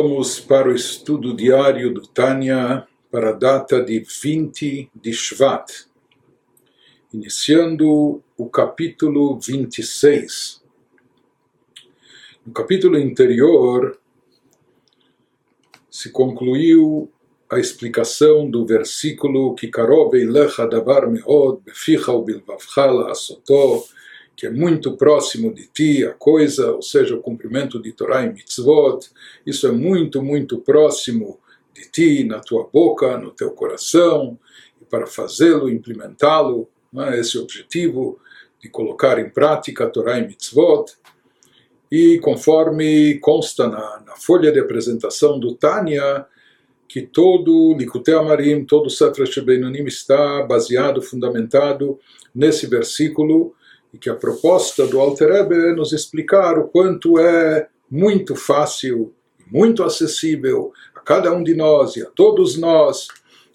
Vamos 0.00 0.38
para 0.38 0.68
o 0.68 0.74
estudo 0.76 1.34
diário 1.34 1.92
do 1.92 2.06
Tânia 2.06 2.86
para 3.10 3.30
a 3.30 3.32
data 3.32 3.82
de 3.82 3.98
20 3.98 4.92
de 4.94 5.12
Shvat, 5.12 5.72
iniciando 7.12 8.22
o 8.36 8.48
capítulo 8.48 9.40
26. 9.40 10.62
No 12.46 12.52
capítulo 12.52 12.96
anterior 12.96 13.98
se 15.90 16.12
concluiu 16.12 17.10
a 17.50 17.58
explicação 17.58 18.48
do 18.48 18.64
versículo 18.64 19.56
que 19.56 19.66
Karov 19.66 20.14
eilecha 20.14 20.68
davar 20.68 21.10
meod 21.10 21.60
beficha 21.64 22.12
ubilvavcha 22.12 22.86
la'asoto 22.86 23.82
que 24.38 24.46
é 24.46 24.50
muito 24.50 24.96
próximo 24.96 25.52
de 25.52 25.66
ti, 25.66 26.06
a 26.06 26.12
coisa, 26.12 26.70
ou 26.70 26.80
seja, 26.80 27.16
o 27.16 27.20
cumprimento 27.20 27.82
de 27.82 27.90
Torah 27.90 28.24
e 28.24 28.32
mitzvot, 28.32 29.10
isso 29.44 29.66
é 29.66 29.72
muito, 29.72 30.22
muito 30.22 30.58
próximo 30.58 31.40
de 31.74 31.90
ti, 31.90 32.22
na 32.22 32.38
tua 32.38 32.70
boca, 32.72 33.18
no 33.18 33.32
teu 33.32 33.50
coração, 33.50 34.38
e 34.80 34.84
para 34.84 35.08
fazê-lo, 35.08 35.68
implementá-lo, 35.68 36.68
é? 36.98 37.18
esse 37.18 37.36
objetivo 37.36 38.20
de 38.62 38.68
colocar 38.68 39.18
em 39.18 39.28
prática 39.28 39.86
a 39.86 39.90
Torah 39.90 40.20
e 40.20 40.28
mitzvot, 40.28 40.92
e 41.90 42.20
conforme 42.20 43.18
consta 43.18 43.66
na, 43.66 44.04
na 44.06 44.14
folha 44.14 44.52
de 44.52 44.60
apresentação 44.60 45.40
do 45.40 45.56
Tânia, 45.56 46.24
que 46.86 47.02
todo 47.02 47.74
Likutei 47.76 48.14
Amarim, 48.14 48.64
todo 48.64 48.88
Sefer 48.88 49.26
Shebeinonim 49.26 49.84
está 49.86 50.44
baseado, 50.44 51.02
fundamentado 51.02 51.98
nesse 52.32 52.68
versículo, 52.68 53.57
e 53.92 53.98
que 53.98 54.10
a 54.10 54.14
proposta 54.14 54.86
do 54.86 55.00
Alter 55.00 55.30
Ebe 55.30 55.54
é 55.70 55.74
nos 55.74 55.92
explicar 55.92 56.58
o 56.58 56.68
quanto 56.68 57.18
é 57.18 57.68
muito 57.90 58.36
fácil, 58.36 59.14
muito 59.50 59.82
acessível 59.82 60.72
a 60.94 61.00
cada 61.00 61.32
um 61.32 61.42
de 61.42 61.54
nós 61.54 61.96
e 61.96 62.02
a 62.02 62.06
todos 62.06 62.58
nós 62.58 63.08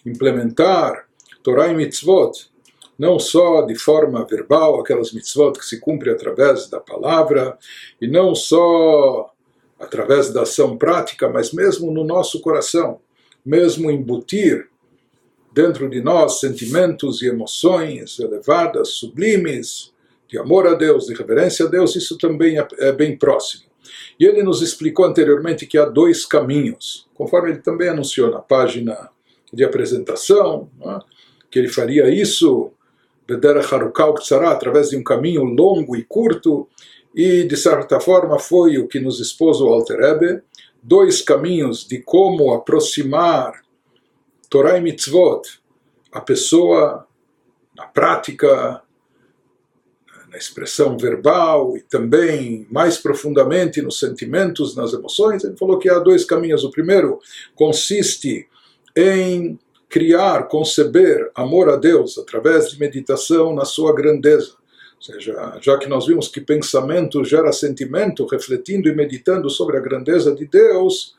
implementar 0.06 1.08
Torah 1.44 1.70
e 1.70 1.76
Mitzvot, 1.76 2.52
não 2.98 3.20
só 3.20 3.62
de 3.64 3.76
forma 3.76 4.26
verbal, 4.26 4.80
aquelas 4.80 5.12
mitzvot 5.12 5.54
que 5.54 5.66
se 5.66 5.80
cumpre 5.80 6.12
através 6.12 6.70
da 6.70 6.80
palavra, 6.80 7.58
e 8.00 8.08
não 8.08 8.36
só 8.36 9.32
através 9.80 10.32
da 10.32 10.44
ação 10.44 10.78
prática, 10.78 11.28
mas 11.28 11.52
mesmo 11.52 11.92
no 11.92 12.04
nosso 12.04 12.40
coração, 12.40 13.00
mesmo 13.46 13.92
embutir 13.92 14.70
dentro 15.54 15.90
de 15.90 16.02
nós 16.02 16.40
sentimentos 16.40 17.22
e 17.22 17.28
emoções 17.28 18.20
elevadas, 18.20 18.96
sublimes, 18.96 19.93
de 20.34 20.40
amor 20.40 20.66
a 20.66 20.74
Deus, 20.74 21.06
de 21.06 21.14
reverência 21.14 21.68
a 21.68 21.70
Deus, 21.70 21.96
isso 21.96 22.18
também 22.18 22.58
é, 22.58 22.68
é 22.80 22.92
bem 22.92 23.16
próximo. 23.16 23.66
E 24.20 24.26
ele 24.26 24.42
nos 24.42 24.64
explicou 24.64 25.06
anteriormente 25.06 25.68
que 25.68 25.78
há 25.78 25.86
dois 25.86 26.26
caminhos, 26.26 27.08
conforme 27.14 27.52
ele 27.52 27.60
também 27.60 27.90
anunciou 27.90 28.32
na 28.32 28.40
página 28.40 29.12
de 29.54 29.64
apresentação, 29.64 30.72
é? 30.82 31.00
que 31.52 31.60
ele 31.60 31.68
faria 31.68 32.10
isso 32.10 32.72
através 34.50 34.90
de 34.90 34.98
um 34.98 35.04
caminho 35.04 35.44
longo 35.44 35.96
e 35.96 36.04
curto, 36.04 36.68
e 37.14 37.44
de 37.44 37.56
certa 37.56 38.00
forma 38.00 38.40
foi 38.40 38.80
o 38.80 38.88
que 38.88 39.00
nos 39.00 39.20
expôs 39.20 39.62
o 39.62 39.68
Alter 39.68 40.00
Ebe, 40.00 40.42
dois 40.82 41.22
caminhos 41.22 41.88
de 41.88 42.00
como 42.00 42.54
aproximar 42.54 43.62
Torah 44.50 44.80
e 44.80 44.82
Mitzvot, 44.82 45.44
a 46.12 46.20
pessoa 46.20 47.08
na 47.76 47.86
prática 47.86 48.83
na 50.34 50.40
expressão 50.40 50.98
verbal 50.98 51.78
e 51.78 51.82
também 51.82 52.66
mais 52.72 52.98
profundamente 52.98 53.84
nos 53.84 54.00
sentimentos, 54.00 54.76
nas 54.76 54.92
emoções, 54.92 55.44
ele 55.44 55.56
falou 55.56 55.78
que 55.78 55.88
há 55.88 56.00
dois 56.00 56.26
caminhos. 56.26 56.64
O 56.64 56.72
primeiro 56.72 57.20
consiste 57.54 58.48
em 58.96 59.60
criar, 59.88 60.48
conceber 60.48 61.30
amor 61.36 61.70
a 61.70 61.76
Deus 61.76 62.18
através 62.18 62.72
de 62.72 62.80
meditação 62.80 63.54
na 63.54 63.64
sua 63.64 63.94
grandeza. 63.94 64.54
Ou 64.98 65.14
seja, 65.14 65.60
já 65.62 65.78
que 65.78 65.88
nós 65.88 66.08
vimos 66.08 66.28
que 66.28 66.42
pensamento 66.42 67.24
gera 67.24 67.52
sentimento, 67.52 68.26
refletindo 68.26 68.90
e 68.90 68.96
meditando 68.96 69.52
sobre 69.52 69.78
a 69.78 69.82
grandeza 69.82 70.34
de 70.34 70.48
Deus, 70.48 71.14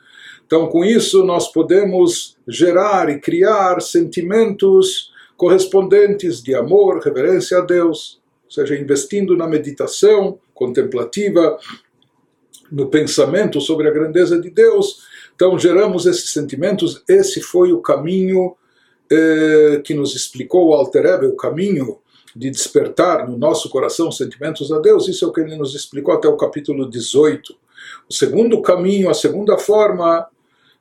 então 0.45 0.67
com 0.67 0.85
isso 0.85 1.25
nós 1.25 1.53
podemos 1.53 2.37
gerar 2.49 3.09
e 3.11 3.21
criar 3.21 3.81
sentimentos 3.81 5.13
correspondentes 5.37 6.43
de 6.43 6.53
amor, 6.53 6.99
reverência 6.99 7.59
a 7.59 7.61
Deus 7.61 8.24
seja, 8.51 8.77
investindo 8.77 9.37
na 9.37 9.47
meditação 9.47 10.39
contemplativa, 10.53 11.59
no 12.71 12.89
pensamento 12.89 13.61
sobre 13.61 13.89
a 13.89 13.93
grandeza 13.93 14.41
de 14.41 14.51
Deus, 14.51 15.03
então 15.35 15.59
geramos 15.59 16.07
esses 16.07 16.31
sentimentos. 16.31 17.03
Esse 17.09 17.41
foi 17.41 17.73
o 17.73 17.81
caminho 17.81 18.57
eh, 19.11 19.83
que 19.85 19.95
nos 19.95 20.15
explicou 20.15 20.69
o 20.69 20.75
Alter 20.75 21.07
Ebe, 21.07 21.27
o 21.27 21.37
caminho 21.37 21.99
de 22.35 22.51
despertar 22.51 23.29
no 23.29 23.37
nosso 23.37 23.69
coração 23.69 24.11
sentimentos 24.11 24.73
a 24.73 24.81
Deus. 24.81 25.09
Isso 25.09 25.25
é 25.25 25.29
o 25.29 25.33
que 25.33 25.41
ele 25.41 25.57
nos 25.57 25.75
explicou 25.75 26.15
até 26.15 26.27
o 26.27 26.37
capítulo 26.37 26.89
18. 26.89 27.55
O 28.09 28.13
segundo 28.13 28.61
caminho, 28.61 29.09
a 29.09 29.15
segunda 29.15 29.57
forma 29.57 30.27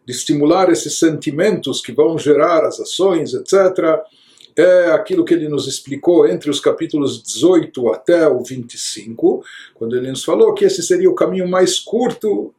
de 0.05 0.13
estimular 0.13 0.71
esses 0.71 0.97
sentimentos 0.97 1.81
que 1.81 1.91
vão 1.91 2.17
gerar 2.17 2.65
as 2.65 2.79
ações, 2.79 3.33
etc., 3.33 4.01
é 4.55 4.91
aquilo 4.91 5.25
que 5.25 5.33
ele 5.33 5.47
nos 5.47 5.67
explicou 5.67 6.27
entre 6.27 6.49
os 6.49 6.59
capítulos 6.59 7.21
18 7.21 7.89
até 7.91 8.27
o 8.27 8.43
25, 8.43 9.43
quando 9.73 9.95
ele 9.95 10.09
nos 10.09 10.23
falou 10.23 10.53
que 10.53 10.65
esse 10.65 10.83
seria 10.83 11.09
o 11.09 11.15
caminho 11.15 11.47
mais 11.47 11.79
curto, 11.79 12.53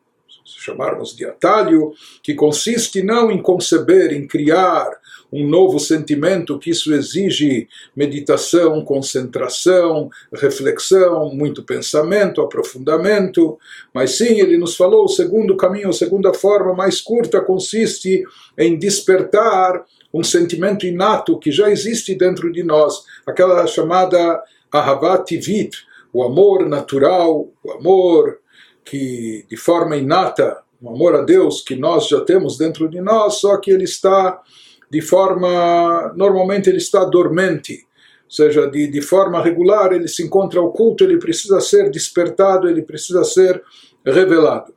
se 0.44 0.60
chamarmos 0.60 1.16
de 1.16 1.24
atalho, 1.24 1.92
que 2.22 2.34
consiste 2.34 3.02
não 3.02 3.30
em 3.30 3.40
conceber, 3.40 4.12
em 4.12 4.26
criar 4.26 4.90
um 5.32 5.48
novo 5.48 5.80
sentimento, 5.80 6.58
que 6.58 6.70
isso 6.70 6.94
exige 6.94 7.66
meditação, 7.96 8.84
concentração, 8.84 10.08
reflexão, 10.32 11.34
muito 11.34 11.64
pensamento, 11.64 12.40
aprofundamento, 12.40 13.58
mas 13.92 14.12
sim, 14.12 14.38
ele 14.38 14.56
nos 14.56 14.76
falou, 14.76 15.06
o 15.06 15.08
segundo 15.08 15.56
caminho, 15.56 15.88
a 15.88 15.94
segunda 15.94 16.32
forma 16.32 16.72
mais 16.74 17.00
curta 17.00 17.40
consiste 17.40 18.22
em 18.56 18.78
despertar 18.78 19.84
um 20.14 20.22
sentimento 20.22 20.86
inato 20.86 21.40
que 21.40 21.50
já 21.50 21.68
existe 21.68 22.14
dentro 22.14 22.52
de 22.52 22.62
nós, 22.62 23.02
aquela 23.26 23.66
chamada 23.66 24.40
Ahavat 24.72 25.24
Tivit, 25.24 25.76
o 26.12 26.22
amor 26.22 26.68
natural, 26.68 27.48
o 27.64 27.72
amor 27.72 28.38
que 28.84 29.44
de 29.50 29.56
forma 29.56 29.96
inata, 29.96 30.62
o 30.80 30.88
amor 30.88 31.16
a 31.16 31.22
Deus 31.22 31.62
que 31.62 31.74
nós 31.74 32.06
já 32.06 32.20
temos 32.20 32.56
dentro 32.56 32.88
de 32.88 33.00
nós, 33.00 33.40
só 33.40 33.56
que 33.56 33.72
ele 33.72 33.82
está 33.82 34.40
de 34.88 35.00
forma, 35.00 36.12
normalmente 36.14 36.68
ele 36.70 36.78
está 36.78 37.04
dormente, 37.04 37.84
ou 38.24 38.30
seja, 38.30 38.70
de, 38.70 38.86
de 38.86 39.02
forma 39.02 39.42
regular 39.42 39.92
ele 39.92 40.06
se 40.06 40.22
encontra 40.22 40.62
oculto, 40.62 41.02
ele 41.02 41.18
precisa 41.18 41.60
ser 41.60 41.90
despertado, 41.90 42.68
ele 42.68 42.82
precisa 42.82 43.24
ser 43.24 43.60
revelado. 44.06 44.72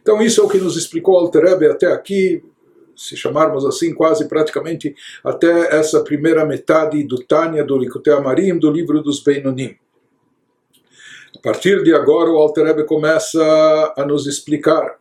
Então 0.00 0.22
isso 0.22 0.40
é 0.40 0.44
o 0.44 0.48
que 0.48 0.56
nos 0.56 0.78
explicou 0.78 1.18
Alter 1.18 1.44
Ebe 1.44 1.66
até 1.66 1.92
aqui, 1.92 2.42
se 3.00 3.16
chamarmos 3.16 3.64
assim, 3.64 3.94
quase 3.94 4.28
praticamente 4.28 4.94
até 5.24 5.74
essa 5.74 6.04
primeira 6.04 6.44
metade 6.44 7.02
do 7.02 7.16
Tânia, 7.16 7.64
do 7.64 7.78
Likutei 7.78 8.12
Amarim, 8.12 8.58
do 8.58 8.70
livro 8.70 9.02
dos 9.02 9.22
Beinonim. 9.22 9.74
A 11.34 11.38
partir 11.42 11.82
de 11.82 11.94
agora, 11.94 12.30
o 12.30 12.36
Alter 12.36 12.66
Rebbe 12.66 12.84
começa 12.84 13.94
a 13.96 14.04
nos 14.04 14.26
explicar 14.26 14.98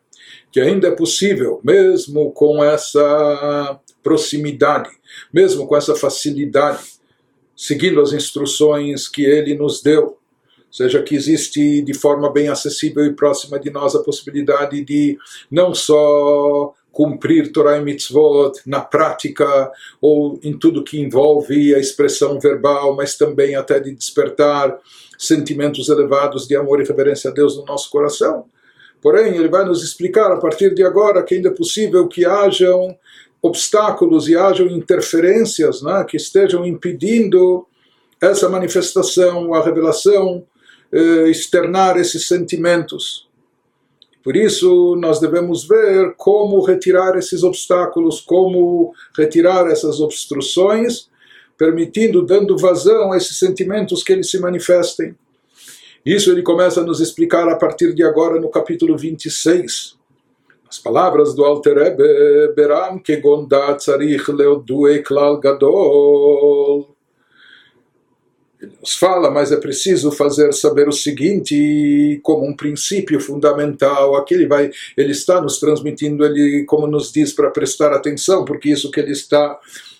que 0.50 0.62
ainda 0.62 0.88
é 0.88 0.92
possível, 0.92 1.60
mesmo 1.62 2.32
com 2.32 2.64
essa 2.64 3.78
proximidade, 4.02 4.90
mesmo 5.34 5.68
com 5.68 5.76
essa 5.76 5.94
facilidade, 5.94 6.80
seguindo 7.54 8.00
as 8.00 8.14
instruções 8.14 9.10
que 9.10 9.26
ele 9.26 9.56
nos 9.56 9.82
deu, 9.82 10.18
seja 10.72 11.04
que 11.04 11.16
existe 11.16 11.82
de 11.82 11.94
forma 11.94 12.32
bem 12.32 12.48
acessível 12.48 13.06
e 13.06 13.14
próxima 13.14 13.60
de 13.60 13.70
nós 13.70 13.94
a 13.94 14.04
possibilidade 14.04 14.86
de 14.86 15.18
não 15.52 15.74
só 15.74 16.74
cumprir 16.92 17.52
Torah 17.52 17.78
e 17.78 17.82
Mitzvot 17.82 18.54
na 18.66 18.82
prática 18.82 19.72
ou 20.02 20.40
em 20.44 20.58
tudo 20.58 20.84
que 20.84 21.00
envolve 21.00 21.74
a 21.74 21.80
expressão 21.80 22.40
verbal, 22.40 22.96
mas 22.96 23.16
também 23.18 23.56
até 23.56 23.80
de 23.80 23.94
despertar 23.94 24.78
sentimentos 25.18 25.90
elevados 25.90 26.48
de 26.48 26.56
amor 26.56 26.82
e 26.82 26.86
reverência 26.86 27.30
a 27.30 27.34
Deus 27.34 27.58
no 27.58 27.66
nosso 27.66 27.90
coração. 27.90 28.46
Porém, 29.02 29.36
ele 29.36 29.48
vai 29.48 29.64
nos 29.64 29.84
explicar 29.84 30.32
a 30.32 30.38
partir 30.38 30.74
de 30.74 30.84
agora 30.84 31.24
que 31.24 31.36
ainda 31.36 31.50
é 31.50 31.54
possível 31.54 32.08
que 32.08 32.26
hajam 32.26 32.98
obstáculos 33.42 34.28
e 34.28 34.36
hajam 34.36 34.68
interferências 34.68 35.82
né, 35.82 36.06
que 36.08 36.18
estejam 36.18 36.66
impedindo 36.66 37.66
essa 38.20 38.50
manifestação, 38.50 39.54
a 39.54 39.64
revelação, 39.64 40.46
eh, 40.92 41.30
externar 41.30 41.98
esses 41.98 42.28
sentimentos. 42.28 43.29
Por 44.24 44.36
isso, 44.36 44.96
nós 44.98 45.20
devemos 45.20 45.68
ver 45.68 46.14
como 46.18 46.62
retirar 46.62 47.18
esses 47.18 47.44
obstáculos, 47.44 48.20
como 48.20 48.94
retirar 49.18 49.68
essas 49.68 50.02
obstruções, 50.02 51.10
permitindo, 51.58 52.26
dando 52.26 52.58
vazão 52.58 53.12
a 53.12 53.18
esses 53.18 53.40
sentimentos 53.40 54.04
que 54.04 54.14
eles 54.14 54.30
se 54.30 54.40
manifestem. 54.40 55.16
Isso 56.06 56.32
ele 56.32 56.42
começa 56.42 56.82
a 56.82 56.84
nos 56.84 57.00
explicar 57.00 57.48
a 57.50 57.56
partir 57.56 57.94
de 57.94 58.04
agora 58.04 58.40
no 58.40 58.50
capítulo 58.50 58.98
26. 58.98 59.98
As 60.70 60.78
palavras 60.78 61.34
do 61.34 61.44
Alter 61.44 61.78
Rebbe, 61.78 62.54
Beram 62.56 63.00
kegon 63.00 63.48
da 63.48 63.76
tzarich 63.76 64.32
leodue 64.32 65.02
klal 65.02 65.40
gadol 65.40 66.96
nos 68.82 68.96
fala, 68.96 69.32
mas 69.32 69.52
é 69.52 69.58
preciso 69.58 70.12
fazer 70.12 70.54
saber 70.54 70.88
o 70.88 70.92
seguinte, 70.92 72.20
como 72.22 72.46
um 72.46 72.56
princípio 72.56 73.20
fundamental, 73.20 74.16
aqui 74.16 74.34
ele 74.34 74.48
vai, 74.48 74.70
ele 74.98 75.12
está 75.12 75.42
nos 75.42 75.60
transmitindo, 75.60 76.26
ele 76.26 76.66
como 76.66 76.86
nos 76.86 77.12
diz 77.12 77.32
para 77.32 77.52
prestar 77.52 77.94
atenção, 77.94 78.44
porque 78.44 78.70
isso 78.70 78.92
que 78.92 79.00
ele 79.00 79.12
está 79.12 79.58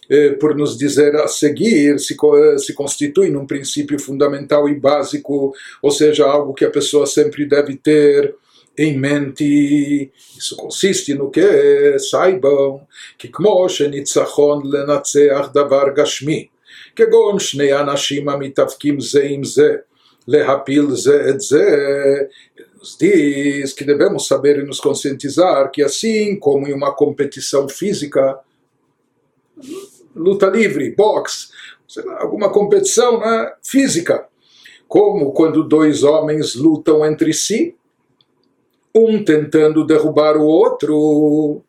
eh, 0.10 0.32
por 0.32 0.56
nos 0.56 0.78
dizer 0.78 1.16
a 1.16 1.28
seguir 1.28 2.00
se, 2.00 2.14
eh, 2.14 2.58
se 2.58 2.74
constitui 2.74 3.30
num 3.30 3.46
princípio 3.46 3.98
fundamental 4.00 4.68
e 4.68 4.76
básico, 4.76 5.54
ou 5.82 5.92
seja, 5.92 6.26
algo 6.26 6.54
que 6.54 6.66
a 6.66 6.70
pessoa 6.70 7.06
sempre 7.06 7.46
deve 7.46 7.78
ter 7.78 8.36
em 8.78 8.98
mente. 8.98 10.12
Isso 10.38 10.56
consiste 10.58 11.14
no 11.14 11.30
que 11.30 11.98
saibam 12.00 12.82
que 13.18 13.30
como 13.30 13.70
shenitzachon 13.70 14.64
lenatzeach 14.64 15.54
davar 15.54 15.94
gashmi 15.94 16.50
כגון 16.99 17.39
שני 17.39 17.75
אנשים 17.75 18.29
המתאבקים 18.29 19.01
זה 19.01 19.23
עם 19.23 19.45
זה, 19.45 19.77
להפיל 20.29 20.91
זה 20.91 21.29
את 21.29 21.41
זה, 21.41 21.77
nos 22.85 22.99
diz 22.99 23.73
que 23.73 23.83
devemos 23.83 24.27
saber 24.27 24.59
e 24.59 24.67
nos 24.67 24.79
conscientizar 24.79 25.71
que 25.71 25.83
assim 25.83 26.39
como 26.39 26.69
em 26.69 26.75
uma 26.75 26.95
competição 26.95 27.67
física, 27.67 28.39
luta 30.15 30.47
livre, 30.49 30.95
boxe, 30.95 31.49
alguma 32.19 32.51
competição 32.51 33.21
né, 33.21 33.55
física, 33.63 34.29
como 34.87 35.33
quando 35.33 35.67
dois 35.67 36.03
homens 36.03 36.55
lutam 36.55 37.07
entre 37.07 37.33
si, 37.33 37.75
um 38.95 39.25
tentando 39.25 39.87
derrubar 39.87 40.37
o 40.37 40.45
outro. 40.45 41.63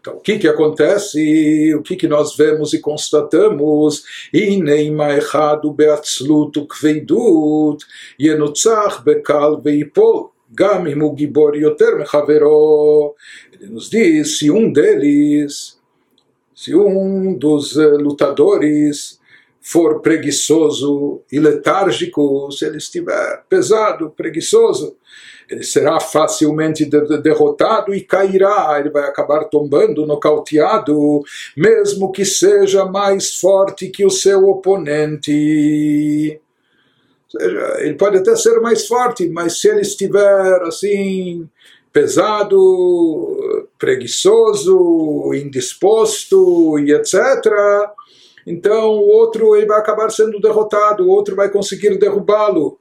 então, 0.00 0.14
o 0.14 0.20
que, 0.20 0.38
que 0.38 0.48
acontece? 0.48 1.74
O 1.74 1.82
que, 1.82 1.96
que 1.96 2.08
nós 2.08 2.36
vemos 2.36 2.72
e 2.72 2.80
constatamos? 2.80 4.04
Errado 4.32 5.74
kveidut, 6.66 7.84
yenutzach 8.18 9.02
bekal 9.04 9.62
u 11.02 11.16
gibor 11.16 11.56
yoter. 11.56 12.04
Ele 13.52 13.70
nos 13.70 13.88
diz: 13.88 14.38
se 14.38 14.50
um 14.50 14.72
deles, 14.72 15.78
se 16.54 16.74
um 16.74 17.34
dos 17.34 17.76
eh, 17.76 17.86
lutadores 17.86 19.21
for 19.62 20.00
preguiçoso 20.00 21.22
e 21.30 21.38
letárgico, 21.38 22.50
se 22.50 22.66
ele 22.66 22.78
estiver 22.78 23.44
pesado, 23.48 24.10
preguiçoso, 24.10 24.96
ele 25.48 25.62
será 25.62 26.00
facilmente 26.00 26.84
derrotado 26.84 27.94
e 27.94 28.00
cairá, 28.00 28.76
ele 28.80 28.90
vai 28.90 29.04
acabar 29.04 29.44
tombando, 29.44 30.06
nocauteado, 30.06 31.22
mesmo 31.56 32.10
que 32.10 32.24
seja 32.24 32.84
mais 32.86 33.36
forte 33.36 33.88
que 33.88 34.04
o 34.04 34.10
seu 34.10 34.48
oponente. 34.48 36.40
Ou 37.34 37.40
seja, 37.40 37.76
ele 37.80 37.94
pode 37.94 38.18
até 38.18 38.34
ser 38.34 38.60
mais 38.60 38.86
forte, 38.86 39.28
mas 39.28 39.60
se 39.60 39.68
ele 39.68 39.82
estiver 39.82 40.62
assim, 40.62 41.48
pesado, 41.92 43.68
preguiçoso, 43.78 45.32
indisposto 45.34 46.78
e 46.78 46.92
etc., 46.92 47.14
então 48.46 48.90
o 48.90 49.08
outro 49.08 49.56
ele 49.56 49.66
vai 49.66 49.78
acabar 49.78 50.10
sendo 50.10 50.40
derrotado, 50.40 51.04
o 51.04 51.10
outro 51.10 51.36
vai 51.36 51.50
conseguir 51.50 51.98
derrubá-lo 51.98 52.78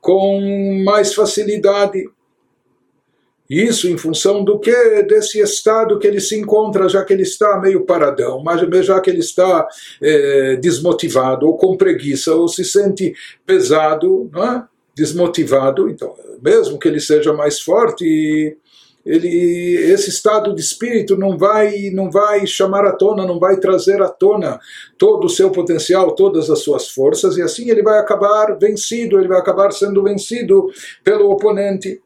com 0.00 0.82
mais 0.84 1.14
facilidade. 1.14 2.04
Isso 3.48 3.86
em 3.86 3.98
função 3.98 4.42
do 4.42 4.58
que? 4.58 5.02
Desse 5.02 5.38
estado 5.40 5.98
que 5.98 6.06
ele 6.06 6.20
se 6.20 6.38
encontra, 6.38 6.88
já 6.88 7.04
que 7.04 7.12
ele 7.12 7.22
está 7.22 7.60
meio 7.60 7.84
paradão, 7.84 8.42
mas 8.42 8.60
já 8.84 9.00
que 9.00 9.10
ele 9.10 9.18
está 9.20 9.68
é, 10.00 10.56
desmotivado, 10.56 11.46
ou 11.46 11.56
com 11.56 11.76
preguiça, 11.76 12.34
ou 12.34 12.48
se 12.48 12.64
sente 12.64 13.14
pesado, 13.44 14.30
é? 14.34 14.62
desmotivado. 14.94 15.88
Então, 15.90 16.14
mesmo 16.42 16.78
que 16.78 16.88
ele 16.88 17.00
seja 17.00 17.32
mais 17.32 17.60
forte, 17.60 18.56
ele, 19.04 19.74
esse 19.92 20.10
estado 20.10 20.54
de 20.54 20.60
espírito 20.60 21.16
não 21.16 21.36
vai, 21.36 21.90
não 21.90 22.10
vai 22.10 22.46
chamar 22.46 22.84
à 22.86 22.92
tona, 22.92 23.26
não 23.26 23.38
vai 23.38 23.58
trazer 23.58 24.00
à 24.00 24.08
tona 24.08 24.60
todo 24.96 25.24
o 25.24 25.30
seu 25.30 25.50
potencial, 25.50 26.14
todas 26.14 26.48
as 26.48 26.60
suas 26.60 26.88
forças, 26.88 27.36
e 27.36 27.42
assim 27.42 27.68
ele 27.68 27.82
vai 27.82 27.98
acabar 27.98 28.56
vencido, 28.58 29.18
ele 29.18 29.28
vai 29.28 29.38
acabar 29.38 29.72
sendo 29.72 30.02
vencido 30.04 30.68
pelo 31.02 31.30
oponente. 31.30 32.00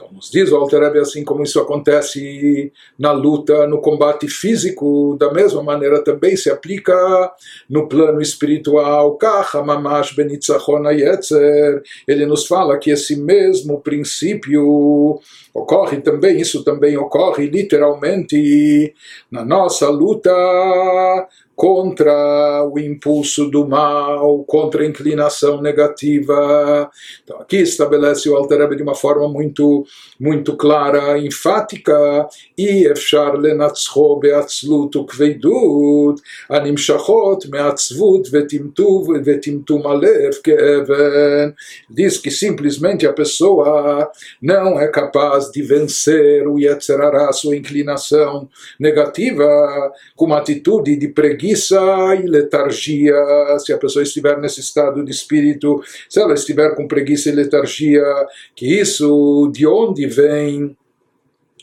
Então, 0.00 0.08
nos 0.12 0.30
diz 0.30 0.50
o 0.50 0.56
Alter 0.56 0.82
assim 0.98 1.22
como 1.22 1.42
isso 1.42 1.60
acontece 1.60 2.72
na 2.98 3.12
luta, 3.12 3.66
no 3.66 3.82
combate 3.82 4.26
físico, 4.28 5.14
da 5.20 5.30
mesma 5.30 5.62
maneira 5.62 6.02
também 6.02 6.36
se 6.36 6.48
aplica 6.48 6.94
no 7.68 7.86
plano 7.86 8.22
espiritual. 8.22 9.18
Ele 12.08 12.24
nos 12.26 12.46
fala 12.46 12.78
que 12.78 12.90
esse 12.90 13.14
mesmo 13.16 13.80
princípio 13.82 15.20
ocorre 15.52 16.00
também, 16.00 16.40
isso 16.40 16.64
também 16.64 16.96
ocorre 16.96 17.46
literalmente 17.46 18.94
na 19.30 19.44
nossa 19.44 19.90
luta 19.90 20.30
contra 21.60 22.64
o 22.72 22.78
impulso 22.78 23.50
do 23.50 23.68
mal, 23.68 24.42
contra 24.44 24.82
a 24.82 24.86
inclinação 24.86 25.60
negativa. 25.60 26.90
Então, 27.22 27.38
aqui 27.38 27.58
estabelece 27.58 28.30
o 28.30 28.34
Alter 28.34 28.66
de 28.74 28.82
uma 28.82 28.94
forma 28.94 29.28
muito, 29.28 29.84
muito 30.18 30.56
clara, 30.56 31.18
enfática. 31.18 32.26
E 32.56 32.86
efshar 32.86 33.36
lenatzcho 33.36 34.16
beatzlut 34.16 34.96
ukveidut 34.96 36.22
animshachot 36.48 37.46
meatzvut 37.50 38.30
vetimtuv 38.30 39.22
vetimtum 39.22 39.86
alev 39.86 40.40
keven. 40.42 41.54
Diz 41.90 42.16
que 42.16 42.30
simplesmente 42.30 43.06
a 43.06 43.12
pessoa 43.12 44.10
não 44.40 44.80
é 44.80 44.88
capaz 44.88 45.50
de 45.50 45.62
vencer 45.62 46.48
o 46.48 46.58
yetzerará, 46.58 47.30
sua 47.34 47.54
inclinação 47.54 48.48
negativa, 48.78 49.92
com 50.16 50.24
uma 50.24 50.38
atitude 50.38 50.96
de 50.96 51.08
preguiça 51.08 51.49
preguiça 51.50 52.14
e 52.22 52.26
letargia, 52.26 53.14
se 53.58 53.72
a 53.72 53.78
pessoa 53.78 54.02
estiver 54.02 54.38
nesse 54.38 54.60
estado 54.60 55.02
de 55.04 55.10
espírito, 55.10 55.82
se 56.08 56.20
ela 56.20 56.34
estiver 56.34 56.76
com 56.76 56.86
preguiça 56.86 57.28
e 57.28 57.32
letargia, 57.32 58.04
que 58.54 58.80
isso 58.80 59.50
de 59.52 59.66
onde 59.66 60.06
vem 60.06 60.76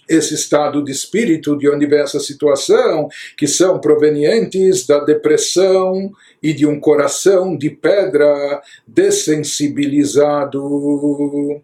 esse 0.10 0.36
estado 0.36 0.84
de 0.84 0.92
espírito, 0.92 1.58
de 1.58 1.70
onde 1.70 1.86
vem 1.86 2.00
essa 2.00 2.20
situação, 2.20 3.08
que 3.38 3.48
são 3.48 3.80
provenientes 3.80 4.86
da 4.86 5.00
depressão 5.04 6.12
e 6.42 6.54
de 6.54 6.66
um 6.66 6.80
coração 6.80 7.58
de 7.58 7.70
pedra 7.70 8.62
dessensibilizado. 8.88 11.62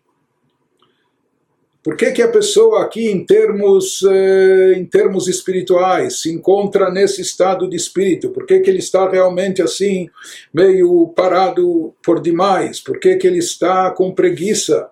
Por 1.84 1.98
que, 1.98 2.12
que 2.14 2.22
a 2.22 2.32
pessoa 2.32 2.82
aqui, 2.82 3.12
em 3.12 3.26
termos, 3.26 4.02
eh, 4.04 4.76
em 4.78 4.86
termos 4.86 5.28
espirituais, 5.28 6.22
se 6.22 6.32
encontra 6.32 6.90
nesse 6.90 7.22
estado 7.22 7.70
de 7.70 7.76
espírito? 7.76 8.30
Por 8.30 8.46
que, 8.46 8.62
que 8.62 8.70
ele 8.70 8.80
está 8.80 9.10
realmente 9.10 9.62
assim, 9.62 10.10
meio 10.54 11.10
parado 11.10 11.94
por 12.02 12.22
demais? 12.22 12.80
Por 12.80 12.98
que, 13.02 13.18
que 13.18 13.28
ele 13.28 13.40
está 13.40 13.92
com 13.92 14.14
preguiça? 14.14 14.90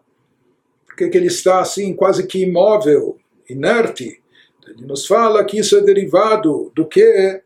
Por 0.86 0.98
que, 0.98 1.08
que 1.08 1.18
ele 1.18 1.28
está 1.28 1.62
assim, 1.62 1.94
quase 1.94 2.28
que 2.28 2.40
imóvel, 2.40 3.18
inerte? 3.50 4.22
Ele 4.68 4.86
nos 4.86 5.08
fala 5.08 5.46
que 5.46 5.60
isso 5.60 5.78
é 5.78 5.82
derivado 5.82 6.74
do 6.76 6.86
que? 6.86 7.42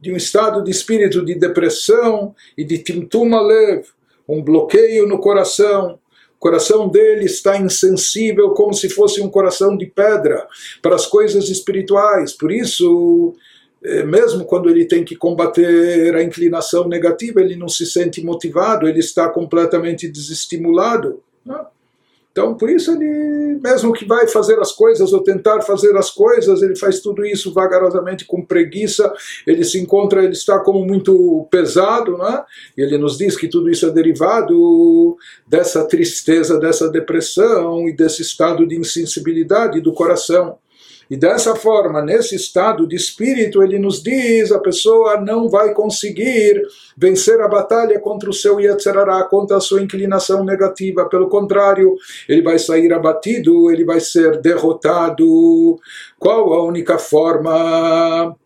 De 0.00 0.10
um 0.10 0.16
estado 0.16 0.64
de 0.64 0.70
espírito 0.70 1.22
de 1.22 1.34
depressão 1.34 2.34
e 2.56 2.64
de 2.64 2.78
timtum 2.78 3.34
alev, 3.34 3.84
um 4.26 4.42
bloqueio 4.42 5.06
no 5.06 5.18
coração 5.18 5.98
coração 6.44 6.90
dele 6.90 7.24
está 7.24 7.56
insensível 7.56 8.50
como 8.50 8.74
se 8.74 8.90
fosse 8.90 9.22
um 9.22 9.30
coração 9.30 9.74
de 9.78 9.86
pedra 9.86 10.46
para 10.82 10.94
as 10.94 11.06
coisas 11.06 11.48
espirituais. 11.48 12.34
Por 12.34 12.52
isso, 12.52 13.34
eh, 13.82 14.02
mesmo 14.02 14.44
quando 14.44 14.68
ele 14.68 14.84
tem 14.84 15.06
que 15.06 15.16
combater 15.16 16.14
a 16.14 16.22
inclinação 16.22 16.86
negativa, 16.86 17.40
ele 17.40 17.56
não 17.56 17.66
se 17.66 17.86
sente 17.86 18.22
motivado, 18.22 18.86
ele 18.86 18.98
está 18.98 19.26
completamente 19.26 20.06
desestimulado. 20.06 21.22
Não? 21.42 21.66
Então, 22.34 22.56
por 22.56 22.68
isso 22.68 22.90
ele, 22.90 23.60
mesmo 23.62 23.92
que 23.92 24.04
vai 24.04 24.26
fazer 24.26 24.58
as 24.58 24.72
coisas 24.72 25.12
ou 25.12 25.22
tentar 25.22 25.62
fazer 25.62 25.96
as 25.96 26.10
coisas, 26.10 26.62
ele 26.62 26.74
faz 26.74 26.98
tudo 26.98 27.24
isso 27.24 27.54
vagarosamente 27.54 28.24
com 28.24 28.44
preguiça, 28.44 29.12
ele 29.46 29.62
se 29.62 29.78
encontra, 29.78 30.24
ele 30.24 30.32
está 30.32 30.58
como 30.58 30.84
muito 30.84 31.46
pesado, 31.48 32.18
né? 32.18 32.42
E 32.76 32.82
ele 32.82 32.98
nos 32.98 33.16
diz 33.16 33.36
que 33.36 33.46
tudo 33.46 33.70
isso 33.70 33.86
é 33.86 33.90
derivado 33.92 35.16
dessa 35.46 35.84
tristeza, 35.84 36.58
dessa 36.58 36.90
depressão 36.90 37.88
e 37.88 37.92
desse 37.92 38.22
estado 38.22 38.66
de 38.66 38.76
insensibilidade 38.76 39.80
do 39.80 39.92
coração. 39.92 40.58
E 41.10 41.16
dessa 41.16 41.54
forma, 41.54 42.02
nesse 42.02 42.34
estado 42.34 42.86
de 42.86 42.96
espírito, 42.96 43.62
ele 43.62 43.78
nos 43.78 44.02
diz: 44.02 44.50
a 44.52 44.58
pessoa 44.58 45.20
não 45.20 45.48
vai 45.48 45.74
conseguir 45.74 46.62
vencer 46.96 47.40
a 47.40 47.48
batalha 47.48 47.98
contra 48.00 48.30
o 48.30 48.34
seu 48.34 48.60
Yetzerará, 48.60 49.24
contra 49.24 49.56
a 49.56 49.60
sua 49.60 49.82
inclinação 49.82 50.44
negativa. 50.44 51.08
Pelo 51.08 51.28
contrário, 51.28 51.94
ele 52.28 52.42
vai 52.42 52.58
sair 52.58 52.92
abatido, 52.92 53.70
ele 53.70 53.84
vai 53.84 54.00
ser 54.00 54.40
derrotado. 54.40 55.78
Qual 56.18 56.52
a 56.54 56.64
única 56.64 56.98
forma? 56.98 58.36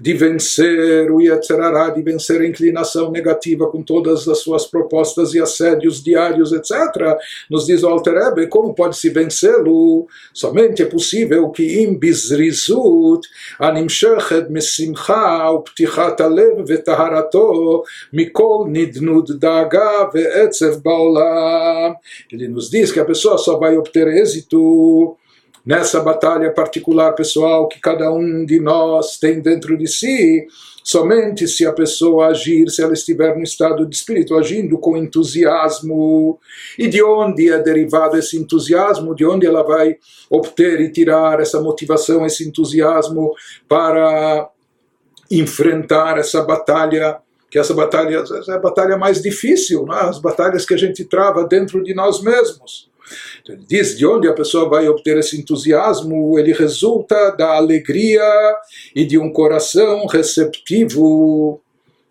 de 0.00 0.14
vencer 0.14 1.10
o 1.10 1.20
Yetzerará, 1.20 1.90
de 1.90 2.02
vencer 2.02 2.40
a 2.40 2.46
inclinação 2.46 3.10
negativa 3.10 3.66
com 3.68 3.82
todas 3.82 4.26
as 4.28 4.38
suas 4.38 4.66
propostas 4.66 5.34
e 5.34 5.40
assédios 5.40 6.02
diários, 6.02 6.52
etc., 6.52 7.16
nos 7.50 7.66
diz 7.66 7.82
o 7.82 7.88
Alter 7.88 8.12
como 8.48 8.74
pode-se 8.74 9.08
vencê-lo? 9.08 10.06
Somente 10.32 10.82
é 10.82 10.86
possível 10.86 11.50
que 11.50 11.82
im 11.82 11.98
bizrizut 11.98 13.26
animshechet 13.58 14.50
mesimcha 14.50 15.50
uptichat 15.50 16.20
alev 16.20 16.64
vetaharato 16.64 17.84
mikol 18.12 18.68
nidnud 18.68 19.38
daga 19.38 20.10
veetzev 20.12 20.80
baolam. 20.82 21.96
Ele 22.30 22.48
nos 22.48 22.70
diz 22.70 22.92
que 22.92 23.00
a 23.00 23.04
pessoa 23.04 23.38
só 23.38 23.58
vai 23.58 23.76
obter 23.76 24.08
êxito 24.08 25.16
nessa 25.64 26.00
batalha 26.00 26.52
particular 26.52 27.12
pessoal 27.12 27.68
que 27.68 27.80
cada 27.80 28.12
um 28.12 28.44
de 28.44 28.58
nós 28.58 29.18
tem 29.18 29.40
dentro 29.40 29.78
de 29.78 29.86
si, 29.86 30.46
somente 30.82 31.46
se 31.46 31.64
a 31.64 31.72
pessoa 31.72 32.28
agir, 32.28 32.68
se 32.68 32.82
ela 32.82 32.92
estiver 32.92 33.36
no 33.36 33.42
estado 33.42 33.86
de 33.86 33.94
espírito, 33.94 34.36
agindo 34.36 34.76
com 34.78 34.96
entusiasmo. 34.96 36.38
E 36.78 36.88
de 36.88 37.02
onde 37.02 37.50
é 37.50 37.58
derivado 37.58 38.16
esse 38.16 38.36
entusiasmo? 38.36 39.14
De 39.14 39.24
onde 39.24 39.46
ela 39.46 39.62
vai 39.62 39.96
obter 40.28 40.80
e 40.80 40.90
tirar 40.90 41.40
essa 41.40 41.60
motivação, 41.60 42.26
esse 42.26 42.46
entusiasmo 42.46 43.32
para 43.68 44.48
enfrentar 45.30 46.18
essa 46.18 46.42
batalha? 46.42 47.18
Que 47.48 47.58
essa 47.58 47.74
batalha 47.74 48.24
é 48.48 48.52
a 48.52 48.58
batalha 48.58 48.96
mais 48.96 49.20
difícil, 49.20 49.84
né? 49.84 49.94
as 49.94 50.18
batalhas 50.18 50.64
que 50.64 50.72
a 50.72 50.76
gente 50.76 51.04
trava 51.04 51.46
dentro 51.46 51.82
de 51.82 51.94
nós 51.94 52.22
mesmos. 52.22 52.90
Ele 53.48 53.64
diz 53.68 53.96
de 53.96 54.06
onde 54.06 54.28
a 54.28 54.32
pessoa 54.32 54.68
vai 54.68 54.88
obter 54.88 55.18
esse 55.18 55.38
entusiasmo, 55.38 56.38
ele 56.38 56.52
resulta 56.52 57.30
da 57.30 57.56
alegria 57.56 58.22
e 58.94 59.04
de 59.04 59.18
um 59.18 59.32
coração 59.32 60.06
receptivo, 60.06 61.60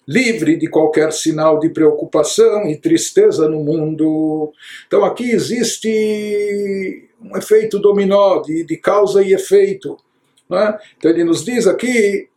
livre 0.07 0.57
de 0.57 0.67
qualquer 0.67 1.11
sinal 1.13 1.59
de 1.59 1.69
preocupação 1.69 2.67
e 2.67 2.77
tristeza 2.77 3.47
no 3.47 3.63
mundo. 3.63 4.51
Então 4.87 5.05
aqui 5.05 5.31
existe 5.31 7.07
um 7.21 7.37
efeito 7.37 7.79
dominó 7.79 8.41
de, 8.41 8.63
de 8.63 8.77
causa 8.77 9.23
e 9.23 9.33
efeito. 9.33 9.97
É? 10.51 10.77
Então 10.97 11.09
ele 11.09 11.23
nos 11.23 11.45
diz 11.45 11.65
aqui 11.65 12.27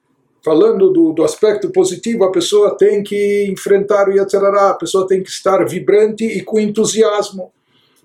falando 0.45 0.93
do, 0.93 1.13
do, 1.13 1.25
aspecto 1.25 1.71
positivo, 1.71 2.23
a 2.23 2.31
pessoa 2.31 2.77
tem 2.77 3.03
que 3.03 3.47
enfrentar 3.51 4.09
o 4.09 4.13
Yatzarará, 4.13 4.71
a 4.71 4.75
pessoa 4.75 5.09
tem 5.09 5.23
que 5.23 5.31
estar 5.31 5.65
vibrante 5.65 6.23
e 6.23 6.43
com 6.43 6.61
entusiasmo. 6.61 7.51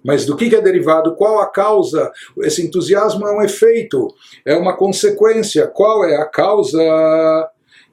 Mas 0.03 0.25
do 0.25 0.35
que 0.35 0.53
é 0.55 0.61
derivado? 0.61 1.15
Qual 1.15 1.39
a 1.39 1.47
causa? 1.47 2.11
Esse 2.43 2.61
entusiasmo 2.61 3.27
é 3.27 3.37
um 3.37 3.41
efeito, 3.41 4.07
é 4.45 4.55
uma 4.55 4.75
consequência. 4.75 5.67
Qual 5.67 6.05
é 6.05 6.15
a 6.15 6.25
causa 6.25 6.79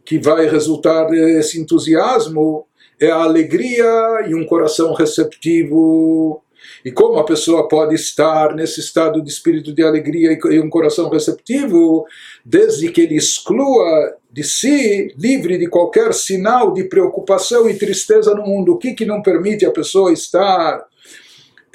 que 0.04 0.18
vai 0.18 0.48
resultar 0.48 1.04
desse 1.04 1.60
entusiasmo? 1.60 2.66
É 3.00 3.10
a 3.10 3.22
alegria 3.22 4.24
e 4.28 4.34
um 4.34 4.46
coração 4.46 4.94
receptivo. 4.94 6.42
E 6.84 6.90
como 6.90 7.18
a 7.18 7.24
pessoa 7.24 7.68
pode 7.68 7.94
estar 7.94 8.54
nesse 8.54 8.80
estado 8.80 9.22
de 9.22 9.28
espírito 9.28 9.72
de 9.72 9.82
alegria 9.82 10.38
e 10.50 10.60
um 10.60 10.70
coração 10.70 11.08
receptivo, 11.08 12.04
desde 12.44 12.90
que 12.90 13.02
ele 13.02 13.16
exclua 13.16 14.16
de 14.30 14.44
si, 14.44 15.12
livre 15.18 15.58
de 15.58 15.68
qualquer 15.68 16.12
sinal 16.14 16.72
de 16.72 16.84
preocupação 16.84 17.68
e 17.68 17.74
tristeza 17.74 18.34
no 18.34 18.42
mundo? 18.42 18.72
O 18.72 18.78
que, 18.78 18.94
que 18.94 19.04
não 19.04 19.22
permite 19.22 19.64
a 19.64 19.70
pessoa 19.70 20.12
estar 20.12 20.84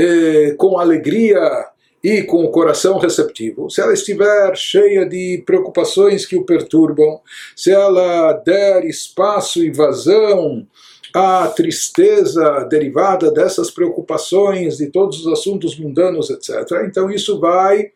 eh, 0.02 0.56
com 0.58 0.80
alegria 0.80 1.68
e 2.04 2.24
com 2.24 2.44
o 2.44 2.50
coração 2.50 2.98
receptivo, 2.98 3.70
se 3.70 3.80
ela 3.80 3.94
estiver 3.94 4.58
cheia 4.58 5.06
de 5.06 5.44
preocupações 5.46 6.26
que 6.26 6.36
o 6.36 6.44
perturbam, 6.44 7.22
se 7.56 7.72
ela 7.72 8.34
der 8.34 8.84
espaço 8.86 9.64
e 9.64 9.72
vazão 9.72 10.66
à 11.14 11.48
tristeza 11.50 12.66
derivada 12.68 13.30
dessas 13.30 13.70
preocupações, 13.70 14.78
de 14.78 14.88
todos 14.88 15.24
os 15.24 15.32
assuntos 15.32 15.78
mundanos, 15.78 16.32
etc., 16.32 16.66
então 16.88 17.12
isso 17.12 17.40
vai, 17.40 17.92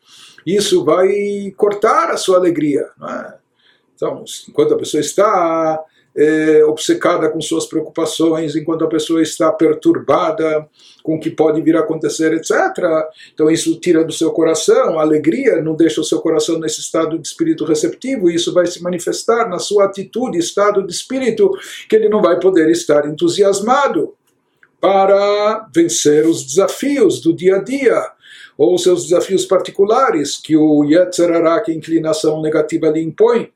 isso 0.46 0.86
vai 0.86 1.52
cortar 1.58 2.12
a 2.12 2.18
sua 2.18 2.38
alegria. 2.38 2.88
É? 3.02 3.34
Então, 3.96 4.24
enquanto 4.48 4.76
a 4.76 4.78
pessoa 4.78 5.02
está 5.02 5.84
é, 6.16 6.64
obcecada 6.64 7.30
com 7.30 7.42
suas 7.42 7.66
preocupações, 7.66 8.56
enquanto 8.56 8.86
a 8.86 8.90
pessoa 8.90 9.22
está 9.22 9.52
perturbada 9.52 10.68
com 11.04 11.16
o 11.16 11.20
que 11.20 11.30
pode 11.30 11.62
vir 11.62 11.76
a 11.76 11.82
acontecer, 11.82 12.34
etc. 12.34 12.52
Então 13.34 13.52
isso 13.52 13.80
tira 13.80 14.04
do 14.04 14.14
seu 14.14 14.32
coração 14.32 14.98
a 14.98 15.02
alegria, 15.02 15.62
não 15.62 15.76
deixa 15.76 16.00
o 16.00 16.06
seu 16.06 16.20
coração 16.20 16.58
nesse 16.60 16.80
estado 16.80 17.20
de 17.20 17.28
espírito 17.28 17.66
receptivo, 17.66 18.30
e 18.30 18.36
isso 18.36 18.54
vai 18.54 18.66
se 18.66 18.82
manifestar 18.82 19.50
na 19.50 19.60
sua 19.60 19.86
atitude, 19.86 20.38
estado 20.38 20.86
de 20.86 20.94
espírito, 20.94 21.52
que 21.90 21.96
ele 21.96 22.10
não 22.10 22.22
vai 22.22 22.40
poder 22.40 22.70
estar 22.70 23.06
entusiasmado 23.06 24.14
para 24.80 25.68
vencer 25.74 26.26
os 26.26 26.46
desafios 26.46 27.20
do 27.20 27.36
dia 27.36 27.58
a 27.58 27.64
dia 27.64 28.16
ou 28.58 28.78
seus 28.78 29.04
desafios 29.04 29.46
particulares 29.46 30.38
que 30.38 30.56
o 30.56 30.84
Yetzer 30.86 31.32
que 31.64 31.72
a 31.72 31.76
inclinação 31.76 32.42
negativa 32.42 32.88
lhe 32.88 33.02
impõe. 33.02 33.52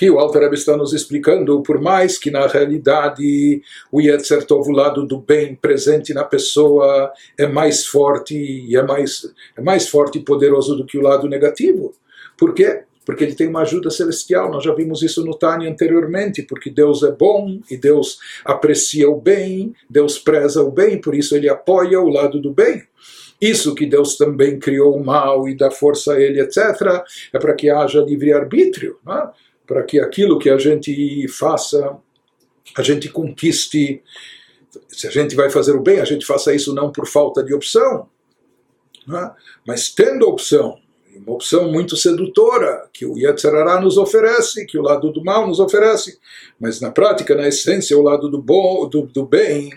Aqui 0.00 0.08
o 0.08 0.18
Alter 0.18 0.40
Rebbe 0.40 0.54
está 0.54 0.78
nos 0.78 0.94
explicando, 0.94 1.62
por 1.62 1.78
mais 1.78 2.16
que 2.16 2.30
na 2.30 2.46
realidade 2.46 3.60
o 3.92 4.00
Yetzer 4.00 4.46
Tov, 4.46 4.70
o 4.70 4.72
lado 4.72 5.06
do 5.06 5.18
bem 5.18 5.54
presente 5.54 6.14
na 6.14 6.24
pessoa, 6.24 7.12
é 7.36 7.46
mais 7.46 7.84
forte 7.84 8.34
e 8.34 8.74
é 8.74 8.82
mais, 8.82 9.30
é 9.54 9.60
mais 9.60 9.90
forte 9.90 10.18
e 10.18 10.24
poderoso 10.24 10.74
do 10.74 10.86
que 10.86 10.96
o 10.96 11.02
lado 11.02 11.28
negativo. 11.28 11.92
Por 12.38 12.54
quê? 12.54 12.84
Porque 13.04 13.24
ele 13.24 13.34
tem 13.34 13.46
uma 13.46 13.60
ajuda 13.60 13.90
celestial, 13.90 14.50
nós 14.50 14.64
já 14.64 14.74
vimos 14.74 15.02
isso 15.02 15.22
no 15.22 15.36
Tânia 15.36 15.70
anteriormente, 15.70 16.44
porque 16.44 16.70
Deus 16.70 17.02
é 17.02 17.12
bom 17.12 17.60
e 17.70 17.76
Deus 17.76 18.18
aprecia 18.42 19.06
o 19.06 19.20
bem, 19.20 19.74
Deus 19.90 20.18
preza 20.18 20.62
o 20.62 20.70
bem, 20.70 20.98
por 20.98 21.14
isso 21.14 21.36
ele 21.36 21.50
apoia 21.50 22.00
o 22.00 22.08
lado 22.08 22.40
do 22.40 22.54
bem. 22.54 22.84
Isso 23.38 23.74
que 23.74 23.84
Deus 23.84 24.16
também 24.16 24.58
criou 24.58 24.96
o 24.96 25.04
mal 25.04 25.46
e 25.46 25.54
dá 25.54 25.70
força 25.70 26.14
a 26.14 26.20
ele, 26.20 26.40
etc., 26.40 27.02
é 27.34 27.38
para 27.38 27.54
que 27.54 27.68
haja 27.68 28.00
livre-arbítrio. 28.00 28.98
Não 29.04 29.14
é? 29.14 29.30
Para 29.70 29.84
que 29.84 30.00
aquilo 30.00 30.36
que 30.36 30.50
a 30.50 30.58
gente 30.58 31.28
faça, 31.28 31.96
a 32.76 32.82
gente 32.82 33.08
conquiste. 33.08 34.02
Se 34.88 35.06
a 35.06 35.10
gente 35.12 35.36
vai 35.36 35.48
fazer 35.48 35.76
o 35.76 35.80
bem, 35.80 36.00
a 36.00 36.04
gente 36.04 36.26
faça 36.26 36.52
isso 36.52 36.74
não 36.74 36.90
por 36.90 37.06
falta 37.06 37.40
de 37.40 37.54
opção, 37.54 38.08
é? 39.08 39.30
mas 39.64 39.88
tendo 39.88 40.26
opção, 40.26 40.76
uma 41.14 41.34
opção 41.34 41.70
muito 41.70 41.96
sedutora 41.96 42.88
que 42.92 43.06
o 43.06 43.16
Yetzirará 43.16 43.80
nos 43.80 43.96
oferece, 43.96 44.66
que 44.66 44.76
o 44.76 44.82
lado 44.82 45.12
do 45.12 45.22
mal 45.22 45.46
nos 45.46 45.60
oferece, 45.60 46.18
mas 46.58 46.80
na 46.80 46.90
prática, 46.90 47.36
na 47.36 47.46
essência, 47.46 47.96
o 47.96 48.02
lado 48.02 48.28
do 48.28 48.42
bom, 48.42 48.88
do, 48.88 49.02
do 49.02 49.24
bem 49.24 49.70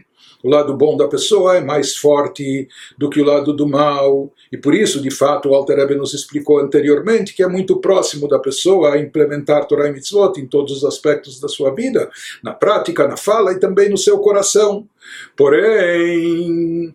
o 0.43 0.49
lado 0.49 0.75
bom 0.75 0.97
da 0.97 1.07
pessoa 1.07 1.55
é 1.55 1.61
mais 1.61 1.95
forte 1.95 2.67
do 2.97 3.09
que 3.09 3.21
o 3.21 3.25
lado 3.25 3.53
do 3.53 3.65
mal, 3.65 4.31
e 4.51 4.57
por 4.57 4.75
isso, 4.75 5.01
de 5.01 5.09
fato, 5.09 5.49
o 5.49 5.55
Alter 5.55 5.77
Rebbe 5.77 5.95
nos 5.95 6.13
explicou 6.13 6.59
anteriormente 6.59 7.33
que 7.33 7.41
é 7.41 7.47
muito 7.47 7.77
próximo 7.77 8.27
da 8.27 8.37
pessoa 8.37 8.93
a 8.93 8.99
implementar 8.99 9.65
Torah 9.65 9.87
e 9.87 9.93
Mitzvot 9.93 10.39
em 10.39 10.45
todos 10.45 10.73
os 10.77 10.83
aspectos 10.83 11.39
da 11.39 11.47
sua 11.47 11.73
vida, 11.73 12.09
na 12.43 12.53
prática, 12.53 13.07
na 13.07 13.17
fala 13.17 13.53
e 13.53 13.59
também 13.59 13.89
no 13.89 13.97
seu 13.97 14.19
coração. 14.19 14.87
Porém, 15.35 16.93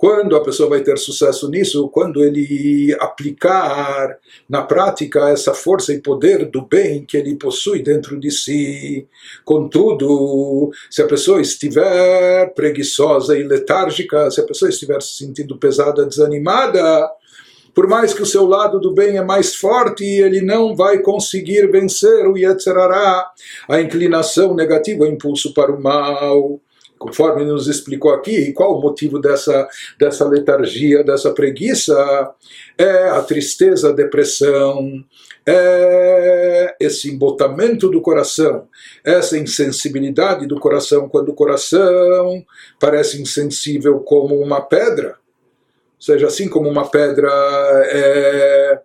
quando 0.00 0.34
a 0.34 0.42
pessoa 0.42 0.66
vai 0.66 0.80
ter 0.80 0.96
sucesso 0.96 1.46
nisso? 1.50 1.86
Quando 1.90 2.24
ele 2.24 2.96
aplicar 2.98 4.16
na 4.48 4.62
prática 4.62 5.28
essa 5.28 5.52
força 5.52 5.92
e 5.92 6.00
poder 6.00 6.46
do 6.46 6.62
bem 6.62 7.04
que 7.04 7.18
ele 7.18 7.36
possui 7.36 7.82
dentro 7.82 8.18
de 8.18 8.30
si. 8.30 9.06
Contudo, 9.44 10.70
se 10.90 11.02
a 11.02 11.06
pessoa 11.06 11.42
estiver 11.42 12.46
preguiçosa 12.54 13.36
e 13.36 13.42
letárgica, 13.42 14.30
se 14.30 14.40
a 14.40 14.44
pessoa 14.44 14.70
estiver 14.70 15.02
se 15.02 15.18
sentindo 15.18 15.58
pesada, 15.58 16.06
desanimada, 16.06 17.06
por 17.74 17.86
mais 17.86 18.14
que 18.14 18.22
o 18.22 18.26
seu 18.26 18.46
lado 18.46 18.80
do 18.80 18.94
bem 18.94 19.18
é 19.18 19.22
mais 19.22 19.54
forte, 19.54 20.02
ele 20.02 20.40
não 20.40 20.74
vai 20.74 21.00
conseguir 21.00 21.70
vencer 21.70 22.26
o 22.26 22.38
Yetzerará, 22.38 23.30
a 23.68 23.82
inclinação 23.82 24.54
negativa, 24.54 25.04
o 25.04 25.08
impulso 25.08 25.52
para 25.52 25.70
o 25.70 25.78
mal 25.78 26.58
conforme 27.00 27.46
nos 27.46 27.66
explicou 27.66 28.12
aqui, 28.12 28.52
qual 28.52 28.76
o 28.76 28.80
motivo 28.80 29.18
dessa, 29.18 29.66
dessa 29.98 30.28
letargia, 30.28 31.02
dessa 31.02 31.32
preguiça? 31.32 31.96
É 32.76 33.08
a 33.08 33.22
tristeza, 33.22 33.88
a 33.88 33.92
depressão, 33.92 35.02
é 35.46 36.76
esse 36.78 37.10
embotamento 37.10 37.88
do 37.88 38.02
coração, 38.02 38.68
essa 39.02 39.38
insensibilidade 39.38 40.46
do 40.46 40.60
coração, 40.60 41.08
quando 41.08 41.30
o 41.30 41.34
coração 41.34 42.44
parece 42.78 43.20
insensível 43.20 44.00
como 44.00 44.38
uma 44.38 44.60
pedra, 44.60 45.16
ou 45.96 46.02
seja, 46.02 46.26
assim 46.26 46.48
como 46.48 46.68
uma 46.68 46.88
pedra 46.88 47.30
é 47.86 48.80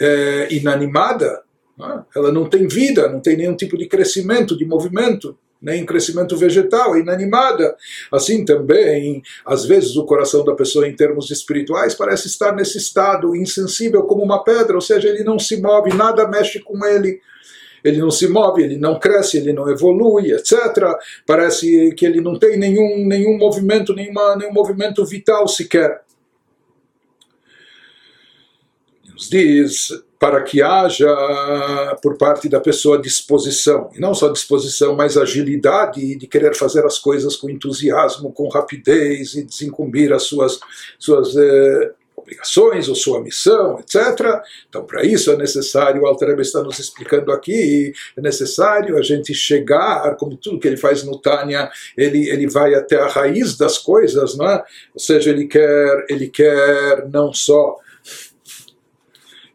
é, 0.00 0.52
inanimada, 0.54 1.42
né? 1.78 2.04
ela 2.14 2.30
não 2.30 2.48
tem 2.48 2.66
vida, 2.66 3.08
não 3.08 3.20
tem 3.20 3.36
nenhum 3.36 3.56
tipo 3.56 3.76
de 3.76 3.86
crescimento, 3.86 4.56
de 4.56 4.64
movimento 4.64 5.38
nem 5.64 5.86
crescimento 5.86 6.36
vegetal, 6.36 6.94
é 6.94 7.00
inanimada. 7.00 7.74
Assim 8.12 8.44
também, 8.44 9.22
às 9.44 9.64
vezes 9.64 9.96
o 9.96 10.04
coração 10.04 10.44
da 10.44 10.54
pessoa 10.54 10.86
em 10.86 10.94
termos 10.94 11.30
espirituais 11.30 11.94
parece 11.94 12.28
estar 12.28 12.54
nesse 12.54 12.78
estado 12.78 13.34
insensível 13.34 14.02
como 14.02 14.22
uma 14.22 14.44
pedra, 14.44 14.74
ou 14.74 14.80
seja, 14.80 15.08
ele 15.08 15.24
não 15.24 15.38
se 15.38 15.60
move, 15.60 15.94
nada 15.94 16.28
mexe 16.28 16.60
com 16.60 16.84
ele. 16.84 17.20
Ele 17.82 17.98
não 17.98 18.10
se 18.10 18.26
move, 18.26 18.62
ele 18.62 18.78
não 18.78 18.98
cresce, 18.98 19.36
ele 19.36 19.52
não 19.52 19.68
evolui, 19.68 20.32
etc. 20.32 20.54
Parece 21.26 21.94
que 21.94 22.06
ele 22.06 22.20
não 22.20 22.38
tem 22.38 22.58
nenhum, 22.58 23.06
nenhum 23.06 23.36
movimento, 23.36 23.94
nenhuma, 23.94 24.36
nenhum 24.36 24.52
movimento 24.52 25.04
vital 25.04 25.46
sequer. 25.46 26.02
Nos 29.12 29.28
diz 29.28 29.90
para 30.24 30.42
que 30.42 30.62
haja 30.62 31.06
por 32.02 32.16
parte 32.16 32.48
da 32.48 32.58
pessoa 32.58 32.98
disposição, 32.98 33.90
e 33.94 34.00
não 34.00 34.14
só 34.14 34.30
disposição, 34.30 34.96
mas 34.96 35.18
agilidade 35.18 36.16
de 36.16 36.26
querer 36.26 36.54
fazer 36.54 36.82
as 36.86 36.98
coisas 36.98 37.36
com 37.36 37.50
entusiasmo, 37.50 38.32
com 38.32 38.48
rapidez 38.48 39.34
e 39.34 39.44
desincumbir 39.44 40.14
as 40.14 40.22
suas, 40.22 40.58
suas 40.98 41.36
eh, 41.36 41.92
obrigações 42.16 42.88
ou 42.88 42.94
sua 42.94 43.20
missão, 43.20 43.78
etc. 43.78 44.40
Então, 44.66 44.86
para 44.86 45.04
isso 45.04 45.30
é 45.30 45.36
necessário, 45.36 46.00
o 46.00 46.06
Alter 46.06 46.40
está 46.40 46.62
nos 46.62 46.78
explicando 46.78 47.30
aqui, 47.30 47.92
é 48.16 48.20
necessário 48.22 48.96
a 48.96 49.02
gente 49.02 49.34
chegar, 49.34 50.16
como 50.16 50.38
tudo 50.38 50.58
que 50.58 50.66
ele 50.66 50.78
faz 50.78 51.04
no 51.04 51.18
Tânia, 51.18 51.70
ele, 51.98 52.30
ele 52.30 52.48
vai 52.48 52.74
até 52.74 52.96
a 52.96 53.08
raiz 53.08 53.58
das 53.58 53.76
coisas, 53.76 54.38
não 54.38 54.48
é? 54.48 54.64
Ou 54.94 55.00
seja, 55.00 55.28
ele 55.28 55.46
quer, 55.46 56.06
ele 56.08 56.28
quer 56.28 57.06
não 57.10 57.30
só 57.30 57.76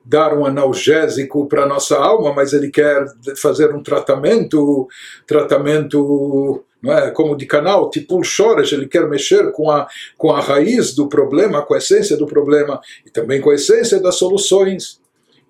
dar 0.10 0.36
um 0.36 0.44
analgésico 0.44 1.48
para 1.48 1.68
nossa 1.68 1.96
alma, 1.96 2.34
mas 2.34 2.52
ele 2.52 2.72
quer 2.72 3.06
fazer 3.38 3.74
um 3.76 3.84
tratamento, 3.84 4.88
tratamento 5.28 6.64
não 6.82 6.94
é? 6.94 7.12
como 7.12 7.38
de 7.38 7.46
canal, 7.46 7.92
tipo 7.92 8.24
choras, 8.24 8.72
ele 8.72 8.88
quer 8.88 9.08
mexer 9.08 9.52
com 9.52 9.70
a, 9.70 9.88
com 10.18 10.32
a 10.32 10.42
raiz 10.42 10.96
do 10.96 11.08
problema, 11.08 11.62
com 11.62 11.76
a 11.76 11.78
essência 11.78 12.18
do 12.18 12.26
problema 12.26 12.82
e 13.06 13.12
também 13.12 13.40
com 13.40 13.52
a 13.52 13.56
essência 13.56 14.00
das 14.00 14.16
soluções. 14.16 15.00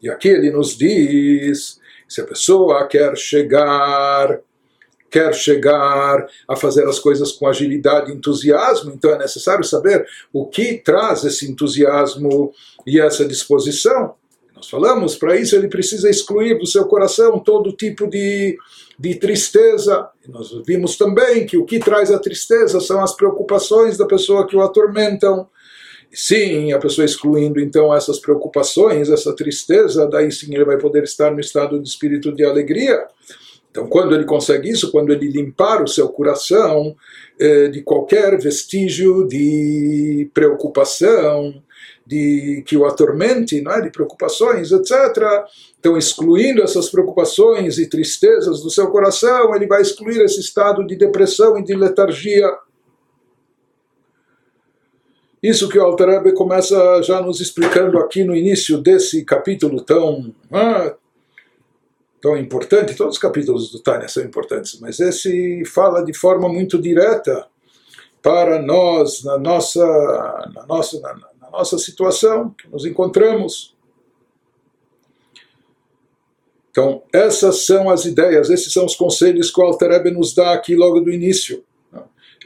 E 0.01 0.09
aqui 0.09 0.27
ele 0.27 0.51
nos 0.51 0.77
diz, 0.77 1.79
se 2.05 2.19
a 2.19 2.25
pessoa 2.25 2.85
quer 2.85 3.15
chegar 3.15 4.39
quer 5.09 5.33
chegar 5.33 6.27
a 6.47 6.55
fazer 6.55 6.87
as 6.87 6.99
coisas 6.99 7.31
com 7.31 7.47
agilidade 7.47 8.11
e 8.11 8.13
entusiasmo, 8.13 8.91
então 8.91 9.09
é 9.09 9.17
necessário 9.17 9.63
saber 9.63 10.05
o 10.31 10.45
que 10.45 10.75
traz 10.75 11.23
esse 11.23 11.49
entusiasmo 11.49 12.53
e 12.85 13.01
essa 13.01 13.25
disposição. 13.25 14.13
Nós 14.59 14.69
falamos, 14.69 15.15
para 15.15 15.37
isso 15.37 15.55
ele 15.55 15.69
precisa 15.69 16.09
excluir 16.09 16.59
do 16.59 16.67
seu 16.67 16.83
coração 16.83 17.39
todo 17.39 17.71
tipo 17.71 18.09
de, 18.09 18.57
de 18.99 19.15
tristeza. 19.15 20.09
Nós 20.27 20.51
vimos 20.67 20.97
também 20.97 21.45
que 21.45 21.55
o 21.55 21.63
que 21.63 21.79
traz 21.79 22.11
a 22.11 22.19
tristeza 22.19 22.81
são 22.81 23.01
as 23.01 23.15
preocupações 23.15 23.97
da 23.97 24.05
pessoa 24.05 24.45
que 24.45 24.57
o 24.57 24.61
atormentam. 24.61 25.47
sim, 26.11 26.73
a 26.73 26.77
pessoa 26.77 27.05
excluindo 27.05 27.57
então 27.61 27.95
essas 27.95 28.19
preocupações, 28.19 29.09
essa 29.09 29.33
tristeza, 29.33 30.05
daí 30.05 30.29
sim 30.29 30.53
ele 30.53 30.65
vai 30.65 30.77
poder 30.77 31.03
estar 31.03 31.31
no 31.31 31.39
estado 31.39 31.79
de 31.79 31.87
espírito 31.87 32.29
de 32.33 32.43
alegria. 32.43 33.07
Então, 33.71 33.87
quando 33.87 34.13
ele 34.13 34.25
consegue 34.25 34.69
isso, 34.69 34.91
quando 34.91 35.13
ele 35.13 35.29
limpar 35.29 35.81
o 35.81 35.87
seu 35.87 36.09
coração 36.09 36.97
eh, 37.39 37.69
de 37.69 37.81
qualquer 37.81 38.37
vestígio 38.37 39.25
de 39.25 40.29
preocupação, 40.33 41.63
de 42.09 42.63
que 42.65 42.75
o 42.75 42.87
atormente, 42.87 43.61
não 43.61 43.71
é? 43.71 43.81
de 43.81 43.91
preocupações, 43.91 44.71
etc. 44.71 44.91
Então, 45.79 45.95
excluindo 45.95 46.63
essas 46.63 46.89
preocupações 46.89 47.77
e 47.77 47.87
tristezas 47.87 48.63
do 48.63 48.71
seu 48.71 48.89
coração, 48.89 49.55
ele 49.55 49.67
vai 49.67 49.79
excluir 49.79 50.19
esse 50.23 50.39
estado 50.39 50.85
de 50.87 50.95
depressão 50.95 51.55
e 51.59 51.63
de 51.63 51.75
letargia. 51.75 52.51
Isso 55.41 55.69
que 55.69 55.77
o 55.77 55.83
Alter 55.83 56.33
começa 56.33 56.99
já 57.03 57.21
nos 57.21 57.39
explicando 57.39 57.99
aqui 57.99 58.23
no 58.23 58.35
início 58.35 58.79
desse 58.79 59.23
capítulo 59.23 59.79
tão, 59.79 60.33
ah, 60.51 60.95
tão 62.19 62.35
importante. 62.35 62.95
Todos 62.95 63.17
os 63.17 63.21
capítulos 63.21 63.71
do 63.71 63.79
Tânia 63.79 64.07
são 64.07 64.23
importantes, 64.23 64.79
mas 64.79 64.99
esse 64.99 65.63
fala 65.63 66.03
de 66.03 66.13
forma 66.15 66.49
muito 66.49 66.81
direta 66.81 67.45
para 68.19 68.59
nós, 68.59 69.23
na 69.23 69.37
nossa, 69.37 69.85
na 70.55 70.65
nossa, 70.65 70.99
na, 70.99 71.28
nossa 71.51 71.77
situação 71.77 72.51
que 72.51 72.67
nos 72.69 72.85
encontramos. 72.85 73.75
Então, 76.71 77.03
essas 77.11 77.65
são 77.65 77.89
as 77.89 78.05
ideias, 78.05 78.49
esses 78.49 78.71
são 78.71 78.85
os 78.85 78.95
conselhos 78.95 79.51
que 79.51 79.59
o 79.59 79.63
Alter 79.63 80.13
nos 80.13 80.33
dá 80.33 80.53
aqui 80.53 80.75
logo 80.75 80.99
do 80.99 81.11
início 81.11 81.63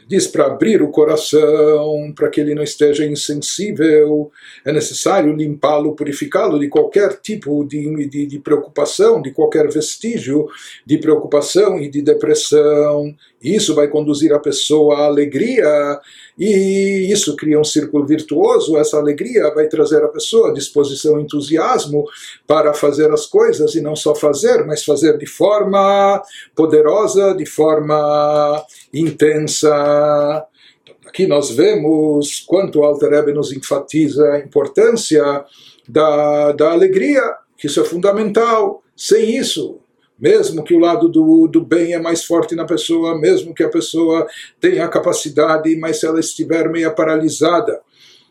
diz 0.08 0.28
para 0.28 0.46
abrir 0.46 0.82
o 0.82 0.90
coração, 0.90 2.14
para 2.16 2.30
que 2.30 2.40
ele 2.40 2.56
não 2.56 2.64
esteja 2.64 3.06
insensível, 3.06 4.32
é 4.66 4.72
necessário 4.72 5.36
limpá-lo, 5.36 5.96
purificá-lo 5.96 6.60
de 6.60 6.68
qualquer 6.68 7.20
tipo 7.22 7.66
de, 7.66 8.08
de, 8.08 8.26
de, 8.26 8.40
preocupação, 8.40 9.22
de 9.22 9.32
qualquer 9.32 9.68
vestígio 9.70 10.48
de 10.86 10.98
preocupação 10.98 11.80
e 11.80 11.90
de 11.90 12.02
depressão. 12.02 13.16
Isso 13.44 13.76
vai 13.76 13.90
conduzir 13.90 14.32
a 14.34 14.40
pessoa 14.40 15.00
à 15.00 15.06
alegria 15.06 16.00
e 16.40 17.12
isso 17.12 17.36
cria 17.36 17.60
um 17.60 17.64
círculo 17.64 18.06
virtuoso. 18.06 18.78
Essa 18.78 18.98
alegria 18.98 19.54
vai 19.54 19.68
trazer 19.68 20.02
a 20.02 20.08
pessoa 20.08 20.54
disposição, 20.54 21.20
entusiasmo 21.20 22.06
para 22.48 22.74
fazer 22.74 23.12
as 23.12 23.26
coisas 23.26 23.76
e 23.76 23.82
não 23.82 23.96
só 23.96 24.16
fazer, 24.16 24.66
mas 24.66 24.86
fazer 24.86 25.18
de 25.18 25.26
forma 25.26 26.24
poderosa, 26.56 27.34
de 27.36 27.46
forma 27.46 28.64
intensa. 28.94 30.46
Então, 30.82 30.96
aqui 31.06 31.28
nós 31.28 31.52
vemos 31.52 32.44
quanto 32.48 32.80
o 32.80 32.84
Alter 32.84 33.10
Rebbe 33.10 33.34
nos 33.34 33.52
enfatiza 33.52 34.24
a 34.32 34.40
importância 34.40 35.44
da, 35.88 36.54
da 36.54 36.72
alegria, 36.72 37.22
que 37.58 37.68
isso 37.68 37.82
é 37.82 37.84
fundamental. 37.84 38.82
Sem 38.96 39.36
isso, 39.36 39.80
mesmo 40.24 40.64
que 40.64 40.74
o 40.74 40.80
lado 40.80 41.10
do, 41.10 41.50
do 41.50 41.60
bem 41.60 41.94
é 41.94 42.00
mais 42.00 42.24
forte 42.24 42.56
na 42.56 42.64
pessoa, 42.64 43.20
mesmo 43.20 43.54
que 43.54 43.62
a 43.62 43.68
pessoa 43.68 44.26
tenha 44.58 44.88
capacidade, 44.88 45.76
mas 45.76 46.00
se 46.00 46.08
ela 46.08 46.18
estiver 46.18 46.70
meio 46.70 46.96
paralisada 46.96 47.82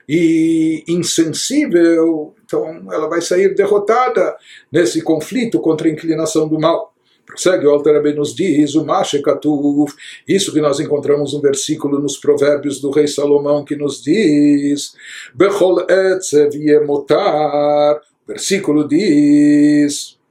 e 0.09 0.83
insensível, 0.88 2.35
então 2.46 2.90
ela 2.90 3.11
vai 3.11 3.20
sair 3.20 3.55
derrotada 3.55 4.35
nesse 4.72 5.02
conflito 5.02 5.61
contra 5.61 5.87
a 5.87 5.90
inclinação 5.90 6.48
do 6.48 6.59
mal. 6.59 6.94
Prossegue 7.26 7.66
o 7.66 7.70
Alter 7.70 8.16
nos 8.16 8.35
diz, 8.35 8.74
o 8.74 8.87
Mashekatuf, 8.87 9.94
isso 10.26 10.50
que 10.50 10.62
nós 10.62 10.81
encontramos 10.81 11.35
no 11.35 11.42
versículo 11.42 12.00
nos 12.00 12.16
provérbios 12.16 12.81
do 12.81 12.90
rei 12.90 13.07
Salomão 13.07 13.66
que 13.66 13.76
nos 13.76 14.02
diz, 14.02 14.94
Bechol 15.35 15.83
etzev 15.88 16.55
yemotar, 16.55 18.00
versículo 18.26 18.88
diz, 18.88 20.21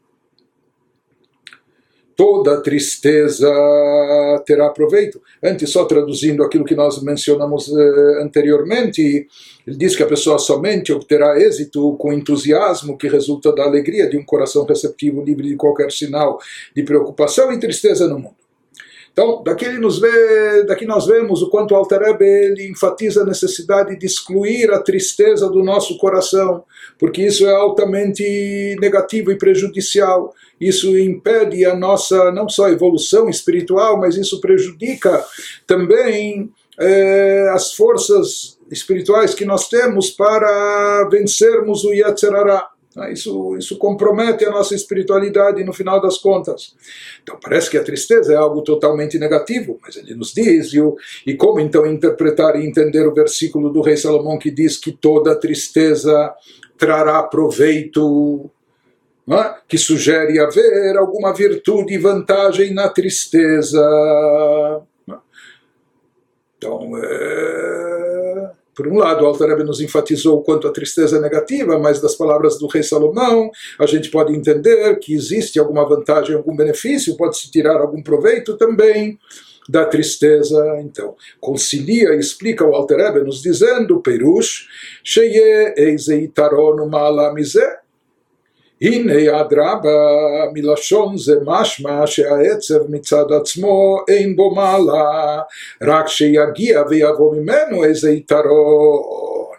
toda 2.22 2.62
tristeza 2.62 3.50
terá 4.46 4.70
proveito. 4.70 5.20
Antes, 5.44 5.72
só 5.72 5.86
traduzindo 5.86 6.44
aquilo 6.44 6.64
que 6.64 6.76
nós 6.76 7.02
mencionamos 7.02 7.68
eh, 7.68 8.22
anteriormente, 8.22 9.28
ele 9.66 9.76
diz 9.76 9.96
que 9.96 10.04
a 10.04 10.08
pessoa 10.08 10.38
somente 10.38 10.94
obterá 10.94 11.40
êxito 11.40 11.96
com 11.98 12.14
entusiasmo 12.14 12.96
que 12.96 13.08
resulta 13.08 13.52
da 13.52 13.64
alegria 13.64 14.08
de 14.08 14.20
um 14.20 14.24
coração 14.24 14.66
receptivo, 14.66 15.24
livre 15.24 15.48
de 15.48 15.56
qualquer 15.56 15.92
sinal 15.92 16.40
de 16.76 16.84
preocupação 16.84 17.52
e 17.52 17.60
tristeza 17.60 18.08
no 18.08 18.20
mundo. 18.20 18.41
Então, 19.12 19.44
daqui, 19.44 19.68
nos 19.78 20.00
vê, 20.00 20.64
daqui 20.64 20.86
nós 20.86 21.06
vemos 21.06 21.42
o 21.42 21.50
quanto 21.50 21.76
Alter 21.76 22.02
ele 22.22 22.72
enfatiza 22.72 23.24
a 23.24 23.26
necessidade 23.26 23.98
de 24.00 24.06
excluir 24.06 24.72
a 24.72 24.80
tristeza 24.80 25.50
do 25.50 25.62
nosso 25.62 25.98
coração, 25.98 26.64
porque 26.98 27.22
isso 27.22 27.46
é 27.46 27.54
altamente 27.54 28.78
negativo 28.80 29.32
e 29.32 29.38
prejudicial. 29.38 30.34
Isso 30.60 30.98
impede 30.98 31.66
a 31.66 31.76
nossa, 31.76 32.32
não 32.32 32.48
só 32.48 32.70
evolução 32.70 33.30
espiritual, 33.30 34.00
mas 34.00 34.16
isso 34.16 34.40
prejudica 34.40 35.24
também 35.68 36.50
é, 36.80 37.50
as 37.54 37.74
forças 37.74 38.58
espirituais 38.72 39.34
que 39.34 39.44
nós 39.44 39.68
temos 39.68 40.10
para 40.10 41.08
vencermos 41.12 41.84
o 41.84 41.92
Yetzerará. 41.92 42.70
Ah, 42.96 43.10
isso, 43.10 43.56
isso 43.56 43.78
compromete 43.78 44.44
a 44.44 44.52
nossa 44.52 44.76
espiritualidade 44.76 45.64
no 45.64 45.72
final 45.72 46.02
das 46.02 46.18
contas. 46.18 46.76
Então 47.24 47.38
parece 47.42 47.70
que 47.70 47.78
a 47.78 47.84
tristeza 47.84 48.34
é 48.34 48.36
algo 48.36 48.62
totalmente 48.62 49.18
negativo, 49.18 49.80
mas 49.82 49.96
ele 49.96 50.14
nos 50.14 50.34
diz, 50.34 50.74
o, 50.74 50.98
e 51.26 51.34
como 51.36 51.62
então 51.62 51.86
interpretar 51.86 52.58
e 52.58 52.66
entender 52.66 53.08
o 53.08 53.14
versículo 53.14 53.72
do 53.72 53.82
rei 53.82 53.96
Salomão 53.96 54.38
que 54.38 54.52
diz 54.52 54.78
que 54.78 54.92
toda 54.92 55.40
tristeza 55.40 56.34
trará 56.78 57.24
proveito, 57.24 58.50
é? 59.30 59.56
que 59.70 59.78
sugere 59.78 60.40
haver 60.40 60.98
alguma 60.98 61.34
virtude 61.34 61.94
e 61.94 61.98
vantagem 61.98 62.74
na 62.74 62.90
tristeza. 62.90 63.82
Então, 66.58 66.92
é 66.98 68.11
por 68.76 68.88
um 68.88 68.98
lado, 68.98 69.24
o 69.24 69.28
Altareb 69.28 69.64
nos 69.64 69.82
enfatizou 69.82 70.40
o 70.40 70.42
quanto 70.42 70.68
a 70.68 70.72
tristeza 70.72 71.18
é 71.18 71.22
negativa, 71.22 71.78
mas 71.78 72.02
das 72.02 72.16
palavras 72.16 72.58
do 72.58 72.68
rei 72.68 72.84
Salomão, 72.84 73.52
a 73.78 73.86
gente 73.86 74.10
pode 74.10 74.34
entender 74.34 74.98
que 75.00 75.14
existe 75.14 75.60
alguma 75.60 75.88
vantagem, 75.88 76.36
algum 76.36 76.56
benefício, 76.56 77.18
pode-se 77.18 77.52
tirar 77.52 77.82
algum 77.82 78.02
proveito 78.02 78.58
também 78.58 79.20
da 79.68 79.86
tristeza. 79.86 80.80
Então, 80.82 81.16
concilia 81.40 82.14
e 82.14 82.20
explica 82.20 82.66
o 82.66 82.74
Altareb 82.74 83.24
nos 83.24 83.42
dizendo, 83.42 84.02
Perush, 84.02 84.68
Sheye 85.04 85.74
Eizeitaron 85.78 86.88
Mala 86.88 87.34
Mizeh, 87.34 87.81
הנה 88.83 89.41
אדרבה 89.41 89.91
מלשון 90.53 91.17
זה 91.17 91.35
משמע 91.45 92.07
שהעצב 92.07 92.91
מצד 92.91 93.25
עצמו 93.41 93.99
אין 94.09 94.37
בו 94.37 94.55
מעלה, 94.55 95.41
רק 95.83 96.09
שיגיע 96.09 96.83
ויבוא 96.91 97.37
ממנו 97.37 97.85
איזה 97.85 98.11
יתרון. 98.11 99.57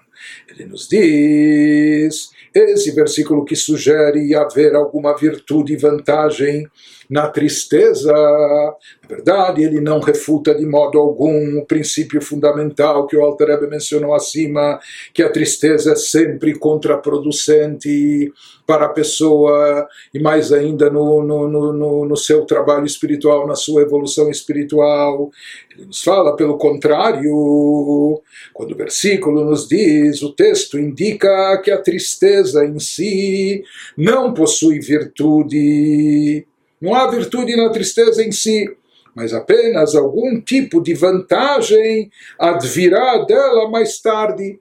Ele 0.50 0.66
nos 0.66 0.88
diz, 0.90 2.30
esse 2.56 2.92
versículo 2.92 3.46
que 3.46 3.56
sugere 3.56 4.34
haver 4.34 4.76
alguma 4.76 5.16
virtude 5.16 5.74
e 5.74 5.78
vantagem 5.78 6.68
na 7.13 7.29
tristeza. 7.29 8.11
Na 8.11 9.07
verdade, 9.07 9.63
ele 9.63 9.83
não 9.83 10.01
refuta 10.01 10.55
de 10.55 10.65
modo 10.65 10.99
algum 10.99 11.59
o 11.59 11.67
princípio 11.67 12.23
fundamental 12.23 13.07
que 13.07 13.15
o 13.15 13.23
Alter 13.23 13.69
mencionou 13.69 14.15
acima, 14.15 14.81
que 15.13 15.23
a 15.23 15.29
tristeza 15.29 15.93
é 15.93 15.95
sempre 15.95 16.59
contraproducente 16.59 18.33
para 18.67 18.87
a 18.87 18.89
pessoa 18.89 19.87
e 20.15 20.19
mais 20.19 20.53
ainda 20.53 20.89
no, 20.89 21.23
no, 21.23 21.47
no, 21.47 22.07
no 22.07 22.17
seu 22.17 22.47
trabalho 22.47 22.87
espiritual, 22.87 23.47
na 23.47 23.57
sua 23.57 23.83
evolução 23.83 24.31
espiritual. 24.31 25.31
Ele 25.77 25.85
nos 25.85 26.03
fala, 26.03 26.35
pelo 26.35 26.57
contrário, 26.57 28.23
quando 28.55 28.73
o 28.73 28.77
versículo 28.77 29.45
nos 29.45 29.69
diz, 29.69 30.23
o 30.23 30.33
texto 30.33 30.79
indica 30.79 31.61
que 31.63 31.71
a 31.71 31.83
tristeza 31.83 32.65
em 32.65 32.79
si 32.79 33.63
não 33.99 34.33
possui 34.33 34.81
virtude 34.81 36.47
não 36.83 36.97
há 36.97 37.09
virtude 37.09 37.55
na 37.55 37.71
tristeza 37.71 38.25
em 38.25 38.33
si, 38.33 38.69
mas 39.15 39.33
apenas 39.33 39.95
algum 39.95 40.41
tipo 40.41 40.83
de 40.83 40.95
vantagem 40.95 42.11
advirá 42.37 43.19
dela 43.19 43.71
mais 43.71 44.01
tarde. 44.01 44.59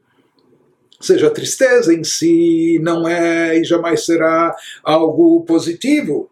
Ou 0.99 1.03
seja, 1.03 1.27
a 1.27 1.31
tristeza 1.31 1.91
em 1.91 2.03
si 2.03 2.79
não 2.83 3.07
é 3.07 3.57
e 3.57 3.63
jamais 3.63 4.05
será 4.05 4.55
algo 4.83 5.41
positivo 5.45 6.29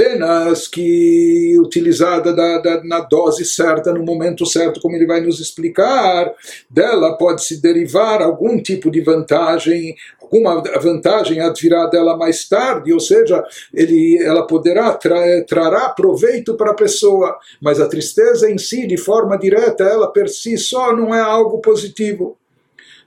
apenas 0.00 0.66
que 0.66 1.58
utilizada 1.60 2.32
da, 2.32 2.58
da, 2.58 2.84
na 2.84 3.00
dose 3.00 3.44
certa, 3.44 3.92
no 3.92 4.02
momento 4.02 4.46
certo, 4.46 4.80
como 4.80 4.96
ele 4.96 5.06
vai 5.06 5.20
nos 5.20 5.40
explicar, 5.40 6.32
dela 6.68 7.16
pode 7.16 7.44
se 7.44 7.60
derivar 7.60 8.22
algum 8.22 8.60
tipo 8.62 8.90
de 8.90 9.02
vantagem, 9.02 9.94
alguma 10.20 10.62
vantagem 10.80 11.40
advirá 11.40 11.86
dela 11.86 12.16
mais 12.16 12.48
tarde, 12.48 12.92
ou 12.92 13.00
seja, 13.00 13.44
ele, 13.74 14.18
ela 14.22 14.46
poderá 14.46 14.92
tra, 14.94 15.44
trará 15.44 15.90
proveito 15.90 16.54
para 16.54 16.70
a 16.70 16.74
pessoa, 16.74 17.36
mas 17.60 17.78
a 17.78 17.88
tristeza 17.88 18.50
em 18.50 18.56
si, 18.56 18.86
de 18.86 18.96
forma 18.96 19.38
direta, 19.38 19.84
ela 19.84 20.10
per 20.10 20.28
si 20.28 20.56
só 20.56 20.96
não 20.96 21.14
é 21.14 21.20
algo 21.20 21.58
positivo. 21.58 22.36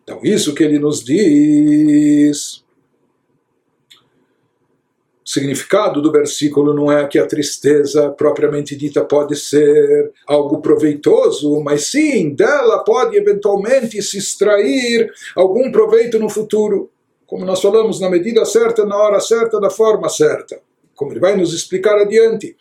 Então, 0.03 0.19
isso 0.21 0.53
que 0.53 0.63
ele 0.63 0.77
nos 0.77 1.03
diz 1.03 2.62
significado 5.33 6.01
do 6.01 6.11
versículo 6.11 6.73
não 6.73 6.91
é 6.91 7.07
que 7.07 7.17
a 7.17 7.25
tristeza 7.25 8.11
propriamente 8.11 8.75
dita 8.75 9.03
pode 9.03 9.35
ser 9.35 10.11
algo 10.27 10.61
proveitoso, 10.61 11.59
mas 11.61 11.87
sim, 11.87 12.35
dela 12.35 12.83
pode 12.83 13.17
eventualmente 13.17 14.01
se 14.01 14.17
extrair 14.17 15.11
algum 15.35 15.71
proveito 15.71 16.19
no 16.19 16.29
futuro. 16.29 16.91
Como 17.25 17.45
nós 17.45 17.61
falamos, 17.61 17.99
na 17.99 18.09
medida 18.09 18.45
certa, 18.45 18.85
na 18.85 18.95
hora 18.95 19.19
certa, 19.19 19.59
da 19.59 19.69
forma 19.69 20.07
certa. 20.07 20.61
Como 20.95 21.11
ele 21.11 21.19
vai 21.19 21.35
nos 21.35 21.51
explicar 21.51 21.97
adiante. 21.97 22.55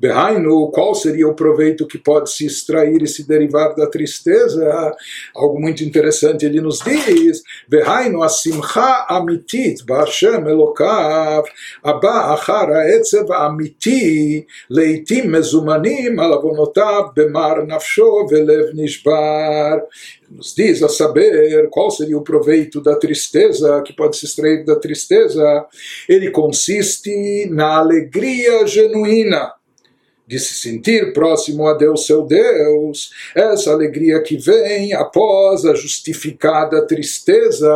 Behainu, 0.00 0.70
qual 0.70 0.94
seria 0.94 1.28
o 1.28 1.34
proveito 1.34 1.86
que 1.86 1.98
pode 1.98 2.30
se 2.30 2.46
extrair 2.46 3.02
e 3.02 3.06
se 3.06 3.28
derivar 3.28 3.74
da 3.74 3.86
tristeza? 3.86 4.96
Algo 5.34 5.60
muito 5.60 5.84
interessante 5.84 6.46
ele 6.46 6.58
nos 6.58 6.78
diz. 6.78 7.42
Behainu 7.68 8.22
asimcha 8.22 9.04
amitit 9.10 9.84
ba'Hashem 9.84 10.48
Elokav 10.48 11.44
abba 11.84 12.32
achar 12.32 12.70
ha'etzev 12.70 13.30
amiti 13.30 14.46
leitim 14.70 15.26
mezumanim 15.26 16.18
al 16.18 16.32
avonotav 16.32 17.12
bemar 17.14 17.66
nafsho 17.66 18.26
velev 18.26 18.72
nishbar 18.72 19.82
nos 20.30 20.54
diz 20.54 20.82
a 20.82 20.88
saber 20.88 21.68
qual 21.70 21.90
seria 21.90 22.16
o 22.16 22.22
proveito 22.22 22.80
da 22.80 22.96
tristeza, 22.96 23.82
que 23.82 23.92
pode 23.92 24.16
se 24.16 24.26
extrair 24.26 24.64
da 24.64 24.76
tristeza, 24.76 25.66
ele 26.08 26.30
consiste 26.30 27.46
na 27.50 27.78
alegria 27.78 28.64
genuína 28.66 29.52
de 30.30 30.38
se 30.38 30.54
sentir 30.54 31.12
próximo 31.12 31.66
a 31.66 31.74
Deus, 31.74 32.06
seu 32.06 32.22
Deus, 32.22 33.10
essa 33.34 33.72
alegria 33.72 34.22
que 34.22 34.36
vem 34.36 34.94
após 34.94 35.64
a 35.64 35.74
justificada 35.74 36.86
tristeza 36.86 37.68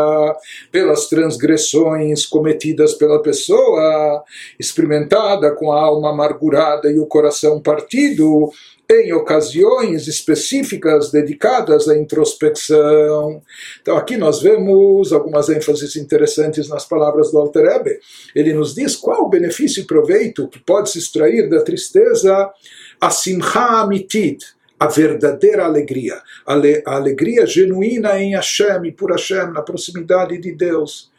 pelas 0.70 1.08
transgressões 1.08 2.24
cometidas 2.24 2.94
pela 2.94 3.20
pessoa, 3.20 4.22
experimentada 4.56 5.50
com 5.50 5.72
a 5.72 5.80
alma 5.80 6.10
amargurada 6.10 6.88
e 6.92 6.96
o 7.00 7.06
coração 7.06 7.60
partido, 7.60 8.52
em 8.90 9.12
ocasiões 9.12 10.06
específicas 10.06 11.10
dedicadas 11.10 11.88
à 11.88 11.96
introspecção. 11.96 13.42
Então 13.80 13.96
aqui 13.96 14.16
nós 14.16 14.42
vemos 14.42 15.12
algumas 15.12 15.48
ênfases 15.48 15.96
interessantes 15.96 16.68
nas 16.68 16.84
palavras 16.84 17.30
do 17.30 17.38
Alter 17.38 17.64
Ebe. 17.66 17.98
Ele 18.34 18.52
nos 18.52 18.74
diz 18.74 18.94
qual 18.94 19.22
o 19.22 19.28
benefício 19.28 19.82
e 19.82 19.86
proveito 19.86 20.48
que 20.48 20.58
pode 20.58 20.90
se 20.90 20.98
extrair 20.98 21.48
da 21.48 21.62
tristeza, 21.62 22.50
a 23.00 23.10
simcha 23.10 23.80
amitit, 23.80 24.44
a 24.78 24.86
verdadeira 24.86 25.64
alegria, 25.64 26.20
a, 26.46 26.54
alegria 26.94 27.46
genuína 27.46 28.20
em 28.20 28.34
Hashem 28.34 28.84
e 28.84 28.92
por 28.92 29.10
Hashem, 29.12 29.52
na 29.52 29.62
proximidade 29.62 30.36
de 30.38 30.52
Deus. 30.52 31.10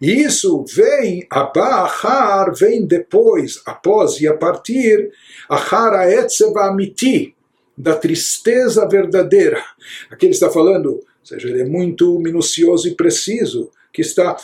E 0.00 0.12
isso 0.12 0.64
vem, 0.64 1.26
Abahar 1.30 2.52
vem 2.54 2.84
depois, 2.84 3.62
após 3.64 4.20
e 4.20 4.28
a 4.28 4.34
partir, 4.34 5.10
Ahar 5.48 5.94
Aetzev 5.94 6.56
Amiti, 6.58 7.34
da 7.76 7.96
tristeza 7.96 8.86
verdadeira. 8.88 9.62
Aqui 10.10 10.26
ele 10.26 10.34
está 10.34 10.50
falando, 10.50 10.92
ou 10.92 11.04
seja, 11.22 11.48
ele 11.48 11.62
é 11.62 11.64
muito 11.64 12.18
minucioso 12.18 12.88
e 12.88 12.94
preciso, 12.94 13.70
que 13.92 14.02
está 14.02 14.36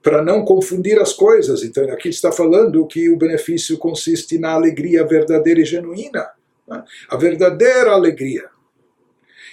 para 0.00 0.22
não 0.22 0.44
confundir 0.44 1.00
as 1.00 1.12
coisas. 1.12 1.64
Então, 1.64 1.84
aqui 1.90 2.08
está 2.08 2.30
falando 2.30 2.86
que 2.86 3.10
o 3.10 3.16
benefício 3.16 3.76
consiste 3.76 4.38
na 4.38 4.52
alegria 4.52 5.04
verdadeira 5.04 5.60
e 5.60 5.64
genuína, 5.64 6.28
né? 6.68 6.84
a 7.08 7.16
verdadeira 7.16 7.90
alegria. 7.90 8.48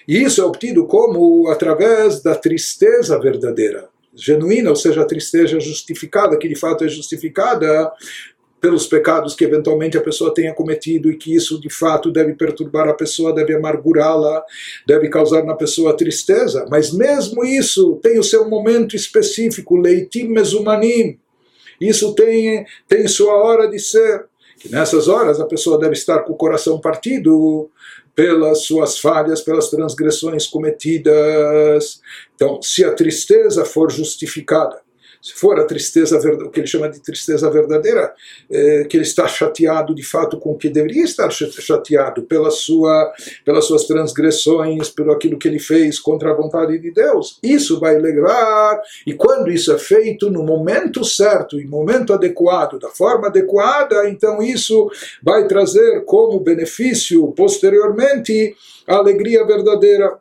E 0.07 0.21
isso 0.21 0.41
é 0.41 0.45
obtido 0.45 0.85
como 0.85 1.47
através 1.49 2.21
da 2.21 2.35
tristeza 2.35 3.19
verdadeira 3.19 3.89
genuína, 4.19 4.69
ou 4.69 4.75
seja, 4.75 5.01
a 5.01 5.05
tristeza 5.05 5.59
justificada, 5.59 6.37
que 6.37 6.47
de 6.47 6.55
fato 6.55 6.83
é 6.83 6.87
justificada 6.87 7.91
pelos 8.59 8.87
pecados 8.87 9.35
que 9.35 9.45
eventualmente 9.45 9.97
a 9.97 10.01
pessoa 10.01 10.33
tenha 10.33 10.53
cometido 10.53 11.09
e 11.09 11.17
que 11.17 11.33
isso 11.33 11.59
de 11.59 11.69
fato 11.69 12.11
deve 12.11 12.33
perturbar 12.33 12.87
a 12.87 12.93
pessoa, 12.93 13.33
deve 13.33 13.55
amargurá-la, 13.55 14.43
deve 14.85 15.09
causar 15.09 15.43
na 15.43 15.55
pessoa 15.55 15.95
tristeza. 15.95 16.65
Mas 16.69 16.91
mesmo 16.91 17.43
isso 17.43 17.99
tem 18.03 18.19
o 18.19 18.23
seu 18.23 18.49
momento 18.49 18.95
específico, 18.95 19.77
leitim 19.77 20.27
mesumanim. 20.27 21.17
Isso 21.79 22.13
tem, 22.13 22.65
tem 22.87 23.07
sua 23.07 23.35
hora 23.35 23.67
de 23.67 23.79
ser. 23.79 24.25
Que 24.59 24.69
nessas 24.69 25.07
horas 25.07 25.39
a 25.39 25.45
pessoa 25.45 25.79
deve 25.79 25.93
estar 25.93 26.19
com 26.19 26.33
o 26.33 26.37
coração 26.37 26.81
partido, 26.81 27.71
pelas 28.13 28.63
suas 28.63 28.99
falhas, 28.99 29.39
pelas 29.39 29.69
transgressões 29.69 30.45
cometidas. 30.45 32.01
Então, 32.35 32.61
se 32.61 32.83
a 32.83 32.93
tristeza 32.93 33.63
for 33.63 33.89
justificada, 33.89 34.81
se 35.21 35.33
for 35.33 35.59
a 35.59 35.65
tristeza, 35.65 36.17
o 36.17 36.49
que 36.49 36.61
ele 36.61 36.67
chama 36.67 36.89
de 36.89 37.01
tristeza 37.01 37.49
verdadeira, 37.49 38.13
é, 38.49 38.85
que 38.85 38.95
ele 38.95 39.03
está 39.03 39.27
chateado 39.27 39.93
de 39.93 40.03
fato 40.03 40.39
com 40.39 40.51
o 40.51 40.57
que 40.57 40.69
deveria 40.69 41.03
estar 41.03 41.29
chateado 41.29 42.23
pela 42.23 42.49
sua, 42.49 43.11
pelas 43.43 43.65
suas 43.65 43.85
transgressões, 43.85 44.89
pelo 44.89 45.11
aquilo 45.11 45.37
que 45.37 45.47
ele 45.47 45.59
fez 45.59 45.99
contra 45.99 46.31
a 46.31 46.35
vontade 46.35 46.77
de 46.79 46.91
Deus. 46.91 47.39
Isso 47.43 47.79
vai 47.79 47.97
levar, 47.97 48.81
e 49.05 49.13
quando 49.13 49.51
isso 49.51 49.73
é 49.73 49.77
feito 49.77 50.29
no 50.29 50.43
momento 50.43 51.03
certo, 51.03 51.59
em 51.59 51.67
momento 51.67 52.13
adequado, 52.13 52.79
da 52.79 52.89
forma 52.89 53.27
adequada, 53.27 54.09
então 54.09 54.41
isso 54.41 54.89
vai 55.21 55.47
trazer 55.47 56.05
como 56.05 56.39
benefício 56.39 57.27
posteriormente 57.33 58.55
a 58.87 58.95
alegria 58.95 59.45
verdadeira. 59.45 60.17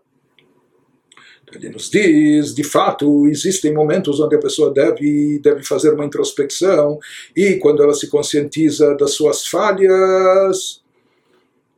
Ele 1.53 1.71
nos 1.71 1.91
diz, 1.91 2.55
de 2.55 2.63
fato, 2.63 3.27
existem 3.27 3.73
momentos 3.73 4.21
onde 4.21 4.37
a 4.37 4.41
pessoa 4.41 4.73
deve, 4.73 5.39
deve 5.43 5.65
fazer 5.65 5.95
uma 5.95 6.05
introspecção 6.05 6.99
e 7.35 7.55
quando 7.55 7.83
ela 7.83 7.95
se 7.95 8.09
conscientiza 8.09 8.95
das 8.97 9.13
suas 9.13 9.47
falhas, 9.47 10.83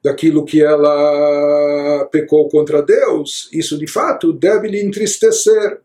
daquilo 0.02 0.44
que 0.44 0.62
ela 0.62 2.08
pecou 2.10 2.48
contra 2.48 2.82
Deus, 2.82 3.48
isso 3.52 3.78
de 3.78 3.86
fato 3.86 4.32
deve 4.32 4.68
lhe 4.68 4.80
entristecer. 4.80 5.80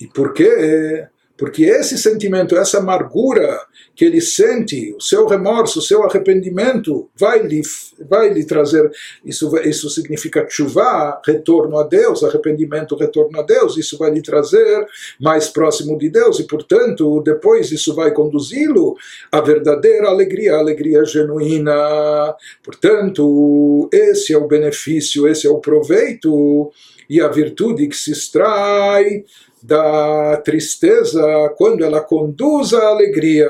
E 0.00 0.06
por 0.06 0.32
quê? 0.32 1.06
Porque 1.36 1.64
esse 1.64 1.98
sentimento, 1.98 2.56
essa 2.56 2.78
amargura 2.78 3.60
que 3.94 4.04
ele 4.04 4.20
sente, 4.20 4.94
o 4.94 5.00
seu 5.00 5.26
remorso, 5.26 5.78
o 5.78 5.82
seu 5.82 6.02
arrependimento, 6.04 7.08
vai 7.16 7.42
lhe, 7.42 7.62
vai 8.08 8.28
lhe 8.28 8.44
trazer, 8.44 8.90
isso, 9.24 9.56
isso 9.58 9.88
significa 9.88 10.46
chuva, 10.48 11.20
retorno 11.24 11.78
a 11.78 11.82
Deus, 11.82 12.22
arrependimento, 12.22 12.94
retorno 12.94 13.40
a 13.40 13.42
Deus, 13.42 13.78
isso 13.78 13.96
vai 13.96 14.10
lhe 14.10 14.20
trazer 14.20 14.86
mais 15.18 15.48
próximo 15.48 15.96
de 15.98 16.10
Deus, 16.10 16.38
e 16.38 16.44
portanto, 16.44 17.22
depois 17.22 17.72
isso 17.72 17.94
vai 17.94 18.12
conduzi-lo 18.12 18.96
à 19.32 19.40
verdadeira 19.40 20.08
alegria, 20.08 20.54
a 20.54 20.58
alegria 20.58 21.04
genuína. 21.04 22.34
Portanto, 22.62 23.88
esse 23.90 24.32
é 24.32 24.38
o 24.38 24.46
benefício, 24.46 25.26
esse 25.26 25.46
é 25.46 25.50
o 25.50 25.58
proveito 25.58 26.70
e 27.08 27.20
a 27.20 27.28
virtude 27.28 27.86
que 27.88 27.96
se 27.96 28.12
extrai 28.12 29.24
da 29.62 30.36
tristeza 30.38 31.22
quando 31.56 31.84
ela 31.84 32.00
conduz 32.00 32.72
à 32.72 32.88
alegria. 32.88 33.48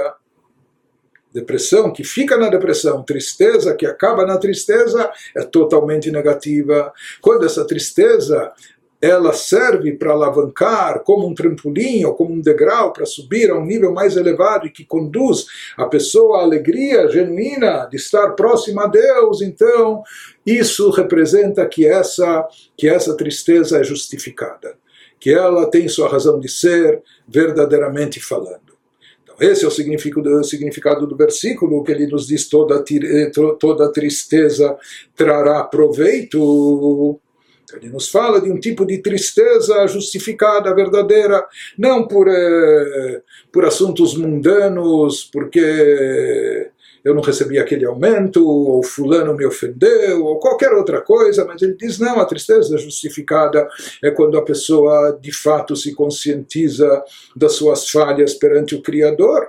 Depressão 1.32 1.92
que 1.92 2.02
fica 2.02 2.38
na 2.38 2.48
depressão, 2.48 3.02
tristeza 3.02 3.74
que 3.74 3.84
acaba 3.84 4.24
na 4.24 4.38
tristeza 4.38 5.10
é 5.36 5.42
totalmente 5.42 6.10
negativa. 6.10 6.90
Quando 7.20 7.44
essa 7.44 7.66
tristeza 7.66 8.52
ela 9.00 9.32
serve 9.32 9.92
para 9.92 10.12
alavancar 10.12 11.02
como 11.04 11.26
um 11.26 11.34
trampolim 11.34 12.04
ou 12.04 12.14
como 12.14 12.32
um 12.32 12.40
degrau 12.40 12.92
para 12.92 13.04
subir 13.04 13.50
a 13.50 13.58
um 13.58 13.64
nível 13.64 13.92
mais 13.92 14.16
elevado 14.16 14.66
e 14.66 14.70
que 14.70 14.84
conduz 14.84 15.46
a 15.76 15.86
pessoa 15.86 16.38
à 16.38 16.42
alegria 16.42 17.08
genuína 17.08 17.86
de 17.90 17.96
estar 17.96 18.30
próxima 18.30 18.84
a 18.84 18.88
Deus, 18.88 19.42
então 19.42 20.02
isso 20.44 20.90
representa 20.90 21.66
que 21.66 21.86
essa 21.86 22.46
que 22.76 22.88
essa 22.88 23.16
tristeza 23.16 23.78
é 23.78 23.84
justificada 23.84 24.76
que 25.18 25.30
ela 25.30 25.70
tem 25.70 25.88
sua 25.88 26.08
razão 26.08 26.38
de 26.38 26.48
ser 26.48 27.02
verdadeiramente 27.26 28.20
falando. 28.20 28.76
Então, 29.22 29.36
esse 29.40 29.64
é 29.64 29.68
o 29.68 29.70
significado, 29.70 30.40
o 30.40 30.44
significado 30.44 31.06
do 31.06 31.16
versículo, 31.16 31.82
que 31.82 31.92
ele 31.92 32.06
nos 32.06 32.26
diz 32.26 32.48
toda, 32.48 32.84
eh, 32.90 33.30
toda 33.58 33.92
tristeza 33.92 34.76
trará 35.14 35.64
proveito. 35.64 37.18
Então, 37.66 37.80
ele 37.80 37.88
nos 37.88 38.08
fala 38.08 38.40
de 38.40 38.48
um 38.50 38.60
tipo 38.60 38.86
de 38.86 38.98
tristeza 38.98 39.84
justificada, 39.88 40.72
verdadeira, 40.72 41.44
não 41.76 42.06
por, 42.06 42.28
eh, 42.28 43.22
por 43.50 43.64
assuntos 43.64 44.16
mundanos, 44.16 45.28
porque 45.32 46.70
eu 47.04 47.12
não 47.12 47.22
recebi 47.22 47.58
aquele 47.58 47.84
aumento, 47.84 48.46
ou 48.48 48.84
fulano 48.84 49.34
me 49.34 49.44
ofendeu, 49.44 50.24
ou 50.24 50.38
qualquer 50.38 50.72
outra 50.74 51.00
coisa, 51.00 51.44
mas 51.44 51.60
ele 51.60 51.74
diz, 51.74 51.98
não, 51.98 52.20
a 52.20 52.24
tristeza 52.24 52.78
justificada 52.78 53.68
é 54.02 54.12
quando 54.12 54.38
a 54.38 54.44
pessoa 54.44 55.18
de 55.20 55.32
fato 55.32 55.74
se 55.74 55.92
conscientiza 55.92 57.02
das 57.34 57.54
suas 57.54 57.90
falhas 57.90 58.34
perante 58.34 58.76
o 58.76 58.82
Criador, 58.82 59.48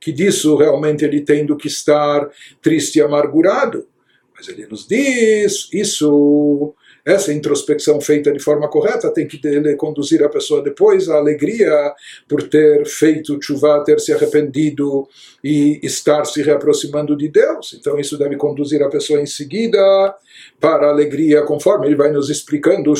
que 0.00 0.10
disso 0.10 0.56
realmente 0.56 1.04
ele 1.04 1.20
tem 1.20 1.46
do 1.46 1.56
que 1.56 1.68
estar 1.68 2.28
triste 2.60 2.96
e 2.96 3.02
amargurado. 3.02 3.86
Mas 4.36 4.48
ele 4.48 4.66
nos 4.66 4.86
diz, 4.86 5.68
isso 5.72 6.74
essa 7.05 7.31
introspecção 7.31 8.01
feita 8.01 8.31
de 8.31 8.39
forma 8.39 8.67
correta 8.67 9.13
tem 9.13 9.27
que 9.27 9.39
conduzir 9.75 10.23
a 10.23 10.29
pessoa 10.29 10.63
depois 10.63 11.07
à 11.07 11.17
alegria 11.17 11.93
por 12.27 12.41
ter 12.43 12.83
feito 12.87 13.37
chuva, 13.39 13.83
ter 13.85 13.99
se 13.99 14.11
arrependido 14.11 15.07
e 15.43 15.79
estar 15.83 16.25
se 16.25 16.41
reaproximando 16.41 17.15
de 17.15 17.27
Deus. 17.27 17.77
Então 17.79 17.99
isso 17.99 18.17
deve 18.17 18.35
conduzir 18.37 18.81
a 18.81 18.89
pessoa 18.89 19.21
em 19.21 19.27
seguida 19.27 20.15
para 20.59 20.87
a 20.87 20.89
alegria, 20.89 21.43
conforme 21.43 21.85
ele 21.85 21.95
vai 21.95 22.11
nos 22.11 22.29
explicando, 22.29 22.93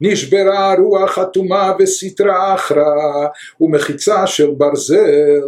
נשברה 0.00 0.74
רוח 0.74 1.18
אטומה 1.18 1.72
וסטרה 1.78 2.54
אחרא 2.54 3.26
ומחיצה 3.60 4.26
של 4.26 4.50
ברזל 4.50 5.42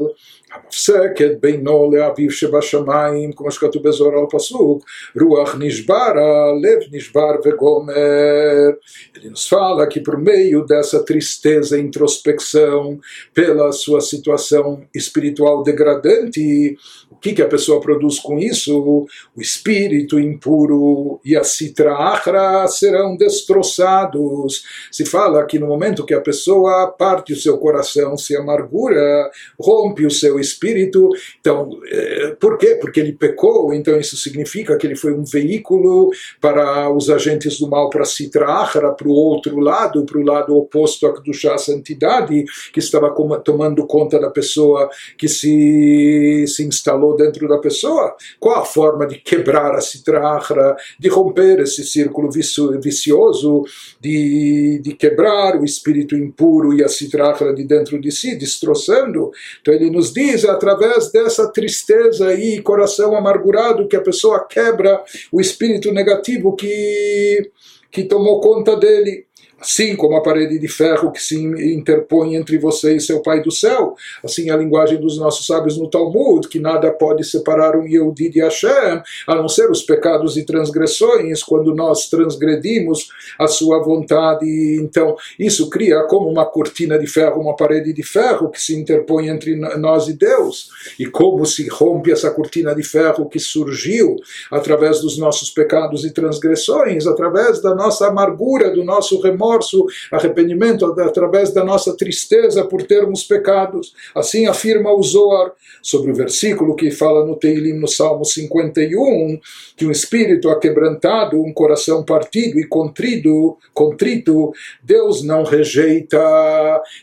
המפסקת 0.53 1.31
בינו 1.41 1.91
לאביו 1.93 2.31
שבשמיים, 2.31 3.33
כמו 3.33 3.51
שכתוב 3.51 3.89
בזוהר 3.89 4.19
על 4.19 4.25
פסוק, 4.31 4.85
רוח 5.21 5.57
נשברה, 5.59 6.53
לב 6.63 6.79
נשבר 6.93 7.31
וגומר. 7.45 8.71
Ele 9.15 9.31
nos 9.31 9.49
fala 9.49 9.87
que 9.87 10.01
por 10.01 10.17
meio 10.19 10.65
dessa 10.65 11.03
tristeza, 11.03 11.79
introspecção, 11.79 12.99
pela 13.35 13.73
sua 13.73 14.01
situação 14.01 14.83
espiritual 14.95 15.63
degradante, 15.63 16.77
o 17.10 17.10
que, 17.22 17.34
que 17.34 17.42
a 17.42 17.48
pessoa 17.48 17.80
produz 17.80 18.20
com 18.20 18.40
isso? 18.40 19.06
O 19.36 19.42
espírito 19.42 20.20
impuro 20.20 21.22
e 21.24 21.38
a 21.38 21.44
citra 21.44 21.94
achra 21.94 22.68
serão 22.68 23.16
destroçados. 23.16 24.64
Se 24.92 25.06
fala 25.06 25.46
que 25.46 25.60
no 25.60 25.68
momento 25.68 26.06
que 26.06 26.16
a 26.16 26.20
pessoa 26.20 26.88
parte 26.88 27.34
o 27.34 27.36
seu 27.38 27.58
coração, 27.58 28.18
se 28.18 28.36
amargura, 28.36 29.30
rompe 29.60 30.06
o 30.06 30.12
seu 30.12 30.40
espírito. 30.40 31.10
Então, 31.40 31.70
é, 31.90 32.36
por 32.40 32.58
quê? 32.58 32.78
Porque 32.82 33.00
ele 33.00 33.14
pecou, 33.14 33.74
então 33.74 33.98
isso 34.00 34.18
significa 34.18 34.76
que 34.78 34.88
ele 34.88 34.96
foi 34.96 35.14
um 35.14 35.24
veículo 35.24 36.10
para 36.40 36.92
os 36.92 37.10
agentes 37.10 37.60
do 37.60 37.70
mal, 37.70 37.90
para 37.90 38.04
Sitra 38.04 38.48
Achara, 38.48 38.92
para 38.92 39.08
o 39.08 39.12
outro 39.12 39.60
lado, 39.60 40.06
para 40.06 40.18
o 40.18 40.26
lado 40.26 40.56
oposto 40.58 41.06
à 41.06 41.14
Kedushá, 41.14 41.54
a 41.54 41.60
santidade, 41.60 42.44
que 42.74 42.80
estava 42.80 43.14
tomando 43.44 43.86
conta 43.86 44.20
da 44.20 44.30
pessoa 44.30 44.90
que 45.18 45.28
se, 45.28 46.46
se 46.48 46.64
instalou 46.64 47.11
dentro 47.16 47.48
da 47.48 47.58
pessoa. 47.58 48.16
Qual 48.40 48.60
a 48.60 48.66
forma 48.66 49.06
de 49.06 49.18
quebrar 49.18 49.76
a 49.76 49.82
Sitra 49.82 50.36
Achara, 50.36 50.76
de 51.00 51.10
romper 51.10 51.60
esse 51.60 51.84
círculo 51.84 52.30
vicioso, 52.32 53.64
de, 54.00 54.80
de 54.84 54.94
quebrar 54.94 55.60
o 55.60 55.66
espírito 55.66 56.16
impuro 56.16 56.74
e 56.74 56.84
a 56.84 56.88
Sitra 56.88 57.32
Achara 57.32 57.54
de 57.54 57.64
dentro 57.64 58.00
de 58.00 58.12
si, 58.12 58.36
destroçando? 58.36 59.32
Então 59.62 59.74
ele 59.74 59.90
nos 59.90 60.14
diz 60.14 60.46
através 60.46 61.12
dessa 61.12 61.52
tristeza 61.52 62.34
e 62.34 62.62
coração 62.62 63.16
amargurado 63.16 63.88
que 63.88 63.96
a 63.96 64.02
pessoa 64.02 64.46
quebra 64.46 65.02
o 65.32 65.40
espírito 65.40 65.92
negativo 65.92 66.56
que, 66.56 67.52
que 67.92 68.04
tomou 68.04 68.42
conta 68.42 68.76
dele 68.76 69.26
assim 69.62 69.96
como 69.96 70.16
a 70.16 70.24
parede 70.24 70.58
de 70.58 70.68
ferro 70.68 71.12
que 71.12 71.22
se 71.22 71.38
interpõe 71.40 72.36
entre 72.36 72.58
você 72.58 72.96
e 72.96 73.00
seu 73.00 73.22
Pai 73.22 73.42
do 73.42 73.52
céu, 73.52 73.96
assim 74.24 74.50
a 74.50 74.58
linguagem 74.58 75.00
dos 75.00 75.20
nossos 75.20 75.46
sábios 75.46 75.78
no 75.78 75.88
Talmud, 75.88 76.48
que 76.48 76.60
nada 76.60 76.92
pode 76.92 77.24
separar 77.24 77.78
um 77.78 77.86
Yehudi 77.86 78.30
de 78.30 78.42
Hashem, 78.42 79.02
a 79.28 79.36
não 79.36 79.48
ser 79.48 79.70
os 79.70 79.84
pecados 79.84 80.36
e 80.36 80.44
transgressões, 80.44 81.44
quando 81.44 81.76
nós 81.76 82.10
transgredimos 82.10 83.10
a 83.38 83.48
sua 83.48 83.80
vontade. 83.84 84.46
Então, 84.82 85.16
isso 85.38 85.70
cria 85.70 86.02
como 86.04 86.28
uma 86.28 86.46
cortina 86.46 86.98
de 86.98 87.06
ferro, 87.06 87.42
uma 87.42 87.56
parede 87.56 87.94
de 87.94 88.04
ferro 88.04 88.50
que 88.50 88.60
se 88.60 88.76
interpõe 88.76 89.28
entre 89.28 89.56
nós 89.56 90.08
e 90.08 90.14
Deus. 90.14 90.70
E 90.98 91.06
como 91.06 91.46
se 91.46 91.68
rompe 91.68 92.12
essa 92.12 92.32
cortina 92.32 92.74
de 92.74 92.84
ferro 92.84 93.30
que 93.30 93.40
surgiu 93.40 94.16
através 94.50 95.02
dos 95.02 95.20
nossos 95.20 95.52
pecados 95.52 96.04
e 96.04 96.12
transgressões, 96.12 97.06
através 97.06 97.62
da 97.62 97.76
nossa 97.76 98.08
amargura, 98.08 98.72
do 98.72 98.84
nosso 98.84 99.22
remorso 99.22 99.51
remorso, 99.52 99.86
arrependimento 100.12 100.86
através 100.86 101.54
da 101.54 101.64
nossa 101.64 101.96
tristeza 101.96 102.64
por 102.64 102.84
termos 102.84 103.24
pecados. 103.24 103.94
Assim 104.16 104.46
afirma 104.48 104.94
o 104.94 105.04
Zohar 105.04 105.52
sobre 105.82 106.12
o 106.12 106.16
versículo 106.16 106.76
que 106.76 106.92
fala 106.92 107.26
no 107.26 107.36
Teilim, 107.36 107.74
no 107.74 107.88
Salmo 107.88 108.24
51, 108.24 109.40
que 109.76 109.86
um 109.86 109.92
espírito 109.92 110.50
aquebrantado, 110.50 111.42
um 111.42 111.54
coração 111.54 112.04
partido 112.04 112.60
e 112.60 112.68
contrido, 112.68 113.58
contrito, 113.74 114.54
Deus 114.82 115.24
não 115.24 115.44
rejeita. 115.44 116.20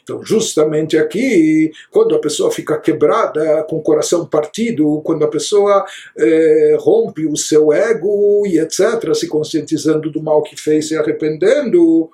Então, 0.02 0.22
justamente 0.22 0.96
aqui, 0.96 1.70
quando 1.90 2.14
a 2.14 2.20
pessoa 2.20 2.50
fica 2.50 2.78
quebrada, 2.78 3.64
com 3.68 3.76
o 3.76 3.82
coração 3.82 4.26
partido, 4.26 5.00
quando 5.04 5.24
a 5.24 5.28
pessoa 5.28 5.84
eh, 6.16 6.76
rompe 6.78 7.26
o 7.26 7.36
seu 7.36 7.72
ego 7.72 8.46
e 8.46 8.58
etc., 8.58 9.14
se 9.14 9.28
conscientizando 9.28 10.10
do 10.10 10.22
mal 10.22 10.42
que 10.42 10.56
fez 10.60 10.90
e 10.90 10.96
arrependendo, 10.96 12.10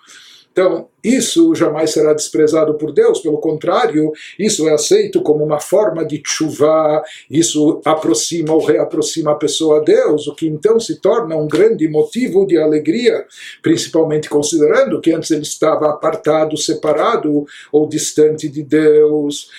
então, 0.55 0.89
isso 1.03 1.53
jamais 1.53 1.91
será 1.91 2.13
desprezado 2.13 2.75
por 2.75 2.93
Deus, 2.93 3.19
pelo 3.19 3.39
contrário, 3.39 4.13
isso 4.39 4.69
é 4.69 4.73
aceito 4.73 5.21
como 5.21 5.45
uma 5.45 5.59
forma 5.59 6.05
de 6.05 6.23
chuva, 6.25 7.03
isso 7.29 7.83
aproxima 7.85 8.55
ou 8.55 8.65
reaproxima 8.65 9.33
a 9.33 9.35
pessoa 9.35 9.81
a 9.81 9.83
Deus, 9.83 10.29
o 10.29 10.35
que 10.37 10.47
então 10.47 10.79
se 10.79 11.01
torna 11.01 11.35
um 11.35 11.49
grande 11.49 11.89
motivo 11.89 12.47
de 12.47 12.57
alegria, 12.57 13.27
principalmente 13.63 14.29
considerando 14.29 15.01
que 15.01 15.13
antes 15.13 15.33
ele 15.33 15.43
estava 15.43 15.91
apartado, 15.91 16.57
separado 16.57 17.45
ou 17.73 17.89
distante 17.89 18.49
de 18.49 18.63
Deus. 18.63 19.51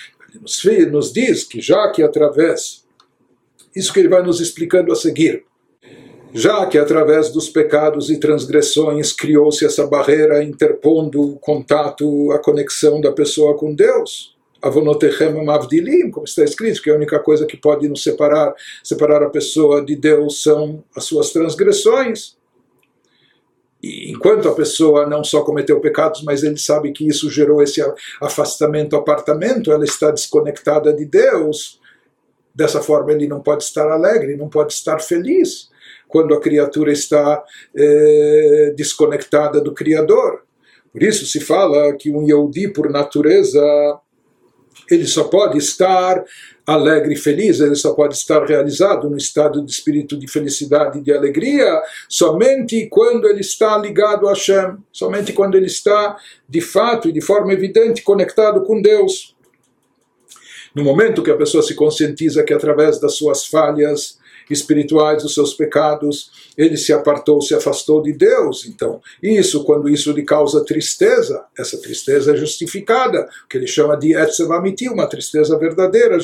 Nos 0.90 1.12
diz 1.12 1.44
que 1.44 1.60
já 1.60 1.90
que 1.90 2.02
através, 2.02 2.86
isso 3.74 3.92
que 3.92 4.00
ele 4.00 4.08
vai 4.08 4.22
nos 4.22 4.40
explicando 4.40 4.90
a 4.90 4.96
seguir, 4.96 5.44
já 6.36 6.66
que 6.66 6.76
através 6.76 7.30
dos 7.30 7.48
pecados 7.48 8.10
e 8.10 8.20
transgressões 8.20 9.10
criou-se 9.10 9.64
essa 9.64 9.86
barreira 9.86 10.44
interpondo 10.44 11.18
o 11.22 11.38
contato, 11.38 12.30
a 12.30 12.38
conexão 12.38 13.00
da 13.00 13.10
pessoa 13.10 13.56
com 13.56 13.74
Deus. 13.74 14.36
como 16.10 16.26
está 16.26 16.44
escrito, 16.44 16.82
que 16.82 16.90
a 16.90 16.94
única 16.94 17.18
coisa 17.20 17.46
que 17.46 17.56
pode 17.56 17.88
nos 17.88 18.02
separar, 18.02 18.54
separar 18.84 19.22
a 19.22 19.30
pessoa 19.30 19.82
de 19.82 19.96
Deus 19.96 20.42
são 20.42 20.84
as 20.94 21.04
suas 21.04 21.30
transgressões. 21.30 22.36
E 23.82 24.10
enquanto 24.10 24.46
a 24.46 24.54
pessoa 24.54 25.06
não 25.06 25.24
só 25.24 25.40
cometeu 25.40 25.80
pecados, 25.80 26.22
mas 26.22 26.42
ele 26.42 26.58
sabe 26.58 26.92
que 26.92 27.08
isso 27.08 27.30
gerou 27.30 27.62
esse 27.62 27.82
afastamento, 28.20 28.94
apartamento, 28.94 29.72
ela 29.72 29.86
está 29.86 30.10
desconectada 30.10 30.92
de 30.92 31.06
Deus. 31.06 31.80
Dessa 32.54 32.82
forma, 32.82 33.12
ele 33.12 33.26
não 33.26 33.40
pode 33.40 33.64
estar 33.64 33.90
alegre, 33.90 34.36
não 34.36 34.50
pode 34.50 34.74
estar 34.74 34.98
feliz 34.98 35.74
quando 36.08 36.34
a 36.34 36.40
criatura 36.40 36.92
está 36.92 37.42
eh, 37.74 38.72
desconectada 38.76 39.60
do 39.60 39.72
Criador. 39.72 40.44
Por 40.92 41.02
isso 41.02 41.26
se 41.26 41.40
fala 41.40 41.94
que 41.94 42.10
um 42.10 42.26
Yehudi, 42.26 42.68
por 42.68 42.90
natureza, 42.90 43.60
ele 44.90 45.06
só 45.06 45.24
pode 45.24 45.58
estar 45.58 46.24
alegre 46.66 47.14
e 47.14 47.16
feliz, 47.16 47.60
ele 47.60 47.76
só 47.76 47.94
pode 47.94 48.14
estar 48.14 48.44
realizado 48.44 49.08
no 49.08 49.16
estado 49.16 49.64
de 49.64 49.70
espírito 49.70 50.18
de 50.18 50.26
felicidade 50.26 50.98
e 50.98 51.02
de 51.02 51.12
alegria 51.12 51.64
somente 52.08 52.88
quando 52.90 53.28
ele 53.28 53.40
está 53.40 53.78
ligado 53.78 54.26
a 54.26 54.30
Hashem, 54.30 54.76
somente 54.92 55.32
quando 55.32 55.54
ele 55.56 55.66
está 55.66 56.16
de 56.48 56.60
fato 56.60 57.08
e 57.08 57.12
de 57.12 57.20
forma 57.20 57.52
evidente 57.52 58.02
conectado 58.02 58.62
com 58.64 58.82
Deus. 58.82 59.36
No 60.74 60.82
momento 60.82 61.22
que 61.22 61.30
a 61.30 61.36
pessoa 61.36 61.62
se 61.62 61.74
conscientiza 61.74 62.42
que 62.42 62.52
através 62.52 63.00
das 63.00 63.14
suas 63.14 63.46
falhas 63.46 64.18
espirituais, 64.50 65.22
dos 65.22 65.34
seus 65.34 65.54
pecados, 65.54 66.30
ele 66.56 66.76
se 66.76 66.92
apartou, 66.92 67.40
se 67.40 67.54
afastou 67.54 68.02
de 68.02 68.12
Deus. 68.12 68.66
Então, 68.66 69.00
isso, 69.22 69.64
quando 69.64 69.88
isso 69.88 70.12
lhe 70.12 70.22
causa 70.22 70.64
tristeza, 70.64 71.44
essa 71.58 71.80
tristeza 71.80 72.32
é 72.32 72.36
justificada, 72.36 73.28
o 73.44 73.48
que 73.48 73.56
ele 73.56 73.66
chama 73.66 73.96
de 73.96 74.14
etzevamiti, 74.14 74.88
uma 74.88 75.08
tristeza 75.08 75.58
verdadeira, 75.58 76.18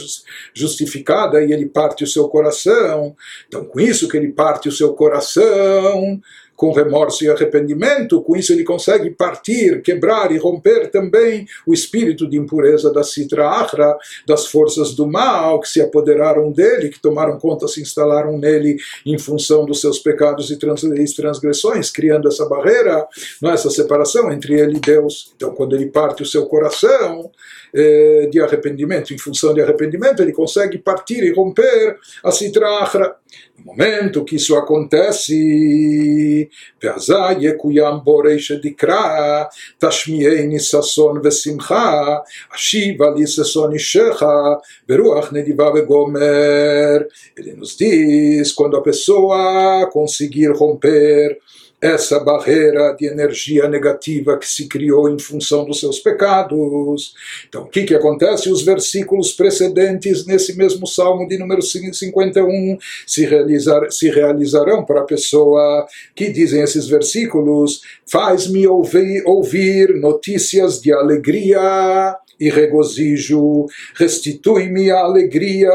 justificada, 0.55 1.43
e 1.43 1.53
ele 1.53 1.67
parte 1.67 2.05
o 2.05 2.07
seu 2.07 2.29
coração. 2.29 3.17
Então, 3.49 3.65
com 3.65 3.81
isso 3.81 4.09
que 4.09 4.17
ele 4.17 4.33
parte 4.33 4.69
o 4.69 4.73
seu 4.73 4.95
coração, 4.95 6.21
com 6.63 6.71
remorso 6.71 7.25
e 7.25 7.29
arrependimento, 7.29 8.23
com 8.23 8.37
isso 8.37 8.53
ele 8.53 8.63
consegue 8.63 9.11
partir, 9.11 9.83
quebrar 9.83 10.31
e 10.31 10.39
romper 10.39 10.93
também 10.93 11.45
o 11.67 11.75
espírito 11.75 12.25
de 12.31 12.37
impureza 12.37 12.93
da 12.93 13.03
Sitra 13.03 13.49
Achra, 13.49 13.99
das 14.29 14.47
forças 14.47 14.95
do 14.95 15.05
mal 15.05 15.59
que 15.59 15.69
se 15.69 15.81
apoderaram 15.81 16.53
dele, 16.53 16.89
que 16.89 17.01
tomaram 17.01 17.37
conta, 17.37 17.67
se 17.67 17.83
instalaram 17.83 18.39
nele 18.39 18.77
em 19.05 19.19
função 19.19 19.67
dos 19.67 19.81
seus 19.81 19.99
pecados 19.99 20.53
e 20.53 20.57
transgressões, 20.57 21.91
criando 21.91 22.29
essa 22.29 22.47
barreira, 22.47 23.09
é? 23.43 23.49
essa 23.49 23.69
separação 23.69 24.31
entre 24.31 24.55
ele 24.55 24.77
e 24.77 24.81
Deus. 24.81 25.33
Então, 25.35 25.53
quando 25.57 25.75
ele 25.75 25.87
parte 25.87 26.23
o 26.23 26.27
seu 26.27 26.47
coração 26.47 27.29
eh, 27.75 28.29
de 28.31 28.39
arrependimento, 28.39 29.13
em 29.13 29.19
função 29.19 29.53
de 29.53 29.61
arrependimento, 29.61 30.23
ele 30.23 30.33
consegue 30.33 30.79
partir 30.79 31.25
e 31.25 31.33
romper 31.33 31.97
a 32.23 32.31
Sitra 32.31 32.69
Achra. 32.79 33.17
No 33.59 33.67
momento 33.67 34.25
que 34.25 34.37
isso 34.37 34.57
acontece, 34.57 36.49
Veazai 36.81 37.47
Ekuyam 37.47 38.01
Boreish 38.01 38.61
Dikra, 38.61 39.49
Tashmiei 39.79 40.47
Nisasson 40.47 41.21
Vesimcha, 41.21 42.23
Ashiva 42.51 43.11
Lisasson 43.11 43.73
Ishecha, 43.73 44.61
Veruach 44.89 45.33
Nediva 45.33 45.73
Vegomer. 45.73 47.07
Ele 47.37 47.53
nos 47.55 47.77
diz: 47.77 48.53
quando 48.53 48.77
a 48.77 48.83
pessoa 48.83 49.89
conseguir 49.93 50.51
romper 50.53 51.39
essa 51.83 52.21
barreira 52.21 52.95
de 52.97 53.07
energia 53.07 53.69
negativa 53.69 54.39
que 54.39 54.49
se 54.49 54.69
criou 54.69 55.09
em 55.09 55.19
função 55.19 55.65
dos 55.65 55.81
seus 55.81 55.99
pecados. 55.99 57.13
Então, 57.49 57.65
o 57.65 57.69
que, 57.69 57.83
que 57.83 57.95
acontece? 57.95 58.49
Os 58.49 58.63
versículos 58.63 59.33
precedentes 59.33 60.25
nesse 60.25 60.57
mesmo 60.57 60.87
salmo 60.87 61.27
de 61.27 61.37
número 61.37 61.61
51 61.61 62.79
se, 63.05 63.27
realizar, 63.27 63.91
se 63.91 64.09
realizarão 64.09 64.85
para 64.85 65.01
a 65.01 65.05
pessoa 65.05 65.85
que 66.15 66.31
dizem 66.31 66.63
esses 66.63 66.87
versículos: 66.87 67.81
faz-me 68.07 68.65
ouvir, 68.69 69.25
ouvir 69.27 69.93
notícias 69.97 70.81
de 70.81 70.93
alegria 70.93 72.17
e 72.39 72.49
regozijo, 72.49 73.67
restitui-me 73.97 74.89
a 74.91 75.01
alegria 75.01 75.69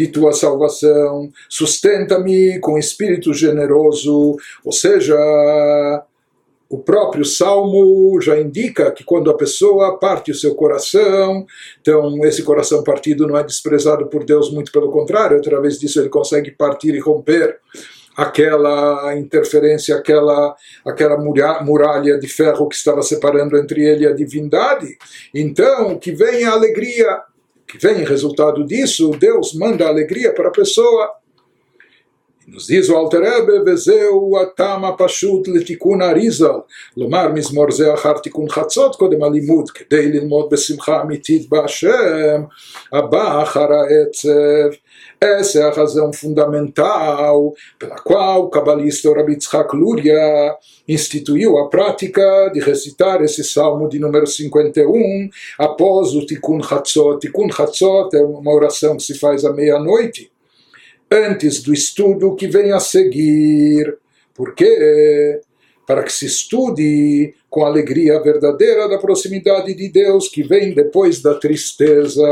de 0.00 0.08
tua 0.08 0.32
salvação, 0.32 1.30
sustenta-me 1.46 2.58
com 2.60 2.78
espírito 2.78 3.34
generoso, 3.34 4.34
ou 4.64 4.72
seja, 4.72 5.14
o 6.70 6.78
próprio 6.78 7.22
salmo 7.22 8.18
já 8.18 8.40
indica 8.40 8.90
que 8.92 9.04
quando 9.04 9.30
a 9.30 9.36
pessoa 9.36 9.98
parte 9.98 10.30
o 10.30 10.34
seu 10.34 10.54
coração, 10.54 11.44
então 11.82 12.24
esse 12.24 12.42
coração 12.42 12.82
partido 12.82 13.26
não 13.26 13.36
é 13.36 13.44
desprezado 13.44 14.06
por 14.06 14.24
Deus, 14.24 14.50
muito 14.50 14.72
pelo 14.72 14.90
contrário, 14.90 15.36
através 15.36 15.78
disso 15.78 16.00
ele 16.00 16.08
consegue 16.08 16.50
partir 16.50 16.94
e 16.94 16.98
romper 16.98 17.58
aquela 18.16 19.14
interferência, 19.16 19.96
aquela, 19.96 20.56
aquela 20.86 21.18
muralha 21.62 22.18
de 22.18 22.28
ferro 22.28 22.68
que 22.68 22.74
estava 22.74 23.02
separando 23.02 23.56
entre 23.56 23.84
ele 23.84 24.04
e 24.04 24.06
a 24.06 24.12
divindade. 24.12 24.96
Então, 25.34 25.98
que 25.98 26.12
venha 26.12 26.50
a 26.50 26.52
alegria, 26.52 27.22
que 27.70 27.78
vem 27.78 28.04
resultado 28.04 28.64
disso, 28.66 29.10
Deus 29.12 29.54
manda 29.54 29.86
alegria 29.86 30.34
para 30.34 30.48
a 30.48 30.52
pessoa. 30.52 31.19
nos 32.49 32.67
diz 32.67 32.89
o 32.89 32.95
Alter 32.95 33.21
Rebbe, 33.21 33.63
וזהו 33.65 34.37
הטעם 34.41 34.85
הפשוט 34.85 35.47
לתיקון 35.47 36.01
אריזל, 36.01 36.47
לומר 36.97 37.27
מזמור 37.27 37.71
זה 37.71 37.93
אחר 37.93 38.17
תיקון 38.17 38.49
חצות 38.49 38.95
קודם 38.95 39.23
הלימוד, 39.23 39.69
כדי 39.69 40.11
ללמוד 40.11 40.49
בשמחה 40.51 41.01
אמיתית 41.01 41.49
בהשם, 41.49 42.43
הבא 42.93 43.43
אחר 43.43 43.67
העצב. 43.73 44.75
Essa 45.21 45.59
é 45.59 45.63
a 45.63 45.69
razão 45.71 46.11
fundamental 46.13 47.53
pela 47.79 47.95
qual 47.95 48.43
o 48.43 48.49
cabalista 48.49 49.11
Rabi 49.13 49.37
Tzchak 49.37 49.75
Luria 49.75 50.55
instituiu 50.87 51.57
a 51.57 51.69
prática 51.69 52.51
de 52.53 52.59
recitar 52.59 53.23
esse 53.23 53.43
salmo 53.43 53.87
de 53.87 53.97
número 53.97 54.27
51 54.27 55.29
após 55.57 56.13
o 56.13 56.25
Tikkun 56.25 56.61
Chatzot. 56.61 57.19
Tikkun 57.19 57.49
Chatzot 57.49 58.09
é 58.13 58.23
uma 58.23 58.53
oração 58.53 58.97
que 58.97 59.03
se 59.03 59.17
faz 59.17 59.45
à 59.45 59.53
meia-noite, 59.53 60.29
antes 61.10 61.62
do 61.62 61.72
estudo 61.72 62.36
que 62.36 62.46
vem 62.46 62.72
a 62.72 62.80
seguir. 62.80 63.98
Por 64.34 64.54
quê? 64.54 65.40
Para 65.86 66.04
que 66.04 66.12
se 66.12 66.26
estude 66.26 67.34
com 67.48 67.64
a 67.64 67.66
alegria 67.66 68.22
verdadeira 68.22 68.88
da 68.88 68.98
proximidade 68.98 69.74
de 69.74 69.88
Deus 69.88 70.28
que 70.28 70.42
vem 70.42 70.72
depois 70.72 71.20
da 71.20 71.34
tristeza. 71.34 72.22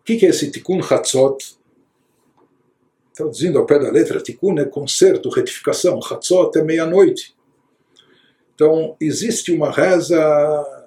O 0.00 0.04
que, 0.04 0.16
que 0.16 0.26
é 0.26 0.28
esse 0.28 0.50
Tikkun 0.50 0.80
Hatzot? 0.80 1.56
Traduzindo 3.14 3.58
ao 3.58 3.66
pé 3.66 3.78
da 3.78 3.90
letra, 3.90 4.20
Tikkun 4.20 4.58
é 4.58 4.64
conserto, 4.64 5.30
retificação, 5.30 5.98
Hatzot 5.98 6.58
é 6.58 6.62
meia-noite. 6.62 7.34
Então, 8.54 8.96
existe 9.00 9.52
uma 9.52 9.70
reza 9.70 10.81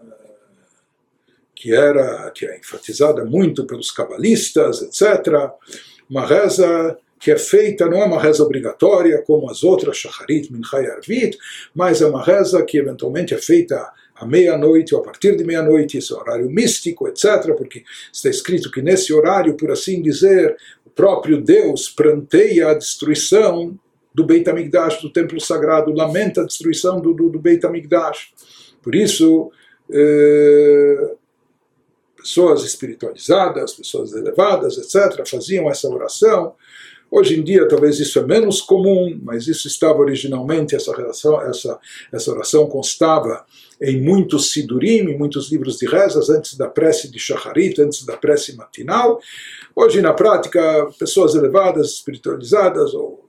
que 1.65 1.73
era 1.73 2.29
que 2.29 2.45
é 2.45 2.59
enfatizada 2.59 3.25
muito 3.25 3.65
pelos 3.65 3.89
cabalistas, 3.89 4.83
etc. 4.83 5.49
Uma 6.07 6.23
reza 6.23 6.95
que 7.19 7.31
é 7.31 7.39
feita, 7.39 7.87
não 7.87 8.03
é 8.03 8.05
uma 8.05 8.21
reza 8.21 8.43
obrigatória 8.43 9.23
como 9.25 9.49
as 9.49 9.63
outras, 9.63 9.97
Shacharit, 9.97 10.53
Minchai 10.53 10.85
Arvit, 10.85 11.35
mas 11.73 12.03
é 12.03 12.05
uma 12.05 12.23
reza 12.23 12.61
que 12.61 12.77
eventualmente 12.77 13.33
é 13.33 13.39
feita 13.39 13.91
à 14.13 14.27
meia-noite 14.27 14.93
ou 14.93 15.01
a 15.01 15.03
partir 15.03 15.35
de 15.35 15.43
meia-noite, 15.43 15.97
esse 15.97 16.13
é 16.13 16.15
horário 16.15 16.47
místico, 16.51 17.07
etc., 17.07 17.55
porque 17.57 17.83
está 18.13 18.29
escrito 18.29 18.69
que 18.69 18.83
nesse 18.83 19.11
horário, 19.11 19.57
por 19.57 19.71
assim 19.71 20.03
dizer, 20.03 20.55
o 20.85 20.91
próprio 20.91 21.41
Deus 21.41 21.89
pranteia 21.89 22.69
a 22.69 22.73
destruição 22.75 23.75
do 24.13 24.23
Beit 24.23 24.47
HaMikdash, 24.47 25.01
do 25.01 25.11
templo 25.11 25.41
sagrado, 25.41 25.91
lamenta 25.91 26.41
a 26.41 26.45
destruição 26.45 27.01
do, 27.01 27.11
do, 27.11 27.27
do 27.27 27.39
Beit 27.39 27.65
HaMikdash. 27.65 28.33
Por 28.83 28.93
isso, 28.93 29.51
eh, 29.91 31.15
pessoas 32.25 32.63
espiritualizadas, 32.63 33.73
pessoas 33.73 34.13
elevadas, 34.13 34.77
etc., 34.77 35.27
faziam 35.27 35.69
essa 35.69 35.87
oração 35.87 36.55
Hoje 37.09 37.39
em 37.39 37.43
dia, 37.43 37.67
talvez 37.67 37.99
isso 37.99 38.17
é 38.19 38.23
menos 38.23 38.61
comum, 38.61 39.17
mas 39.23 39.47
isso 39.47 39.67
estava 39.67 39.99
originalmente, 39.99 40.75
essa, 40.75 40.93
relação, 40.93 41.39
essa, 41.41 41.79
essa 42.11 42.31
oração 42.31 42.67
constava 42.67 43.45
em 43.81 44.01
muitos 44.01 44.51
sidurim, 44.51 45.11
em 45.11 45.17
muitos 45.17 45.51
livros 45.51 45.77
de 45.77 45.85
rezas, 45.85 46.29
antes 46.29 46.57
da 46.57 46.67
prece 46.67 47.09
de 47.09 47.19
Shacharit, 47.19 47.79
antes 47.79 48.05
da 48.05 48.17
prece 48.17 48.55
matinal. 48.55 49.19
Hoje, 49.75 50.01
na 50.01 50.13
prática, 50.13 50.89
pessoas 50.97 51.35
elevadas, 51.35 51.91
espiritualizadas, 51.91 52.93
ou 52.93 53.23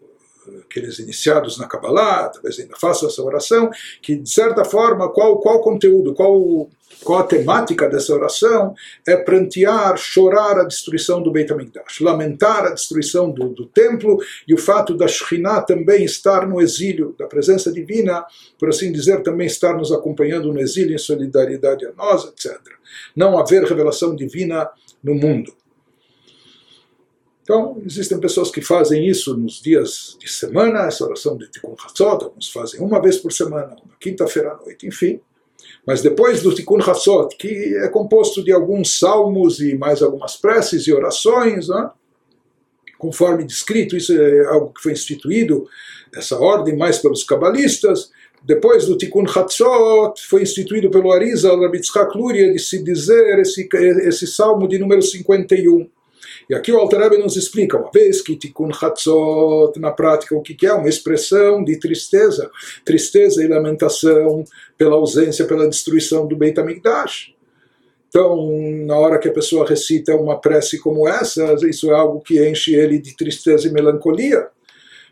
aqueles 0.64 0.98
iniciados 0.98 1.58
na 1.58 1.68
Kabbalah, 1.68 2.28
talvez 2.30 2.58
ainda 2.58 2.76
façam 2.76 3.08
essa 3.08 3.22
oração, 3.22 3.70
que 4.00 4.16
de 4.16 4.30
certa 4.30 4.64
forma, 4.64 5.08
qual, 5.12 5.38
qual 5.40 5.60
conteúdo, 5.60 6.14
qual 6.14 6.68
qual 7.02 7.20
a 7.20 7.24
temática 7.24 7.88
dessa 7.88 8.12
oração? 8.12 8.74
É 9.06 9.16
prantear, 9.16 9.96
chorar 9.96 10.58
a 10.58 10.64
destruição 10.64 11.22
do 11.22 11.30
Beit 11.30 11.52
HaMikdash, 11.52 12.00
lamentar 12.00 12.64
a 12.64 12.74
destruição 12.74 13.30
do, 13.30 13.48
do 13.50 13.66
templo 13.66 14.18
e 14.46 14.54
o 14.54 14.58
fato 14.58 14.94
da 14.94 15.06
Shekhinah 15.06 15.62
também 15.62 16.04
estar 16.04 16.46
no 16.46 16.60
exílio, 16.60 17.14
da 17.18 17.26
presença 17.26 17.72
divina, 17.72 18.24
por 18.58 18.68
assim 18.68 18.90
dizer, 18.90 19.22
também 19.22 19.46
estar 19.46 19.76
nos 19.76 19.92
acompanhando 19.92 20.52
no 20.52 20.60
exílio 20.60 20.94
em 20.94 20.98
solidariedade 20.98 21.86
a 21.86 21.92
nós, 21.92 22.24
etc. 22.24 22.58
Não 23.14 23.38
haver 23.38 23.64
revelação 23.64 24.14
divina 24.14 24.68
no 25.02 25.14
mundo. 25.14 25.52
Então, 27.42 27.80
existem 27.86 28.18
pessoas 28.18 28.50
que 28.50 28.60
fazem 28.60 29.06
isso 29.06 29.36
nos 29.36 29.62
dias 29.62 30.16
de 30.18 30.28
semana, 30.28 30.86
essa 30.86 31.04
oração 31.04 31.36
de 31.36 31.48
Tikkun 31.48 31.76
Hatzot, 31.80 32.24
alguns 32.24 32.48
fazem 32.48 32.80
uma 32.80 33.00
vez 33.00 33.18
por 33.18 33.32
semana, 33.32 33.76
uma 33.84 33.94
quinta-feira 34.00 34.50
à 34.50 34.56
noite, 34.56 34.84
enfim. 34.84 35.20
Mas 35.86 36.02
depois 36.02 36.42
do 36.42 36.52
Tikkun 36.52 36.80
Hatzot, 36.80 37.36
que 37.36 37.76
é 37.76 37.88
composto 37.88 38.42
de 38.42 38.52
alguns 38.52 38.98
salmos 38.98 39.60
e 39.60 39.76
mais 39.76 40.02
algumas 40.02 40.36
preces 40.36 40.86
e 40.86 40.92
orações, 40.92 41.68
né? 41.68 41.90
conforme 42.98 43.44
descrito, 43.44 43.96
isso 43.96 44.12
é 44.12 44.46
algo 44.46 44.72
que 44.72 44.82
foi 44.82 44.92
instituído, 44.92 45.68
essa 46.14 46.38
ordem, 46.38 46.76
mais 46.76 46.98
pelos 46.98 47.22
cabalistas. 47.22 48.10
Depois 48.42 48.86
do 48.86 48.96
Tikkun 48.96 49.26
Hatzot, 49.28 50.20
foi 50.28 50.42
instituído 50.42 50.90
pelo 50.90 51.12
Arizal, 51.12 51.60
Rabbi 51.60 51.80
Tzchak 51.80 52.16
Luria, 52.16 52.52
de 52.52 52.58
se 52.58 52.82
dizer 52.82 53.38
esse, 53.38 53.68
esse 53.72 54.26
salmo 54.26 54.66
de 54.66 54.78
número 54.78 55.02
51. 55.02 55.88
E 56.48 56.54
aqui 56.54 56.70
o 56.70 56.78
Alter 56.78 57.00
Rebbe 57.00 57.18
nos 57.18 57.36
explica, 57.36 57.76
uma 57.76 57.90
vez 57.90 58.20
que 58.20 58.36
Tikkun 58.36 58.70
Hatzot, 58.70 59.80
na 59.80 59.90
prática, 59.90 60.36
o 60.36 60.42
que 60.42 60.64
é? 60.64 60.72
Uma 60.72 60.88
expressão 60.88 61.64
de 61.64 61.78
tristeza, 61.78 62.48
tristeza 62.84 63.42
e 63.42 63.48
lamentação 63.48 64.44
pela 64.78 64.94
ausência, 64.94 65.44
pela 65.44 65.68
destruição 65.68 66.26
do 66.26 66.36
Beit 66.36 66.58
HaMikdash. 66.60 67.34
Então, 68.08 68.48
na 68.86 68.96
hora 68.96 69.18
que 69.18 69.28
a 69.28 69.32
pessoa 69.32 69.66
recita 69.66 70.14
uma 70.14 70.40
prece 70.40 70.78
como 70.78 71.08
essa, 71.08 71.54
isso 71.68 71.90
é 71.90 71.94
algo 71.94 72.20
que 72.20 72.48
enche 72.48 72.74
ele 72.74 72.98
de 72.98 73.16
tristeza 73.16 73.66
e 73.66 73.72
melancolia. 73.72 74.48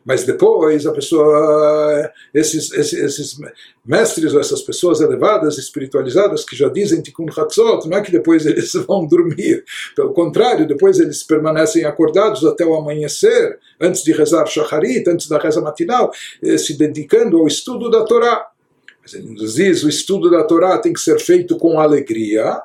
Mas 0.04 0.24
depois 0.24 0.86
a 0.86 0.92
pessoa, 0.92 2.12
esses, 2.34 2.70
esses, 2.72 2.92
esses 2.92 3.38
mestres 3.84 4.34
ou 4.34 4.40
essas 4.40 4.60
pessoas 4.60 5.00
elevadas, 5.00 5.56
espiritualizadas, 5.56 6.44
que 6.44 6.54
já 6.54 6.68
dizem 6.68 7.00
Tikkun 7.00 7.26
Hatzot, 7.34 7.88
não 7.88 7.96
é 7.96 8.02
que 8.02 8.12
depois 8.12 8.44
eles 8.46 8.72
vão 8.86 9.06
dormir. 9.06 9.64
Pelo 9.96 10.12
contrário, 10.12 10.68
depois 10.68 10.98
eles 10.98 11.22
permanecem 11.22 11.84
acordados 11.84 12.44
até 12.44 12.64
o 12.64 12.74
amanhecer, 12.74 13.58
antes 13.80 14.02
de 14.04 14.12
rezar 14.12 14.46
Shacharit, 14.46 15.08
antes 15.08 15.28
da 15.28 15.38
reza 15.38 15.60
matinal, 15.60 16.12
eh, 16.42 16.58
se 16.58 16.76
dedicando 16.76 17.38
ao 17.38 17.46
estudo 17.46 17.90
da 17.90 18.04
Torá. 18.04 18.48
Mas 19.00 19.14
ele 19.14 19.30
nos 19.30 19.54
diz, 19.54 19.84
o 19.84 19.88
estudo 19.88 20.30
da 20.30 20.44
Torá 20.44 20.78
tem 20.78 20.92
que 20.92 21.00
ser 21.00 21.18
feito 21.20 21.56
com 21.58 21.78
alegria, 21.78 22.62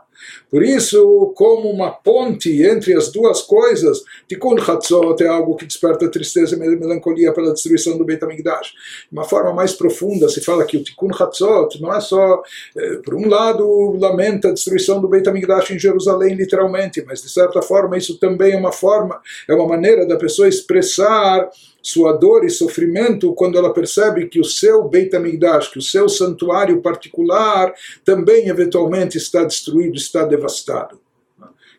por 0.49 0.63
isso, 0.63 1.31
como 1.35 1.69
uma 1.69 1.91
ponte 1.91 2.63
entre 2.63 2.95
as 2.95 3.11
duas 3.11 3.41
coisas, 3.41 4.03
Tikkun 4.27 4.55
Hatzot 4.59 5.23
é 5.23 5.27
algo 5.27 5.55
que 5.55 5.65
desperta 5.65 6.09
tristeza 6.09 6.55
e 6.55 6.59
melancolia 6.59 7.31
pela 7.33 7.53
destruição 7.53 7.97
do 7.97 8.05
Beit 8.05 8.23
HaMikdash. 8.23 8.73
De 9.11 9.11
uma 9.11 9.23
forma 9.23 9.53
mais 9.53 9.73
profunda, 9.73 10.27
se 10.27 10.41
fala 10.41 10.65
que 10.65 10.77
o 10.77 10.83
Tikkun 10.83 11.11
Hatzot 11.13 11.79
não 11.81 11.93
é 11.93 11.99
só, 11.99 12.41
eh, 12.75 12.95
por 13.03 13.13
um 13.13 13.27
lado, 13.27 13.97
lamenta 13.99 14.49
a 14.49 14.53
destruição 14.53 14.99
do 14.99 15.07
Beit 15.07 15.27
HaMikdash 15.27 15.71
em 15.71 15.79
Jerusalém, 15.79 16.35
literalmente, 16.35 17.03
mas 17.05 17.21
de 17.21 17.29
certa 17.29 17.61
forma 17.61 17.97
isso 17.97 18.17
também 18.17 18.53
é 18.53 18.57
uma 18.57 18.71
forma, 18.71 19.21
é 19.47 19.53
uma 19.53 19.67
maneira 19.67 20.05
da 20.05 20.17
pessoa 20.17 20.47
expressar 20.47 21.49
sua 21.81 22.13
dor 22.13 22.45
e 22.45 22.49
sofrimento 22.49 23.33
quando 23.33 23.57
ela 23.57 23.73
percebe 23.73 24.27
que 24.27 24.39
o 24.39 24.43
seu 24.43 24.87
Beit 24.87 25.15
HaMikdash, 25.15 25.69
que 25.69 25.79
o 25.79 25.81
seu 25.81 26.09
santuário 26.09 26.81
particular 26.81 27.73
também 28.03 28.47
eventualmente 28.47 29.17
está 29.17 29.43
destruído, 29.43 29.95
está 29.95 30.25
devastado. 30.25 30.99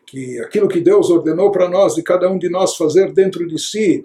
Que 0.05 0.39
aquilo 0.39 0.67
que 0.67 0.81
Deus 0.81 1.09
ordenou 1.09 1.51
para 1.51 1.69
nós, 1.69 1.95
de 1.95 2.03
cada 2.03 2.29
um 2.29 2.37
de 2.37 2.49
nós 2.49 2.75
fazer 2.75 3.13
dentro 3.13 3.47
de 3.47 3.57
si 3.57 4.03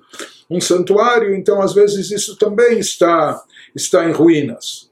um 0.48 0.60
santuário, 0.60 1.34
então 1.34 1.60
às 1.60 1.74
vezes 1.74 2.10
isso 2.10 2.36
também 2.36 2.78
está, 2.78 3.42
está 3.74 4.08
em 4.08 4.12
ruínas. 4.12 4.88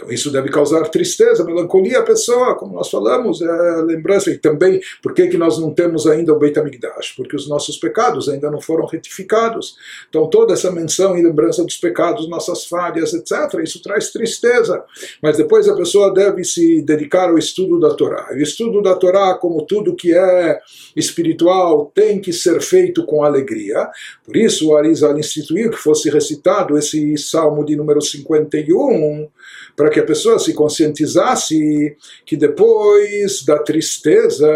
Então 0.00 0.10
isso 0.10 0.30
deve 0.30 0.48
causar 0.48 0.88
tristeza, 0.88 1.44
melancolia 1.44 1.98
à 1.98 2.02
pessoa, 2.02 2.54
como 2.54 2.74
nós 2.74 2.88
falamos, 2.88 3.42
é 3.42 3.82
lembrança. 3.82 4.30
E 4.30 4.38
também, 4.38 4.80
por 5.02 5.12
que, 5.12 5.28
que 5.28 5.36
nós 5.36 5.58
não 5.58 5.74
temos 5.74 6.06
ainda 6.06 6.32
o 6.32 6.38
Beit 6.38 6.58
HaMikdash? 6.58 7.12
Porque 7.14 7.36
os 7.36 7.46
nossos 7.46 7.76
pecados 7.76 8.26
ainda 8.28 8.50
não 8.50 8.60
foram 8.60 8.86
retificados. 8.86 9.76
Então 10.08 10.26
toda 10.28 10.54
essa 10.54 10.70
menção 10.70 11.18
e 11.18 11.22
lembrança 11.22 11.62
dos 11.62 11.76
pecados, 11.76 12.28
nossas 12.30 12.64
falhas, 12.64 13.12
etc., 13.12 13.60
isso 13.62 13.82
traz 13.82 14.10
tristeza. 14.10 14.82
Mas 15.22 15.36
depois 15.36 15.68
a 15.68 15.76
pessoa 15.76 16.14
deve 16.14 16.44
se 16.44 16.80
dedicar 16.80 17.28
ao 17.28 17.36
estudo 17.36 17.78
da 17.78 17.94
Torá. 17.94 18.30
O 18.32 18.38
estudo 18.38 18.80
da 18.80 18.94
Torá, 18.94 19.34
como 19.34 19.66
tudo 19.66 19.94
que 19.94 20.14
é 20.16 20.60
espiritual, 20.96 21.92
tem 21.94 22.20
que 22.20 22.32
ser 22.32 22.62
feito 22.62 23.04
com 23.04 23.22
alegria. 23.22 23.86
Por 24.24 24.34
isso 24.34 24.70
o 24.70 24.76
Arizal 24.76 25.18
instituiu 25.18 25.70
que 25.70 25.76
fosse 25.76 26.08
recitado 26.08 26.78
esse 26.78 27.18
salmo 27.18 27.64
de 27.64 27.76
número 27.76 28.00
51, 28.00 29.28
para 29.76 29.90
que 29.90 30.00
a 30.00 30.04
pessoa 30.04 30.38
se 30.38 30.52
conscientizasse 30.52 31.96
que 32.26 32.36
depois 32.36 33.44
da 33.44 33.58
tristeza, 33.58 34.46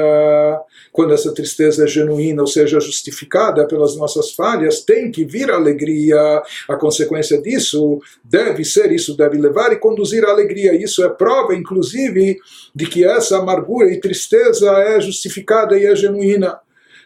quando 0.92 1.14
essa 1.14 1.32
tristeza 1.32 1.84
é 1.84 1.86
genuína, 1.86 2.42
ou 2.42 2.46
seja, 2.46 2.80
justificada 2.80 3.66
pelas 3.66 3.96
nossas 3.96 4.32
falhas, 4.32 4.82
tem 4.82 5.10
que 5.10 5.24
vir 5.24 5.50
a 5.50 5.56
alegria. 5.56 6.42
A 6.68 6.76
consequência 6.76 7.40
disso 7.40 8.00
deve 8.22 8.64
ser, 8.64 8.92
isso 8.92 9.16
deve 9.16 9.38
levar 9.38 9.72
e 9.72 9.76
conduzir 9.76 10.24
à 10.24 10.30
alegria. 10.30 10.74
Isso 10.74 11.02
é 11.02 11.08
prova, 11.08 11.54
inclusive, 11.54 12.38
de 12.74 12.86
que 12.86 13.04
essa 13.04 13.38
amargura 13.38 13.90
e 13.90 14.00
tristeza 14.00 14.70
é 14.72 15.00
justificada 15.00 15.78
e 15.78 15.86
é 15.86 15.96
genuína. 15.96 16.63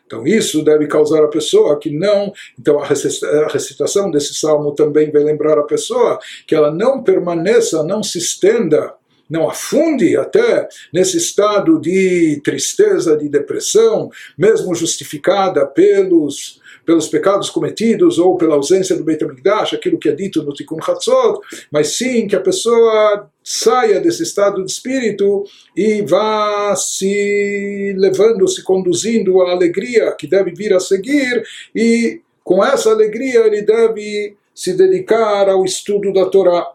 Então 0.08 0.26
isso 0.26 0.64
deve 0.64 0.86
causar 0.86 1.22
a 1.22 1.28
pessoa 1.28 1.78
que 1.78 1.90
não. 1.90 2.32
Então 2.58 2.80
a 2.80 2.86
recitação 2.86 4.10
desse 4.10 4.34
salmo 4.34 4.72
também 4.72 5.12
vai 5.12 5.22
lembrar 5.22 5.58
a 5.58 5.64
pessoa 5.64 6.18
que 6.46 6.54
ela 6.54 6.70
não 6.70 7.02
permaneça, 7.02 7.84
não 7.84 8.02
se 8.02 8.16
estenda 8.18 8.94
não 9.28 9.46
afunde 9.46 10.16
até 10.16 10.66
nesse 10.90 11.18
estado 11.18 11.78
de 11.78 12.40
tristeza, 12.42 13.14
de 13.14 13.28
depressão, 13.28 14.10
mesmo 14.38 14.74
justificada 14.74 15.66
pelos 15.66 16.62
pelos 16.88 17.06
pecados 17.06 17.50
cometidos 17.50 18.18
ou 18.18 18.38
pela 18.38 18.54
ausência 18.54 18.96
do 18.96 19.04
Beit 19.04 19.22
HaMikdash, 19.22 19.74
aquilo 19.74 19.98
que 19.98 20.08
é 20.08 20.12
dito 20.12 20.42
no 20.42 20.54
Tikkun 20.54 20.78
Hatzot, 20.80 21.38
mas 21.70 21.88
sim 21.88 22.26
que 22.26 22.34
a 22.34 22.40
pessoa 22.40 23.28
saia 23.44 24.00
desse 24.00 24.22
estado 24.22 24.64
de 24.64 24.72
espírito 24.72 25.44
e 25.76 26.00
vá 26.00 26.74
se 26.74 27.94
levando, 27.94 28.48
se 28.48 28.62
conduzindo 28.62 29.42
à 29.42 29.50
alegria 29.50 30.12
que 30.12 30.26
deve 30.26 30.50
vir 30.52 30.72
a 30.72 30.80
seguir 30.80 31.42
e 31.76 32.22
com 32.42 32.64
essa 32.64 32.88
alegria 32.88 33.40
ele 33.40 33.60
deve 33.60 34.34
se 34.54 34.72
dedicar 34.72 35.50
ao 35.50 35.66
estudo 35.66 36.10
da 36.10 36.24
Torá. 36.24 36.72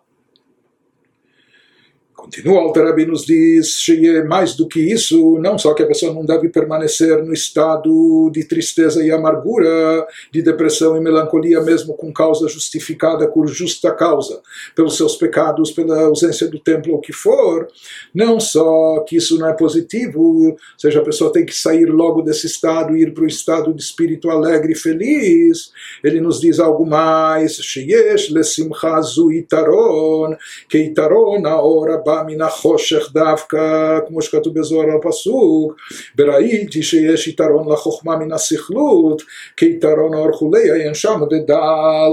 Continua 2.23 2.61
Alterabi 2.61 3.05
nos 3.05 3.25
diz, 3.25 3.85
mais 4.29 4.55
do 4.55 4.65
que 4.65 4.79
isso, 4.79 5.37
não 5.39 5.57
só 5.57 5.73
que 5.73 5.83
a 5.83 5.85
pessoa 5.85 6.13
não 6.13 6.25
deve 6.25 6.47
permanecer 6.47 7.21
no 7.21 7.33
estado 7.33 8.31
de 8.31 8.45
tristeza 8.45 9.03
e 9.03 9.11
amargura, 9.11 10.07
de 10.31 10.41
depressão 10.41 10.95
e 10.95 11.01
melancolia, 11.01 11.59
mesmo 11.59 11.93
com 11.93 12.13
causa 12.13 12.47
justificada, 12.47 13.27
por 13.27 13.45
justa 13.47 13.91
causa, 13.91 14.41
pelos 14.73 14.95
seus 14.95 15.17
pecados, 15.17 15.69
pela 15.71 16.03
ausência 16.03 16.47
do 16.47 16.57
templo, 16.57 16.95
o 16.95 17.01
que 17.01 17.11
for, 17.11 17.67
não 18.15 18.39
só 18.39 19.03
que 19.05 19.17
isso 19.17 19.37
não 19.37 19.49
é 19.49 19.53
positivo, 19.53 20.47
ou 20.47 20.57
seja, 20.77 21.01
a 21.01 21.03
pessoa 21.03 21.29
tem 21.29 21.45
que 21.45 21.53
sair 21.53 21.87
logo 21.87 22.21
desse 22.21 22.47
estado 22.47 22.95
e 22.95 23.01
ir 23.01 23.13
para 23.13 23.25
o 23.25 23.27
estado 23.27 23.73
de 23.73 23.81
espírito 23.81 24.29
alegre 24.29 24.71
e 24.71 24.77
feliz, 24.77 25.73
ele 26.01 26.21
nos 26.21 26.39
diz 26.39 26.57
algo 26.61 26.85
mais, 26.85 27.57
Sheyesh 27.57 28.29
lesimcha 28.29 29.01
zu 29.01 29.29
itaron, 29.29 30.37
que 30.69 30.77
itaron 30.77 31.45
a 31.45 31.61
hora 31.61 31.97
בא 32.12 32.22
מן 32.26 32.40
החושך 32.40 33.12
דווקא, 33.12 33.98
כמו 34.08 34.22
שכתוב 34.22 34.58
בזוהר 34.58 34.88
הפסוק, 34.96 35.76
וראיתי 36.18 36.82
שיש 36.82 37.28
יתרון 37.28 37.72
לחוכמה 37.72 38.16
מן 38.16 38.32
הסכלות, 38.32 39.22
כיתרון 39.56 40.14
האור 40.14 40.32
כולי, 40.32 40.72
אין 40.72 40.94
שם 40.94 41.20
דדל. 41.30 42.12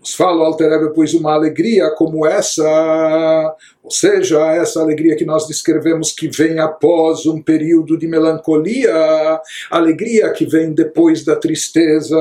Nos 0.00 0.14
fala 0.14 0.42
o 0.42 0.44
Alter 0.44 0.70
Rebbe, 0.70 0.94
pois 0.94 1.12
uma 1.12 1.32
alegria 1.32 1.90
como 1.90 2.24
essa, 2.24 3.56
ou 3.82 3.90
seja, 3.90 4.38
essa 4.54 4.80
alegria 4.80 5.16
que 5.16 5.24
nós 5.24 5.48
descrevemos 5.48 6.12
que 6.12 6.28
vem 6.28 6.60
após 6.60 7.26
um 7.26 7.42
período 7.42 7.98
de 7.98 8.06
melancolia, 8.06 9.40
alegria 9.68 10.30
que 10.30 10.46
vem 10.46 10.72
depois 10.72 11.24
da 11.24 11.34
tristeza, 11.34 12.16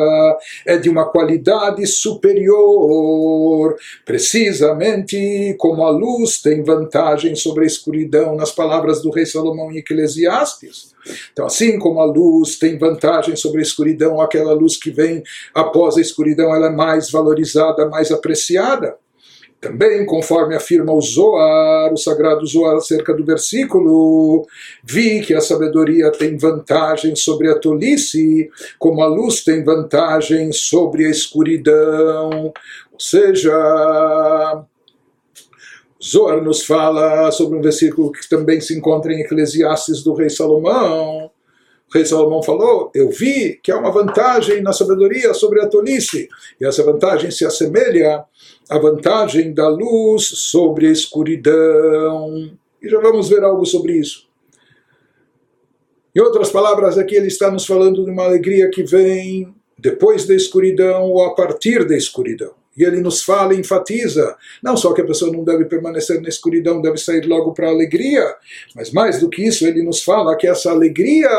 é 0.65 0.75
de 0.77 0.89
uma 0.89 1.05
qualidade 1.05 1.85
superior, 1.85 3.75
precisamente 4.03 5.55
como 5.59 5.85
a 5.85 5.91
luz 5.91 6.41
tem 6.41 6.63
vantagem 6.63 7.35
sobre 7.35 7.63
a 7.63 7.67
escuridão, 7.67 8.35
nas 8.35 8.51
palavras 8.51 9.03
do 9.03 9.11
rei 9.11 9.25
Salomão 9.27 9.71
em 9.71 9.77
Eclesiastes. 9.77 10.96
Então, 11.31 11.45
assim 11.45 11.77
como 11.79 11.99
a 11.99 12.05
luz 12.05 12.57
tem 12.57 12.77
vantagem 12.77 13.35
sobre 13.35 13.59
a 13.59 13.63
escuridão, 13.63 14.19
aquela 14.21 14.53
luz 14.53 14.77
que 14.77 14.91
vem 14.91 15.23
após 15.53 15.97
a 15.97 16.01
escuridão, 16.01 16.53
ela 16.53 16.67
é 16.67 16.75
mais 16.75 17.11
valorizada, 17.11 17.87
mais 17.87 18.11
apreciada. 18.11 18.95
Também, 19.59 20.05
conforme 20.05 20.55
afirma 20.55 20.93
o 20.93 21.01
Zoar, 21.01 21.91
o 21.91 21.97
sagrado 21.97 22.45
Zoar, 22.45 22.75
acerca 22.75 23.11
do 23.11 23.25
versículo, 23.25 24.45
vi 24.83 25.21
que 25.21 25.33
a 25.33 25.41
sabedoria 25.41 26.11
tem 26.11 26.37
vantagem 26.37 27.15
sobre 27.15 27.49
a 27.49 27.57
tolice, 27.57 28.51
como 28.77 29.01
a 29.01 29.07
luz 29.07 29.43
tem 29.43 29.63
vantagem 29.63 30.51
sobre 30.51 31.07
a 31.07 31.09
escuridão. 31.09 32.53
Ou 32.93 32.99
seja, 32.99 33.51
Zoar 36.03 36.43
nos 36.43 36.63
fala 36.63 37.31
sobre 37.31 37.57
um 37.57 37.61
versículo 37.61 38.11
que 38.11 38.27
também 38.29 38.61
se 38.61 38.77
encontra 38.77 39.11
em 39.11 39.21
Eclesiastes 39.21 40.03
do 40.03 40.13
rei 40.13 40.29
Salomão. 40.29 41.31
O 41.89 41.93
rei 41.93 42.05
Salomão 42.05 42.43
falou: 42.43 42.91
Eu 42.93 43.09
vi 43.09 43.59
que 43.63 43.71
há 43.71 43.77
uma 43.77 43.91
vantagem 43.91 44.61
na 44.61 44.73
sabedoria 44.73 45.33
sobre 45.33 45.61
a 45.61 45.67
tolice, 45.67 46.27
e 46.59 46.65
essa 46.65 46.83
vantagem 46.83 47.31
se 47.31 47.45
assemelha 47.45 48.25
à 48.69 48.77
vantagem 48.77 49.53
da 49.53 49.67
luz 49.67 50.23
sobre 50.23 50.87
a 50.87 50.91
escuridão. 50.91 52.51
E 52.81 52.89
já 52.89 52.99
vamos 52.99 53.29
ver 53.29 53.43
algo 53.43 53.65
sobre 53.65 53.93
isso. 53.93 54.27
Em 56.15 56.19
outras 56.19 56.49
palavras, 56.49 56.97
aqui 56.97 57.15
ele 57.15 57.27
está 57.27 57.49
nos 57.49 57.65
falando 57.65 58.03
de 58.03 58.11
uma 58.11 58.23
alegria 58.23 58.69
que 58.69 58.83
vem 58.83 59.53
depois 59.77 60.25
da 60.25 60.33
escuridão 60.33 61.11
ou 61.11 61.23
a 61.23 61.35
partir 61.35 61.87
da 61.87 61.95
escuridão. 61.95 62.53
E 62.77 62.83
ele 62.83 63.01
nos 63.01 63.23
fala 63.23 63.53
e 63.53 63.59
enfatiza, 63.59 64.35
não 64.61 64.77
só 64.77 64.93
que 64.93 65.01
a 65.01 65.05
pessoa 65.05 65.31
não 65.31 65.43
deve 65.43 65.65
permanecer 65.65 66.21
na 66.21 66.29
escuridão, 66.29 66.81
deve 66.81 66.97
sair 66.97 67.25
logo 67.25 67.53
para 67.53 67.67
a 67.67 67.71
alegria, 67.71 68.23
mas 68.75 68.91
mais 68.91 69.19
do 69.19 69.29
que 69.29 69.47
isso, 69.47 69.65
ele 69.65 69.81
nos 69.81 70.03
fala 70.03 70.37
que 70.37 70.47
essa 70.47 70.69
alegria 70.69 71.29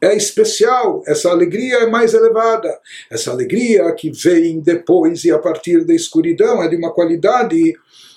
é 0.00 0.14
especial, 0.14 1.02
essa 1.06 1.30
alegria 1.30 1.78
é 1.78 1.86
mais 1.86 2.12
elevada. 2.12 2.78
Essa 3.10 3.30
alegria 3.30 3.90
que 3.92 4.10
vem 4.10 4.60
depois 4.60 5.24
e 5.24 5.30
a 5.30 5.38
partir 5.38 5.84
da 5.84 5.94
escuridão 5.94 6.62
é 6.62 6.68
de 6.68 6.76
uma 6.76 6.92
qualidade 6.92 7.74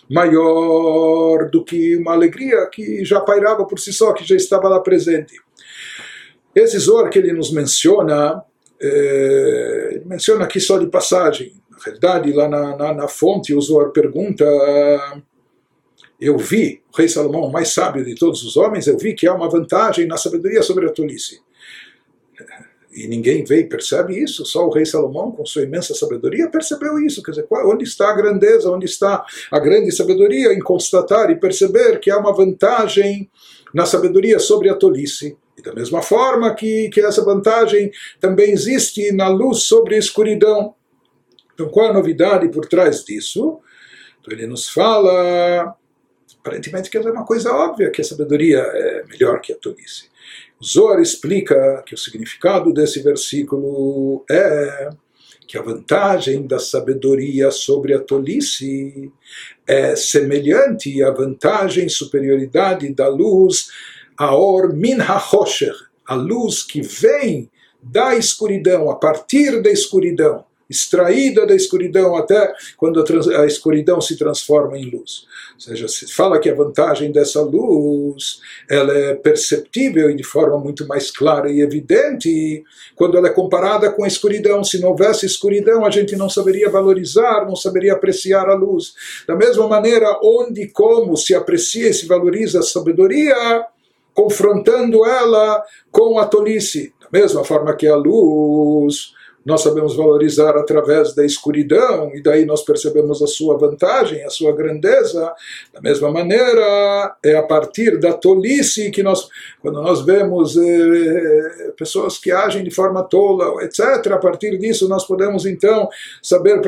maior 0.10 1.49
do 1.49 1.64
que 1.64 1.95
uma 1.97 2.14
alegria 2.14 2.66
que 2.72 3.03
já 3.03 3.20
pairava 3.22 3.66
por 3.66 3.80
si 3.80 3.93
só, 3.93 4.14
que 4.14 4.28
já 4.28 4.36
estava 4.36 4.68
lá 4.68 4.80
presente. 4.80 5.34
Esse 6.55 6.80
Zor 6.80 7.10
que 7.10 7.20
ele 7.20 7.34
nos 7.34 7.51
menciona, 7.51 8.41
é, 8.82 10.01
menciona 10.05 10.45
aqui 10.45 10.60
só 10.60 10.78
de 10.78 10.88
passagem. 10.88 11.53
Na 11.78 11.84
verdade, 11.91 12.34
lá 12.34 12.49
na, 12.49 12.75
na, 12.75 12.93
na 12.93 13.07
fonte, 13.07 13.53
o 13.53 13.61
Zohar 13.61 13.91
pergunta: 13.91 14.43
Eu 16.19 16.38
vi, 16.38 16.82
o 16.91 16.97
rei 16.97 17.07
Salomão, 17.07 17.43
o 17.43 17.51
mais 17.51 17.69
sábio 17.69 18.03
de 18.03 18.15
todos 18.15 18.43
os 18.43 18.57
homens, 18.57 18.88
eu 18.88 18.97
vi 18.97 19.13
que 19.13 19.28
há 19.28 19.34
uma 19.34 19.49
vantagem 19.49 20.07
na 20.07 20.17
sabedoria 20.17 20.63
sobre 20.63 20.88
a 20.88 20.91
tolice. 20.91 21.39
E 22.91 23.07
ninguém 23.07 23.43
vê 23.43 23.59
e 23.59 23.69
percebe 23.69 24.17
isso, 24.17 24.43
só 24.43 24.65
o 24.65 24.71
rei 24.71 24.84
Salomão, 24.84 25.32
com 25.32 25.45
sua 25.45 25.61
imensa 25.61 25.93
sabedoria, 25.93 26.49
percebeu 26.49 26.97
isso. 26.97 27.21
Quer 27.21 27.32
dizer, 27.32 27.47
onde 27.51 27.84
está 27.84 28.09
a 28.09 28.15
grandeza, 28.15 28.71
onde 28.71 28.88
está 28.88 29.23
a 29.51 29.59
grande 29.59 29.91
sabedoria 29.91 30.51
em 30.51 30.59
constatar 30.59 31.30
e 31.30 31.36
perceber 31.36 31.99
que 31.99 32.09
há 32.09 32.17
uma 32.17 32.34
vantagem 32.34 33.30
na 33.71 33.86
sabedoria 33.86 34.39
sobre 34.39 34.69
a 34.69 34.73
tolice. 34.73 35.38
E 35.55 35.61
da 35.61 35.75
mesma 35.75 36.01
forma 36.01 36.55
que, 36.55 36.89
que 36.89 36.99
essa 37.01 37.23
vantagem 37.23 37.91
também 38.19 38.51
existe 38.51 39.11
na 39.11 39.28
luz 39.28 39.63
sobre 39.63 39.93
a 39.93 39.99
escuridão. 39.99 40.73
Então, 41.58 41.70
qual 41.70 41.89
a 41.89 41.93
novidade 41.93 42.47
por 42.49 42.68
trás 42.68 43.03
disso? 43.03 43.60
Então, 44.22 44.32
ele 44.32 44.45
nos 44.45 44.70
fala, 44.70 45.76
aparentemente, 46.39 46.88
que 46.88 46.99
é 46.99 47.01
uma 47.01 47.26
coisa 47.26 47.51
óbvia, 47.51 47.89
que 47.89 47.99
a 47.99 48.03
sabedoria 48.03 48.60
é 48.60 49.03
melhor 49.08 49.41
que 49.41 49.51
a 49.51 49.55
tolice. 49.55 50.08
Zohar 50.64 51.01
explica 51.01 51.82
que 51.84 51.95
o 51.95 51.97
significado 51.97 52.72
desse 52.72 53.01
versículo 53.01 54.24
é 54.30 54.91
que 55.47 55.58
a 55.58 55.64
vantagem 55.64 56.45
da 56.45 56.60
sabedoria 56.60 57.49
sobre 57.49 57.95
a 57.95 57.99
tolice 57.99 59.12
é 59.66 59.95
semelhante 59.95 61.01
à 61.01 61.10
vantagem, 61.10 61.89
superioridade 61.89 62.93
da 62.93 63.08
luz, 63.08 63.72
a 64.16 64.36
or 64.36 64.76
min 64.76 64.99
ha-hosher, 64.99 65.74
a 66.05 66.14
luz 66.14 66.62
que 66.62 66.82
vem 66.82 67.49
da 67.82 68.16
escuridão, 68.16 68.91
a 68.91 68.95
partir 68.95 69.60
da 69.64 69.72
escuridão 69.72 70.45
extraída 70.70 71.45
da 71.45 71.55
escuridão 71.55 72.15
até 72.15 72.53
quando 72.76 72.99
a, 72.99 73.41
a, 73.41 73.45
escuridão 73.45 74.01
se 74.01 74.18
transforma 74.18 74.78
em 74.78 74.89
luz. 74.89 75.26
Ou 75.55 75.61
seja, 75.61 75.88
se 75.88 76.11
fala 76.11 76.39
que 76.39 76.49
a 76.49 76.55
vantagem 76.55 77.11
dessa 77.11 77.41
luz 77.41 78.39
ela 78.70 78.93
é 78.93 79.15
perceptível 79.15 80.09
e 80.09 80.15
de 80.15 80.24
forma 80.24 80.57
muito 80.59 80.86
mais 80.88 81.09
clara 81.09 81.49
e 81.49 81.61
evidente 81.61 82.63
quando 82.95 83.18
ela 83.18 83.28
é 83.28 83.34
comparada 83.34 83.91
com 83.91 84.03
a 84.03 84.07
escuridão. 84.07 84.63
Se 84.63 84.80
não 84.80 84.89
houvesse 84.89 85.26
escuridão, 85.26 85.86
a 85.86 85.89
gente 85.89 86.15
não 86.15 86.30
saberia 86.30 86.70
valorizar, 86.70 87.45
não 87.45 87.55
saberia 87.55 87.93
apreciar 87.93 88.49
a 88.49 88.55
luz. 88.55 88.93
Da 89.26 89.36
mesma 89.36 89.68
maneira, 89.68 90.20
onde 90.22 90.57
e 90.63 90.68
como 90.68 91.15
se 91.15 91.34
aprecia 91.34 91.89
e 91.89 91.93
se 91.93 92.05
valoriza 92.07 92.59
a 92.59 92.63
sabedoria, 92.63 93.65
confrontando 94.13 95.05
ela 95.05 95.63
com 95.91 96.20
a 96.20 96.26
tolice. 96.26 96.93
Da 96.99 97.20
mesma 97.20 97.43
forma 97.43 97.76
que 97.76 97.88
a 97.88 97.95
luz 97.95 99.13
nós 99.48 99.62
sabemos 99.62 99.95
valorizar 99.95 100.58
através 100.58 101.16
da 101.16 101.26
escuridão, 101.26 102.12
e 102.14 102.22
daí 102.22 102.45
nós 102.45 102.64
percebemos 102.64 103.24
a 103.24 103.28
sua 103.28 103.58
vantagem, 103.58 104.22
a 104.26 104.30
sua 104.30 104.52
grandeza. 104.52 105.34
Da 105.74 105.80
mesma 105.80 106.12
maneira, 106.12 107.16
é 107.24 107.34
a 107.34 107.41
partir 107.41 107.98
da 107.98 108.12
tolice 108.12 108.91
que 108.91 109.02
nós, 109.02 109.30
quando 109.62 109.82
nós 109.82 110.02
vemos 110.02 110.58
eh, 110.58 111.72
pessoas 111.78 112.18
que 112.18 112.30
agem 112.30 112.62
de 112.62 112.72
forma 112.72 113.02
tola, 113.04 113.64
etc., 113.64 114.12
a 114.12 114.18
partir 114.18 114.58
disso 114.58 114.89
nós 114.89 115.08
podemos 115.08 115.45
então 115.45 115.88
saber 116.22 116.60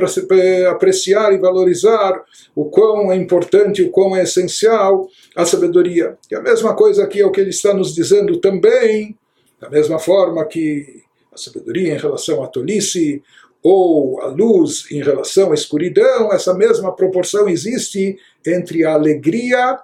apreciar 0.69 1.33
e 1.33 1.37
valorizar 1.37 2.23
o 2.55 2.69
quão 2.69 3.11
é 3.11 3.17
importante, 3.17 3.83
o 3.83 3.91
quão 3.91 4.15
é 4.15 4.23
essencial 4.23 5.09
a 5.35 5.43
sabedoria. 5.43 6.17
E 6.31 6.35
a 6.35 6.41
mesma 6.41 6.73
coisa 6.73 7.03
aqui 7.03 7.19
é 7.19 7.25
o 7.25 7.31
que 7.31 7.41
ele 7.41 7.49
está 7.49 7.73
nos 7.73 7.93
dizendo 7.93 8.39
também, 8.39 9.17
da 9.59 9.69
mesma 9.69 9.99
forma 9.99 10.45
que 10.45 11.08
sabedoria 11.39 11.93
em 11.93 11.97
relação 11.97 12.43
à 12.43 12.47
tolice, 12.47 13.23
ou 13.61 14.21
a 14.21 14.27
luz 14.27 14.85
em 14.91 15.01
relação 15.01 15.51
à 15.51 15.53
escuridão, 15.53 16.31
essa 16.31 16.53
mesma 16.53 16.95
proporção 16.95 17.49
existe 17.49 18.17
entre 18.45 18.85
a 18.85 18.93
alegria 18.93 19.79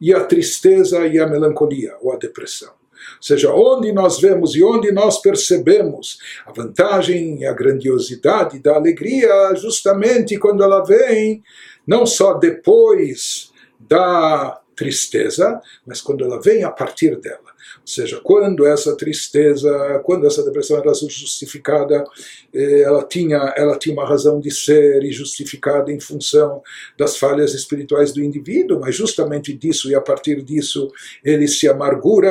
e 0.00 0.14
a 0.14 0.24
tristeza 0.24 1.06
e 1.06 1.18
a 1.18 1.26
melancolia, 1.26 1.96
ou 2.00 2.12
a 2.12 2.16
depressão. 2.16 2.70
Ou 2.70 3.22
seja, 3.22 3.52
onde 3.52 3.92
nós 3.92 4.20
vemos 4.20 4.54
e 4.54 4.62
onde 4.62 4.90
nós 4.92 5.20
percebemos 5.20 6.18
a 6.44 6.52
vantagem 6.52 7.40
e 7.40 7.46
a 7.46 7.52
grandiosidade 7.52 8.58
da 8.58 8.74
alegria, 8.74 9.54
justamente 9.54 10.38
quando 10.38 10.62
ela 10.62 10.84
vem, 10.84 11.42
não 11.86 12.04
só 12.04 12.34
depois 12.34 13.52
da 13.78 14.60
tristeza, 14.74 15.60
mas 15.86 16.00
quando 16.00 16.24
ela 16.24 16.40
vem 16.40 16.64
a 16.64 16.70
partir 16.70 17.16
dela. 17.16 17.55
Ou 17.86 17.92
seja, 17.92 18.20
quando 18.20 18.66
essa 18.66 18.96
tristeza, 18.96 20.00
quando 20.04 20.26
essa 20.26 20.42
depressão 20.42 20.76
era 20.76 20.92
justificada, 20.92 22.04
eh, 22.52 22.80
ela 22.80 23.04
tinha, 23.04 23.54
ela 23.56 23.78
tinha 23.78 23.94
uma 23.94 24.04
razão 24.04 24.40
de 24.40 24.50
ser 24.50 25.04
e 25.04 25.12
justificada 25.12 25.92
em 25.92 26.00
função 26.00 26.60
das 26.98 27.16
falhas 27.16 27.54
espirituais 27.54 28.12
do 28.12 28.20
indivíduo, 28.20 28.80
mas 28.80 28.96
justamente 28.96 29.52
disso 29.54 29.88
e 29.88 29.94
a 29.94 30.00
partir 30.00 30.42
disso 30.42 30.90
ele 31.24 31.46
se 31.46 31.68
amargura, 31.68 32.28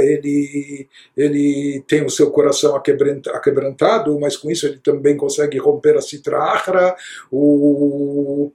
ele, 0.00 0.88
ele 1.16 1.84
tem 1.86 2.04
o 2.04 2.10
seu 2.10 2.32
coração 2.32 2.74
aquebrantado, 2.74 4.18
mas 4.18 4.36
com 4.36 4.50
isso 4.50 4.66
ele 4.66 4.78
também 4.78 5.16
consegue 5.16 5.58
romper 5.58 5.96
a 5.96 6.02
citra 6.02 6.38
achra, 6.38 6.96
o 7.30 8.50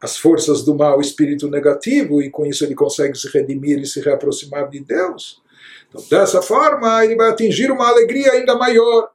as 0.00 0.18
forças 0.18 0.62
do 0.62 0.74
mal, 0.74 0.98
o 0.98 1.00
espírito 1.00 1.48
negativo, 1.48 2.20
e 2.20 2.28
com 2.28 2.44
isso 2.44 2.62
ele 2.62 2.74
consegue 2.74 3.16
se 3.16 3.26
redimir 3.28 3.78
e 3.78 3.86
se 3.86 4.00
reaproximar 4.00 4.68
de 4.68 4.80
Deus. 4.80 5.42
Então, 5.94 6.04
dessa 6.10 6.42
forma, 6.42 7.04
ele 7.04 7.14
vai 7.14 7.30
atingir 7.30 7.70
uma 7.70 7.88
alegria 7.88 8.32
ainda 8.32 8.56
maior. 8.56 9.08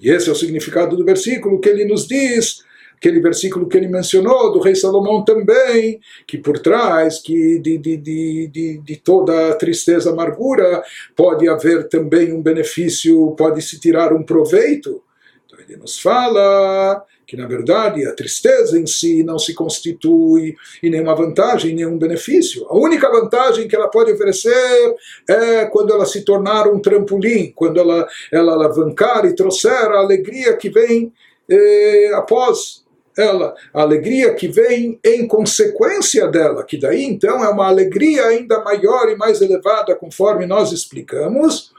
E 0.00 0.10
esse 0.10 0.30
é 0.30 0.32
o 0.32 0.36
significado 0.36 0.96
do 0.96 1.04
versículo 1.04 1.60
que 1.60 1.68
ele 1.68 1.84
nos 1.84 2.08
diz, 2.08 2.64
aquele 2.96 3.20
versículo 3.20 3.68
que 3.68 3.76
ele 3.76 3.86
mencionou 3.88 4.50
do 4.50 4.60
rei 4.60 4.74
Salomão 4.74 5.24
também, 5.24 6.00
que 6.26 6.38
por 6.38 6.58
trás 6.58 7.20
que 7.20 7.58
de, 7.58 7.76
de, 7.76 7.96
de, 7.98 8.48
de, 8.48 8.78
de 8.78 8.96
toda 8.96 9.50
a 9.50 9.54
tristeza, 9.54 10.10
amargura, 10.10 10.82
pode 11.14 11.48
haver 11.48 11.88
também 11.88 12.32
um 12.32 12.40
benefício, 12.40 13.32
pode 13.32 13.60
se 13.60 13.78
tirar 13.78 14.12
um 14.12 14.22
proveito. 14.22 15.02
Então 15.46 15.58
ele 15.60 15.76
nos 15.76 16.00
fala 16.00 17.04
que 17.32 17.36
na 17.38 17.46
verdade 17.46 18.04
a 18.04 18.14
tristeza 18.14 18.78
em 18.78 18.86
si 18.86 19.24
não 19.24 19.38
se 19.38 19.54
constitui 19.54 20.54
em 20.82 20.90
nenhuma 20.90 21.14
vantagem, 21.14 21.70
em 21.70 21.76
nenhum 21.76 21.96
benefício. 21.96 22.66
A 22.68 22.76
única 22.76 23.10
vantagem 23.10 23.66
que 23.66 23.74
ela 23.74 23.88
pode 23.88 24.12
oferecer 24.12 24.94
é 25.26 25.64
quando 25.64 25.94
ela 25.94 26.04
se 26.04 26.26
tornar 26.26 26.68
um 26.68 26.78
trampolim, 26.78 27.50
quando 27.56 27.80
ela, 27.80 28.06
ela 28.30 28.52
alavancar 28.52 29.24
e 29.24 29.34
trouxer 29.34 29.72
a 29.72 30.00
alegria 30.00 30.54
que 30.58 30.68
vem 30.68 31.10
eh, 31.48 32.10
após 32.14 32.84
ela, 33.16 33.54
a 33.72 33.80
alegria 33.80 34.34
que 34.34 34.48
vem 34.48 35.00
em 35.02 35.26
consequência 35.26 36.28
dela, 36.28 36.64
que 36.64 36.78
daí 36.78 37.02
então 37.02 37.42
é 37.42 37.48
uma 37.48 37.66
alegria 37.66 38.26
ainda 38.26 38.62
maior 38.62 39.08
e 39.08 39.16
mais 39.16 39.40
elevada, 39.40 39.94
conforme 39.94 40.44
nós 40.44 40.70
explicamos. 40.70 41.72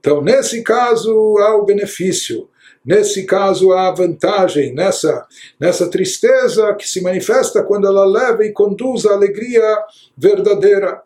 Então, 0.00 0.20
nesse 0.20 0.64
caso, 0.64 1.38
há 1.38 1.54
o 1.54 1.64
benefício 1.64 2.48
Nesse 2.86 3.24
caso, 3.24 3.72
há 3.72 3.90
vantagem 3.90 4.72
nessa, 4.72 5.26
nessa 5.58 5.90
tristeza 5.90 6.72
que 6.74 6.88
se 6.88 7.02
manifesta 7.02 7.64
quando 7.64 7.88
ela 7.88 8.06
leva 8.06 8.44
e 8.44 8.52
conduz 8.52 9.04
a 9.04 9.14
alegria 9.14 9.62
verdadeira, 10.16 11.02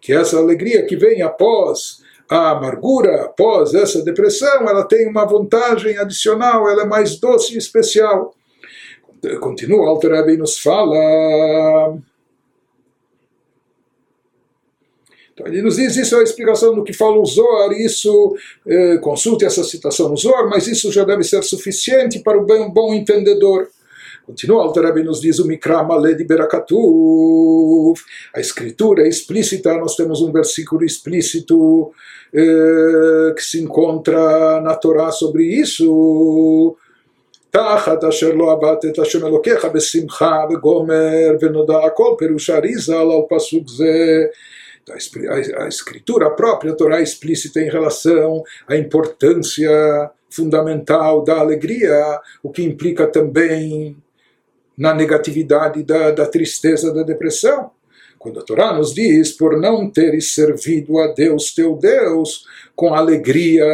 que 0.00 0.12
é 0.12 0.16
essa 0.16 0.38
alegria 0.38 0.86
que 0.86 0.96
vem 0.96 1.22
após 1.22 2.04
a 2.30 2.50
amargura, 2.50 3.24
após 3.24 3.74
essa 3.74 4.02
depressão, 4.02 4.68
ela 4.68 4.84
tem 4.84 5.08
uma 5.08 5.24
vantagem 5.24 5.98
adicional, 5.98 6.68
ela 6.70 6.82
é 6.82 6.86
mais 6.86 7.18
doce 7.18 7.54
e 7.54 7.58
especial. 7.58 8.32
Continua, 9.40 9.88
Alter 9.88 10.12
Rebbe 10.12 10.36
nos 10.36 10.58
fala 10.58 11.98
Então 15.33 15.47
ele 15.47 15.61
nos 15.61 15.77
diz, 15.77 15.95
isso 15.95 16.15
é 16.15 16.19
a 16.19 16.23
explicação 16.23 16.75
do 16.75 16.83
que 16.83 16.91
fala 16.91 17.17
o 17.17 17.25
Zohar, 17.25 17.71
isso, 17.71 18.35
eh, 18.67 18.97
consulte 18.97 19.45
essa 19.45 19.63
citação 19.63 20.09
no 20.09 20.17
Zohar, 20.17 20.49
mas 20.49 20.67
isso 20.67 20.91
já 20.91 21.05
deve 21.05 21.23
ser 21.23 21.41
suficiente 21.43 22.19
para 22.19 22.37
o 22.37 22.45
bem, 22.45 22.69
bom 22.69 22.93
entendedor. 22.93 23.69
Continua, 24.25 24.63
Alter 24.63 25.03
nos 25.03 25.21
diz 25.21 25.39
o 25.39 25.47
Mikra 25.47 25.81
Malé 25.81 26.13
de 26.13 26.23
Berakatuv. 26.23 27.97
A 28.35 28.39
escritura 28.39 29.03
é 29.03 29.07
explícita, 29.07 29.73
nós 29.75 29.95
temos 29.95 30.21
um 30.21 30.31
versículo 30.31 30.83
explícito 30.83 31.91
eh, 32.31 33.33
que 33.35 33.41
se 33.41 33.59
encontra 33.59 34.61
na 34.61 34.75
Torá 34.75 35.11
sobre 35.11 35.43
isso. 35.43 36.75
תחת 37.51 38.03
אשר 38.03 38.33
לא 38.33 38.51
עבדת 38.51 38.85
את 38.85 38.99
השם 38.99 39.25
אלוקיך 39.25 39.65
בשמחה 39.65 40.45
וגומר 40.49 41.31
ונודע 41.41 41.77
הכל 41.85 42.15
פירוש 42.17 42.49
אריזה 42.49 42.95
על 42.95 43.07
פסוק 43.29 43.69
זה 43.69 44.25
a, 44.92 45.68
escritura 45.68 46.30
própria, 46.30 46.72
a 46.72 46.76
Torá 46.76 47.00
explícita 47.00 47.60
em 47.60 47.70
relação 47.70 48.42
à 48.68 48.76
importância 48.76 50.10
fundamental 50.30 51.22
da 51.22 51.38
alegria, 51.38 52.20
o 52.42 52.50
que 52.50 52.62
implica 52.62 53.06
também 53.06 53.96
na 54.76 54.92
negatividade 54.92 55.82
da, 55.82 56.10
da 56.10 56.26
tristeza, 56.26 56.92
da 56.92 57.02
depressão. 57.02 57.70
Quando 58.18 58.40
a 58.40 58.42
Torá 58.42 58.72
nos 58.72 58.94
diz, 58.94 59.32
por 59.32 59.58
não 59.60 59.90
teres 59.90 60.34
servido 60.34 60.98
a 60.98 61.08
Deus 61.12 61.54
teu 61.54 61.76
Deus, 61.76 62.44
com 62.74 62.94
alegria 62.94 63.66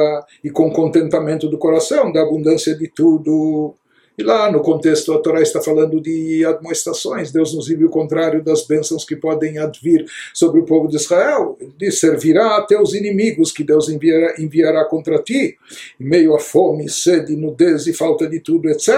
e 0.43 0.51
com 0.51 0.73
contentamento 0.73 1.49
do 1.49 1.57
coração, 1.57 2.13
da 2.13 2.23
abundância 2.23 2.75
de 2.75 2.89
tudo, 2.89 3.75
e 4.21 4.23
lá 4.23 4.53
no 4.53 4.61
contexto, 4.61 5.15
a 5.15 5.19
Torá 5.19 5.41
está 5.41 5.63
falando 5.63 5.99
de 5.99 6.45
admoestações. 6.45 7.33
Deus 7.33 7.55
nos 7.55 7.69
vive 7.69 7.87
o 7.87 7.91
contrário 7.91 8.45
das 8.45 8.67
bênçãos 8.67 9.03
que 9.03 9.17
podem 9.17 9.59
advir 9.59 10.05
sobre 10.35 10.61
o 10.61 10.65
povo 10.65 10.89
de 10.89 10.97
Israel. 10.97 11.57
Ele 11.59 11.73
diz: 11.79 11.99
servirá 11.99 12.57
a 12.57 12.63
teus 12.63 12.93
inimigos 12.93 13.51
que 13.51 13.65
Deus 13.65 13.89
enviará, 13.89 14.35
enviará 14.39 14.85
contra 14.85 15.19
ti, 15.19 15.57
em 15.99 16.05
meio 16.05 16.35
a 16.35 16.39
fome, 16.39 16.89
sede, 16.89 17.35
nudez 17.35 17.87
e 17.87 17.95
falta 17.95 18.27
de 18.29 18.41
tudo, 18.41 18.69
etc. 18.69 18.89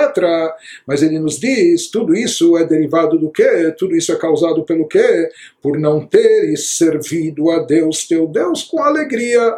Mas 0.87 1.03
ele 1.03 1.21
nos 1.21 1.39
diz: 1.39 1.89
tudo 1.89 2.17
isso 2.17 2.57
é 2.57 2.65
derivado 2.65 3.17
do 3.17 3.31
quê? 3.31 3.73
Tudo 3.79 3.95
isso 3.95 4.13
é 4.13 4.17
causado 4.17 4.65
pelo 4.65 4.89
quê? 4.89 5.29
Por 5.63 5.79
não 5.79 6.05
teres 6.05 6.77
servido 6.77 7.49
a 7.51 7.61
Deus, 7.61 8.09
teu 8.09 8.27
Deus, 8.27 8.65
com 8.65 8.83
alegria. 8.83 9.57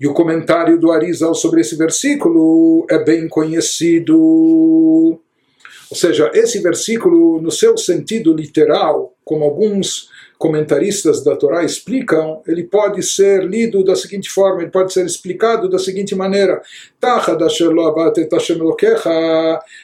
E 0.00 0.06
o 0.06 0.14
comentário 0.14 0.80
do 0.80 0.90
Arizal 0.90 1.34
sobre 1.34 1.60
esse 1.60 1.76
versículo 1.76 2.86
é 2.88 2.98
bem 3.04 3.28
conhecido. 3.28 4.16
Ou 4.16 5.96
seja, 5.96 6.30
esse 6.32 6.60
versículo, 6.60 7.42
no 7.42 7.50
seu 7.50 7.76
sentido 7.76 8.32
literal, 8.32 9.14
como 9.24 9.44
alguns 9.44 10.08
comentaristas 10.38 11.22
da 11.22 11.36
Torá 11.36 11.62
explicam, 11.64 12.40
ele 12.46 12.64
pode 12.64 13.02
ser 13.02 13.44
lido 13.44 13.84
da 13.84 13.94
seguinte 13.94 14.30
forma, 14.30 14.62
ele 14.62 14.70
pode 14.70 14.90
ser 14.90 15.04
explicado 15.04 15.68
da 15.68 15.78
seguinte 15.78 16.14
maneira: 16.14 16.62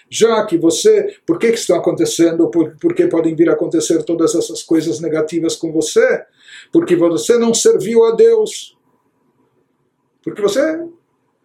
já 0.08 0.46
que 0.46 0.56
você, 0.56 1.14
por 1.26 1.38
que, 1.38 1.52
que 1.52 1.58
estão 1.58 1.76
acontecendo, 1.76 2.48
por, 2.48 2.74
por 2.80 2.94
que 2.94 3.06
podem 3.06 3.34
vir 3.34 3.50
a 3.50 3.52
acontecer 3.52 4.02
todas 4.02 4.34
essas 4.34 4.62
coisas 4.62 4.98
negativas 4.98 5.56
com 5.56 5.70
você? 5.70 6.22
Porque 6.72 6.96
você 6.96 7.36
não 7.36 7.52
serviu 7.52 8.06
a 8.06 8.12
Deus. 8.12 8.76
Porque 10.27 10.43
você 10.43 10.85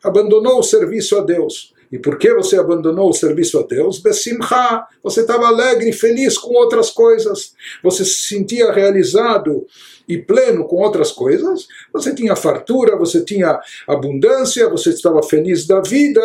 abandonou 0.04 0.58
o 0.58 0.64
serviço 0.64 1.16
a 1.16 1.22
Deus. 1.22 1.72
E 1.92 2.00
por 2.00 2.18
que 2.18 2.34
você 2.34 2.58
abandonou 2.58 3.12
o 3.12 3.14
serviço 3.14 3.60
a 3.60 3.62
Deus? 3.62 4.00
Besimcha. 4.00 4.88
Você 5.04 5.22
estava 5.22 5.46
alegre 5.46 5.90
e 5.90 5.94
feliz 5.94 6.36
com 6.36 6.56
outras 6.56 6.90
coisas. 6.90 7.54
Você 7.84 8.04
se 8.04 8.24
sentia 8.24 8.72
realizado 8.72 9.68
e 10.08 10.18
pleno 10.18 10.66
com 10.66 10.78
outras 10.78 11.12
coisas. 11.12 11.68
Você 11.94 12.16
tinha 12.16 12.36
fartura, 12.36 12.98
você 12.98 13.24
tinha 13.24 13.60
abundância, 13.88 14.68
você 14.68 14.90
estava 14.90 15.22
feliz 15.22 15.68
da 15.68 15.80
vida 15.80 16.24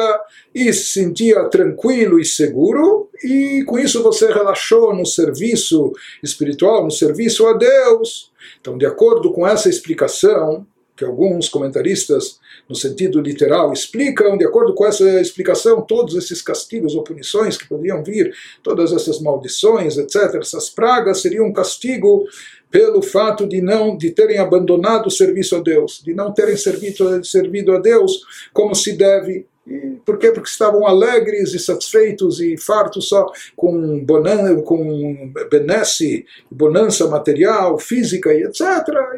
e 0.55 0.73
se 0.73 0.95
sentia 0.95 1.45
tranquilo 1.51 2.19
e 2.19 2.25
seguro. 2.25 3.11
E 3.23 3.63
com 3.67 3.79
isso 3.79 4.03
você 4.03 4.33
relaxou 4.33 4.95
no 4.95 5.05
serviço 5.05 5.93
espiritual, 6.23 6.85
no 6.85 6.91
serviço 6.91 7.47
a 7.47 7.53
Deus. 7.53 8.33
Então, 8.59 8.79
de 8.79 8.87
acordo 8.87 9.31
com 9.31 9.47
essa 9.47 9.69
explicação, 9.69 10.67
que 10.97 11.05
alguns 11.05 11.49
comentaristas 11.49 12.39
no 12.69 12.75
sentido 12.75 13.21
literal, 13.21 13.73
explicam, 13.73 14.37
de 14.37 14.45
acordo 14.45 14.75
com 14.75 14.87
essa 14.87 15.21
explicação, 15.21 15.83
todos 15.83 16.15
esses 16.17 16.43
castigos 16.43 16.95
ou 16.95 17.05
punições 17.05 17.57
que 17.57 17.69
poderiam 17.69 18.03
vir, 18.03 18.35
todas 18.63 18.93
essas 18.93 19.21
maldições, 19.21 19.97
etc., 19.99 20.37
essas 20.41 20.71
pragas, 20.71 21.21
seriam 21.21 21.47
um 21.47 21.53
castigo 21.53 22.25
pelo 22.71 23.01
fato 23.01 23.47
de 23.47 23.61
não 23.61 23.97
de 23.97 24.11
terem 24.11 24.39
abandonado 24.39 25.07
o 25.07 25.11
serviço 25.11 25.57
a 25.57 25.61
Deus, 25.61 26.03
de 26.05 26.13
não 26.13 26.33
terem 26.33 26.57
servido, 26.57 27.25
servido 27.25 27.73
a 27.73 27.79
Deus 27.79 28.21
como 28.53 28.75
se 28.75 28.93
deve 28.93 29.47
e 29.67 29.97
por 30.05 30.17
quê? 30.19 30.31
Porque 30.31 30.49
estavam 30.49 30.87
alegres 30.87 31.53
e 31.53 31.59
satisfeitos 31.59 32.41
e 32.41 32.57
fartos 32.57 33.09
só 33.09 33.27
com, 33.57 34.05
bonan 34.05 34.61
com 34.63 35.33
benesse, 35.51 36.25
bonança 36.51 37.09
material, 37.09 37.77
física 37.79 38.33
e 38.33 38.45
etc. 38.45 38.63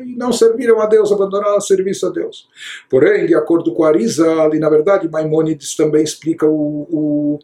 E 0.05 0.17
não 0.17 0.33
serviram 0.33 0.81
a 0.81 0.87
Deus, 0.87 1.13
abandonaram 1.13 1.59
o 1.59 1.61
serviço 1.61 2.07
a 2.07 2.11
Deus. 2.11 2.49
Porém, 2.89 3.27
de 3.27 3.35
acordo 3.35 3.75
com 3.75 3.85
Arizal, 3.85 4.55
e 4.55 4.59
na 4.59 4.71
verdade 4.71 5.09
Maimonides 5.09 5.77
também 5.77 6.03
explica 6.03 6.47
o, 6.47 6.87
o 6.91 7.39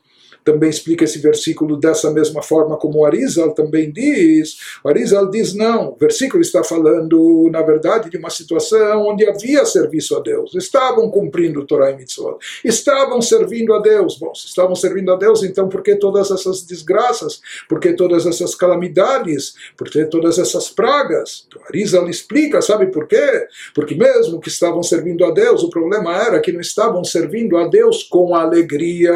também 0.44 0.68
explica 0.68 1.04
esse 1.04 1.18
versículo 1.18 1.76
dessa 1.76 2.10
mesma 2.10 2.42
forma 2.42 2.76
como 2.76 2.98
o 2.98 3.06
Arizal 3.06 3.52
também 3.52 3.90
diz. 3.90 4.56
O 4.84 4.88
Arizal 4.88 5.30
diz 5.30 5.54
não, 5.54 5.92
o 5.92 5.96
versículo 5.96 6.42
está 6.42 6.62
falando, 6.62 7.48
na 7.50 7.62
verdade, 7.62 8.10
de 8.10 8.18
uma 8.18 8.30
situação 8.30 9.06
onde 9.06 9.26
havia 9.26 9.64
serviço 9.64 10.16
a 10.16 10.20
Deus. 10.20 10.54
Estavam 10.54 11.10
cumprindo 11.10 11.64
Torah 11.64 11.90
e 11.90 11.96
Mitzvot. 11.96 12.36
Estavam 12.62 13.22
servindo 13.22 13.72
a 13.72 13.80
Deus. 13.80 14.18
Bom, 14.18 14.34
se 14.34 14.46
estavam 14.46 14.74
servindo 14.74 15.10
a 15.12 15.16
Deus, 15.16 15.42
então 15.42 15.68
por 15.68 15.82
que 15.82 15.96
todas 15.96 16.30
essas 16.30 16.62
desgraças? 16.62 17.40
Por 17.68 17.80
que 17.80 17.94
todas 17.94 18.26
essas 18.26 18.54
calamidades? 18.54 19.54
Por 19.76 19.88
que 19.88 20.04
todas 20.04 20.38
essas 20.38 20.68
pragas? 20.68 21.46
Então, 21.46 21.62
Arizal 21.68 22.08
explica, 22.08 22.60
sabe 22.60 22.86
por 22.88 23.06
quê? 23.06 23.46
Porque 23.74 23.94
mesmo 23.94 24.40
que 24.40 24.48
estavam 24.48 24.82
servindo 24.82 25.24
a 25.24 25.30
Deus, 25.30 25.62
o 25.62 25.70
problema 25.70 26.14
era 26.14 26.40
que 26.40 26.52
não 26.52 26.60
estavam 26.60 27.02
servindo 27.02 27.56
a 27.56 27.66
Deus 27.66 28.02
com 28.02 28.34
alegria. 28.34 29.12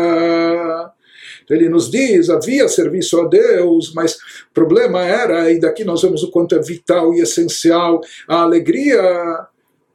Ele 1.51 1.69
nos 1.69 1.91
diz, 1.91 2.31
havia 2.31 2.69
serviço 2.69 3.21
a 3.21 3.27
Deus, 3.27 3.93
mas 3.95 4.15
o 4.15 4.55
problema 4.55 5.03
era, 5.05 5.51
e 5.51 5.59
daqui 5.59 5.85
nós 5.85 6.03
vemos 6.03 6.23
o 6.23 6.31
quanto 6.31 6.55
é 6.55 6.61
vital 6.61 7.15
e 7.15 7.21
essencial 7.21 8.01
a 8.27 8.43
alegria. 8.43 9.01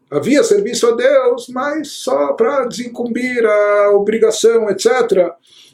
Havia 0.10 0.44
serviço 0.44 0.88
a 0.88 0.92
Deus, 0.92 1.48
mas 1.50 1.90
só 1.90 2.34
para 2.34 2.66
desincumbir 2.66 3.46
a 3.46 3.92
obrigação, 3.92 4.70
etc 4.70 5.34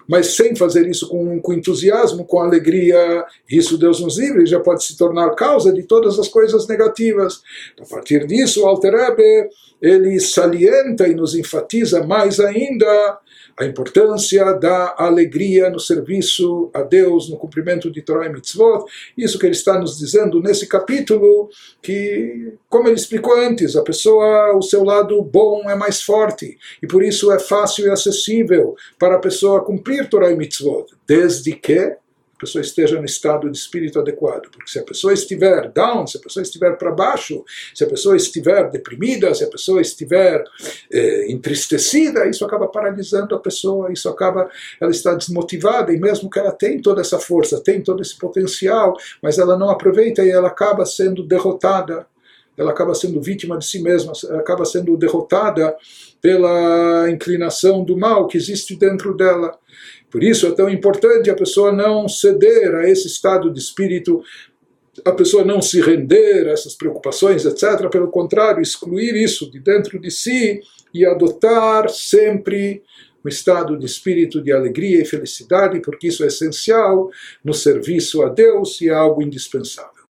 mas 0.09 0.35
sem 0.35 0.55
fazer 0.55 0.87
isso 0.87 1.07
com, 1.07 1.39
com, 1.39 1.53
entusiasmo, 1.53 2.25
com 2.25 2.39
alegria, 2.39 3.23
isso 3.47 3.77
Deus 3.77 3.99
nos 4.01 4.17
livre, 4.17 4.43
já 4.47 4.59
pode 4.59 4.83
se 4.83 4.97
tornar 4.97 5.35
causa 5.35 5.71
de 5.71 5.83
todas 5.83 6.17
as 6.17 6.27
coisas 6.27 6.67
negativas. 6.67 7.43
A 7.79 7.85
partir 7.85 8.25
disso, 8.25 8.65
Alter 8.65 8.91
Rebbe, 8.91 9.49
ele 9.79 10.19
salienta 10.19 11.07
e 11.07 11.13
nos 11.13 11.35
enfatiza 11.35 12.03
mais 12.03 12.39
ainda 12.39 13.19
a 13.59 13.65
importância 13.65 14.53
da 14.53 14.95
alegria 14.97 15.69
no 15.69 15.79
serviço 15.79 16.71
a 16.73 16.81
Deus, 16.81 17.29
no 17.29 17.37
cumprimento 17.37 17.91
de 17.91 18.01
Torah 18.01 18.25
e 18.25 18.29
Mitzvot. 18.29 18.85
Isso 19.17 19.37
que 19.37 19.45
ele 19.45 19.53
está 19.53 19.77
nos 19.77 19.97
dizendo 19.97 20.41
nesse 20.41 20.65
capítulo, 20.65 21.49
que, 21.81 22.53
como 22.69 22.87
ele 22.87 22.95
explicou 22.95 23.35
antes, 23.37 23.75
a 23.75 23.83
pessoa, 23.83 24.55
o 24.55 24.61
seu 24.61 24.83
lado 24.83 25.21
bom 25.21 25.69
é 25.69 25.75
mais 25.75 26.01
forte, 26.01 26.57
e 26.81 26.87
por 26.87 27.03
isso 27.03 27.31
é 27.31 27.39
fácil 27.39 27.87
e 27.87 27.89
acessível 27.89 28.75
para 28.97 29.15
a 29.15 29.19
pessoa 29.19 29.63
cumprir 29.63 30.07
Torah 30.07 30.31
e 30.31 30.37
Mitzvot, 30.37 30.85
desde 31.05 31.53
que 31.53 31.97
pessoa 32.39 32.61
esteja 32.61 32.97
no 32.97 33.05
estado 33.05 33.49
de 33.49 33.57
espírito 33.57 33.99
adequado. 33.99 34.49
Porque 34.49 34.69
se 34.69 34.79
a 34.79 34.83
pessoa 34.83 35.13
estiver 35.13 35.69
down, 35.71 36.07
se 36.07 36.17
a 36.17 36.21
pessoa 36.21 36.41
estiver 36.41 36.77
para 36.77 36.91
baixo, 36.91 37.43
se 37.75 37.83
a 37.83 37.87
pessoa 37.87 38.15
estiver 38.15 38.69
deprimida, 38.71 39.33
se 39.35 39.43
a 39.43 39.47
pessoa 39.47 39.81
estiver 39.81 40.43
eh, 40.91 41.31
entristecida, 41.31 42.27
isso 42.27 42.45
acaba 42.45 42.67
paralisando 42.67 43.35
a 43.35 43.39
pessoa, 43.39 43.91
isso 43.91 44.07
acaba, 44.07 44.49
ela 44.79 44.91
está 44.91 45.13
desmotivada, 45.13 45.93
e 45.93 45.99
mesmo 45.99 46.29
que 46.29 46.39
ela 46.39 46.51
tem 46.51 46.81
toda 46.81 47.01
essa 47.01 47.19
força, 47.19 47.61
tem 47.61 47.81
todo 47.81 48.01
esse 48.01 48.17
potencial, 48.17 48.95
mas 49.21 49.37
ela 49.37 49.57
não 49.57 49.69
aproveita 49.69 50.23
e 50.23 50.29
ela 50.29 50.47
acaba 50.47 50.85
sendo 50.85 51.23
derrotada 51.23 52.07
ela 52.59 52.71
acaba 52.71 52.93
sendo 52.93 53.21
vítima 53.21 53.57
de 53.57 53.65
si 53.65 53.81
mesma, 53.81 54.11
acaba 54.37 54.65
sendo 54.65 54.97
derrotada 54.97 55.73
pela 56.21 57.09
inclinação 57.09 57.85
do 57.85 57.97
mal 57.97 58.27
que 58.27 58.37
existe 58.37 58.75
dentro 58.75 59.15
dela. 59.15 59.57
Por 60.09 60.23
isso 60.23 60.47
é 60.47 60.51
tão 60.51 60.69
importante 60.69 61.29
a 61.29 61.35
pessoa 61.35 61.71
não 61.71 62.07
ceder 62.07 62.73
a 62.75 62.89
esse 62.89 63.07
estado 63.07 63.51
de 63.51 63.59
espírito, 63.59 64.23
a 65.05 65.11
pessoa 65.11 65.45
não 65.45 65.61
se 65.61 65.79
render 65.81 66.47
a 66.47 66.51
essas 66.51 66.73
preocupações, 66.73 67.45
etc. 67.45 67.89
Pelo 67.89 68.09
contrário, 68.09 68.61
excluir 68.61 69.15
isso 69.15 69.49
de 69.51 69.59
dentro 69.59 69.99
de 69.99 70.09
si 70.09 70.61
e 70.93 71.05
adotar 71.05 71.89
sempre 71.89 72.83
um 73.23 73.29
estado 73.29 73.77
de 73.77 73.85
espírito 73.85 74.41
de 74.41 74.51
alegria 74.51 75.01
e 75.01 75.05
felicidade, 75.05 75.81
porque 75.81 76.07
isso 76.07 76.23
é 76.23 76.27
essencial 76.27 77.09
no 77.43 77.53
serviço 77.53 78.23
a 78.23 78.29
Deus 78.29 78.79
e 78.81 78.89
é 78.89 78.93
algo 78.93 79.21
indispensável. 79.21 79.98